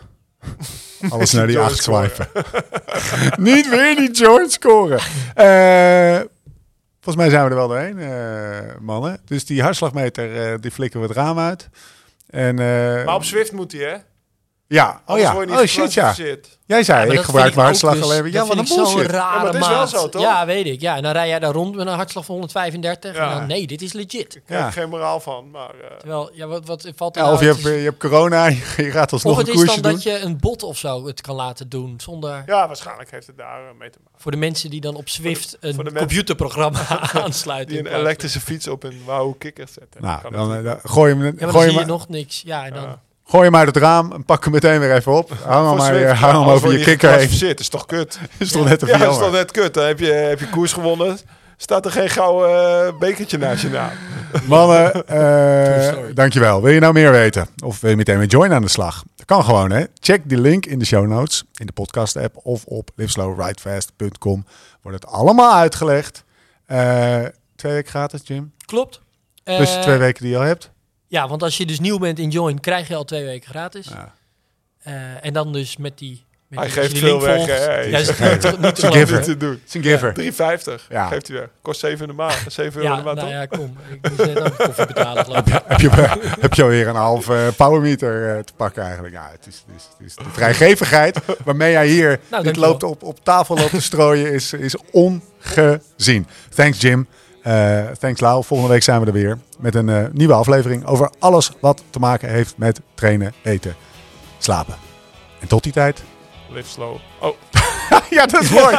Alles 1.10 1.32
naar 1.32 1.46
die 1.46 1.58
acht 1.58 1.82
swipen. 1.82 2.28
Niet 3.52 3.68
weer 3.68 3.96
die 3.96 4.14
George 4.14 4.50
scoren. 4.50 4.98
Eh, 5.34 6.20
volgens 7.00 7.16
mij 7.16 7.30
zijn 7.30 7.44
we 7.44 7.50
er 7.50 7.56
wel 7.56 7.68
doorheen, 7.68 7.98
eh, 7.98 8.76
mannen. 8.80 9.20
Dus 9.24 9.44
die 9.44 9.62
hartslagmeter, 9.62 10.52
eh, 10.52 10.58
die 10.60 10.70
flikken 10.70 11.00
we 11.00 11.06
het 11.06 11.16
raam 11.16 11.38
uit. 11.38 11.68
En, 12.26 12.58
eh, 12.58 13.04
Maar 13.04 13.14
op 13.14 13.24
Zwift 13.24 13.52
moet 13.52 13.72
hij, 13.72 13.80
hè? 13.82 13.96
Ja, 14.74 15.02
oh 15.06 15.18
ja, 15.18 15.32
je 15.40 15.50
oh 15.50 15.64
shit 15.66 15.92
ja. 15.94 16.14
Jij 16.66 16.82
zei, 16.82 17.06
Ja, 17.06 17.12
ik 17.12 17.20
gebruik 17.20 17.54
mijn 17.54 17.66
hartslag 17.66 17.94
dus- 17.94 18.02
alleen 18.02 18.22
maar. 18.22 18.30
Ja, 18.30 18.38
dat 18.38 18.48
wat 18.48 18.58
een 18.58 18.76
bullshit. 18.76 19.10
rare 19.10 19.32
Ja, 19.36 19.36
maar 19.36 19.46
het 19.46 19.54
is 19.62 19.68
wel 19.68 19.76
maat. 19.78 19.90
zo, 19.90 20.08
toch? 20.08 20.22
Ja, 20.22 20.46
weet 20.46 20.66
ik. 20.66 20.80
Ja, 20.80 20.96
en 20.96 21.02
dan 21.02 21.12
rij 21.12 21.28
jij 21.28 21.38
daar 21.38 21.52
rond 21.52 21.74
met 21.76 21.86
een 21.86 21.92
hartslag 21.94 22.24
van 22.24 22.34
135. 22.34 23.14
Ja. 23.16 23.30
En 23.30 23.38
dan, 23.38 23.46
nee, 23.46 23.66
dit 23.66 23.82
is 23.82 23.92
legit. 23.92 24.34
Ik 24.34 24.42
er 24.46 24.72
geen 24.72 24.88
moraal 24.88 25.20
van, 25.20 25.50
maar... 25.50 25.70
eh, 25.80 25.96
Terwijl, 25.98 26.30
ja, 26.34 26.46
wat, 26.46 26.66
wat 26.66 26.88
valt 26.96 27.16
er 27.16 27.22
Ja, 27.22 27.28
nou? 27.28 27.38
of 27.38 27.44
je 27.44 27.52
hebt, 27.52 27.62
je 27.62 27.68
hebt 27.84 27.98
corona, 27.98 28.46
je 28.46 28.90
gaat 28.90 29.12
alsnog 29.12 29.32
of 29.32 29.38
een 29.38 29.44
het 29.44 29.54
is 29.54 29.60
koersje 29.60 29.80
dan 29.80 29.90
doen. 29.92 30.00
dat 30.02 30.02
je 30.02 30.18
een 30.18 30.38
bot 30.38 30.62
of 30.62 30.78
zo 30.78 31.06
het 31.06 31.20
kan 31.20 31.34
laten 31.34 31.68
doen. 31.68 31.94
Zonder, 32.00 32.42
ja, 32.46 32.66
waarschijnlijk 32.66 33.10
heeft 33.10 33.26
het 33.26 33.36
daar 33.38 33.60
eh, 33.60 33.78
mee 33.78 33.90
te 33.90 33.98
maken. 34.04 34.18
Voor 34.20 34.30
de 34.30 34.36
mensen 34.38 34.70
die 34.70 34.80
dan 34.80 34.94
op 34.94 35.08
Zwift 35.08 35.56
een 35.60 35.74
voor 35.74 35.84
de 35.84 35.90
mensen- 35.90 36.08
computerprogramma 36.08 36.86
aansluiten. 37.24 37.68
Die 37.74 37.78
in 37.78 37.86
een 37.92 38.00
elektrische 38.00 38.40
fiets 38.40 38.68
op 38.68 38.82
een 38.82 39.02
wauw 39.06 39.32
kikker 39.38 39.68
zetten. 39.68 40.02
Nou, 40.02 40.30
dan, 40.30 40.54
eh, 40.54 40.60
wel. 40.62 40.78
gooi 40.84 41.12
hem, 41.14 41.20
gooi 41.22 41.36
dan 41.38 41.54
hem, 41.60 41.70
zie 41.70 41.78
je 41.78 41.84
nog 41.84 42.08
niks. 42.08 42.42
Ja, 42.44 42.64
en 42.66 42.72
dan... 42.74 42.98
Gooi 43.30 43.44
hem 43.44 43.56
uit 43.56 43.66
het 43.66 43.76
raam 43.76 44.12
en 44.12 44.24
pak 44.24 44.44
hem 44.44 44.52
meteen 44.52 44.80
weer 44.80 44.94
even 44.94 45.12
op. 45.16 45.30
Hang 45.44 45.68
hem 45.68 45.76
maar 45.76 45.86
Zwift, 45.86 46.00
weer, 46.02 46.08
hang 46.08 46.20
ja, 46.20 46.26
hem 46.26 46.36
anders 46.36 46.56
over 46.56 46.72
je 46.72 46.84
kikker 46.84 47.08
heen. 47.08 47.18
geclassificeerd, 47.18 47.60
is 47.60 47.68
toch 47.68 47.86
kut? 47.86 48.18
is 48.38 48.52
toch 48.52 48.64
net 48.64 48.82
een 48.82 48.88
Ja, 48.88 48.98
dat 48.98 49.12
is 49.12 49.18
toch 49.18 49.32
net 49.32 49.50
kut. 49.50 49.74
Dan 49.74 49.86
heb 49.86 49.98
je, 49.98 50.12
heb 50.12 50.40
je 50.40 50.48
koers 50.48 50.72
gewonnen. 50.72 51.18
Staat 51.56 51.84
er 51.84 51.90
geen 51.90 52.08
gouden 52.10 52.86
eh, 52.86 52.98
bekertje 52.98 53.38
naast 53.38 53.62
je 53.62 53.68
naam. 53.68 53.90
Mannen, 54.46 54.92
eh, 55.06 55.88
story. 55.92 56.12
dankjewel. 56.14 56.62
Wil 56.62 56.72
je 56.72 56.80
nou 56.80 56.92
meer 56.92 57.10
weten? 57.10 57.46
Of 57.64 57.80
wil 57.80 57.90
je 57.90 57.96
meteen 57.96 58.18
met 58.18 58.30
Join 58.30 58.52
aan 58.52 58.62
de 58.62 58.68
slag? 58.68 59.02
Dat 59.16 59.26
kan 59.26 59.44
gewoon, 59.44 59.70
hè? 59.72 59.84
Check 60.00 60.28
die 60.28 60.38
link 60.40 60.66
in 60.66 60.78
de 60.78 60.84
show 60.84 61.06
notes, 61.06 61.44
in 61.54 61.66
de 61.66 61.72
podcast-app 61.72 62.36
of 62.42 62.64
op 62.64 62.90
liveslowridefast.com. 62.96 64.44
Wordt 64.82 65.02
het 65.02 65.12
allemaal 65.12 65.54
uitgelegd. 65.54 66.24
Eh, 66.66 67.18
twee 67.56 67.72
weken 67.72 67.90
gratis, 67.90 68.20
Jim. 68.24 68.52
Klopt. 68.66 69.00
Plus 69.44 69.70
de 69.70 69.76
Eh, 69.76 69.82
twee 69.82 69.98
weken 69.98 70.22
die 70.22 70.30
je 70.30 70.38
al 70.38 70.44
hebt. 70.44 70.70
Ja, 71.10 71.28
want 71.28 71.42
als 71.42 71.56
je 71.56 71.66
dus 71.66 71.80
nieuw 71.80 71.98
bent 71.98 72.18
in 72.18 72.30
Join, 72.30 72.60
krijg 72.60 72.88
je 72.88 72.94
al 72.94 73.04
twee 73.04 73.24
weken 73.24 73.48
gratis. 73.50 73.86
Ja. 73.88 74.14
Eh, 74.82 75.24
en 75.24 75.32
dan 75.32 75.52
dus 75.52 75.76
met 75.76 75.98
die... 75.98 76.24
Met 76.48 76.58
Hij 76.58 76.68
die, 76.68 76.76
geeft 76.78 76.90
die 76.90 77.00
veel 77.00 77.10
link 77.12 77.22
weg, 77.22 77.36
volgt- 77.36 77.50
hè? 77.66 77.80
Ja, 77.80 77.98
is 77.98 78.10
Hij 78.18 78.32
niet, 78.32 78.40
te- 78.40 78.48
niet 79.28 79.40
doen. 79.40 79.50
Het 79.50 79.60
is 79.66 79.74
een 79.74 79.82
giver. 79.82 80.12
3,50 80.82 80.86
Ja. 80.88 81.06
geeft 81.06 81.28
hij 81.28 81.36
weg. 81.38 81.48
Kost 81.62 81.80
7 81.80 82.00
in 82.00 82.06
de 82.06 82.12
maand. 82.12 82.36
7 82.48 82.82
euro 82.82 82.96
de 82.96 83.02
maand, 83.02 83.16
nou 83.16 83.28
toch? 83.28 83.28
ja, 83.38 83.46
kom. 83.46 83.76
Ik 84.02 84.38
ook 84.38 84.56
koffie 84.56 84.86
betalen, 84.86 85.24
geloof 85.24 85.38
ik. 85.46 85.52
heb, 85.66 85.80
je, 85.80 85.90
heb 86.40 86.54
je 86.54 86.62
alweer 86.62 86.88
een 86.88 86.94
half 86.94 87.28
eh, 87.28 87.48
powermeter 87.56 88.36
eh, 88.36 88.42
te 88.42 88.52
pakken 88.56 88.82
eigenlijk. 88.82 89.14
Ja, 89.14 89.28
het 89.32 89.46
is, 89.46 89.64
het 89.66 89.76
is, 89.76 89.88
het 89.98 90.06
is 90.06 90.14
de 90.14 90.30
vrijgevigheid 90.32 91.18
waarmee 91.44 91.72
jij 91.72 91.86
hier 91.88 92.10
dit 92.10 92.20
dankjewel. 92.30 92.68
loopt 92.68 92.82
op, 92.82 93.02
op 93.02 93.24
tafel 93.24 93.56
loopt 93.56 93.70
te 93.70 93.80
strooien 93.80 94.32
is, 94.32 94.52
is 94.52 94.74
ongezien. 94.92 96.26
Thanks 96.54 96.80
Jim. 96.80 97.06
Eh, 97.42 97.86
thanks 97.98 98.20
Lau. 98.20 98.44
Volgende 98.44 98.72
week 98.72 98.82
zijn 98.82 99.00
we 99.00 99.06
er 99.06 99.12
weer 99.12 99.38
met 99.58 99.74
een 99.74 99.88
eh, 99.88 100.04
nieuwe 100.12 100.32
aflevering 100.32 100.86
over 100.86 101.10
alles 101.18 101.50
wat 101.60 101.82
te 101.90 101.98
maken 101.98 102.28
heeft 102.28 102.56
met 102.56 102.80
trainen, 102.94 103.32
eten, 103.42 103.76
slapen. 104.38 104.74
En 105.40 105.48
tot 105.48 105.62
die 105.62 105.72
tijd. 105.72 106.02
Live 106.48 106.68
slow. 106.68 106.96
Oh. 107.20 107.36
ja, 108.10 108.26
dat 108.32 108.42
is 108.42 108.50
mooi. 108.50 108.76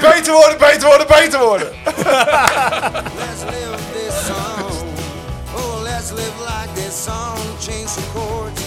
Beter 0.00 0.32
worden, 0.32 0.58
beter 0.58 0.86
worden, 0.88 1.06
beter 1.06 1.40
worden. 1.40 1.68
Let's 1.84 3.42
live 3.44 3.76
this 3.92 4.26
song. 4.26 4.88
Oh, 5.56 5.82
let's 5.82 6.10
live 6.10 6.34
like 6.38 6.72
this 6.74 7.04
song. 7.04 7.38
Change 7.60 7.88
some 7.88 8.06
chords, 8.12 8.62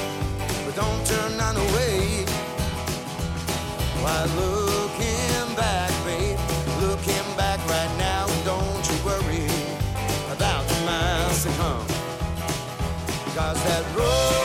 but 0.65 0.75
don't 0.75 1.05
turn 1.05 1.37
none 1.37 1.57
away. 1.57 2.25
Why 4.01 4.25
love 4.35 4.58
that 13.69 13.85
road. 13.95 14.38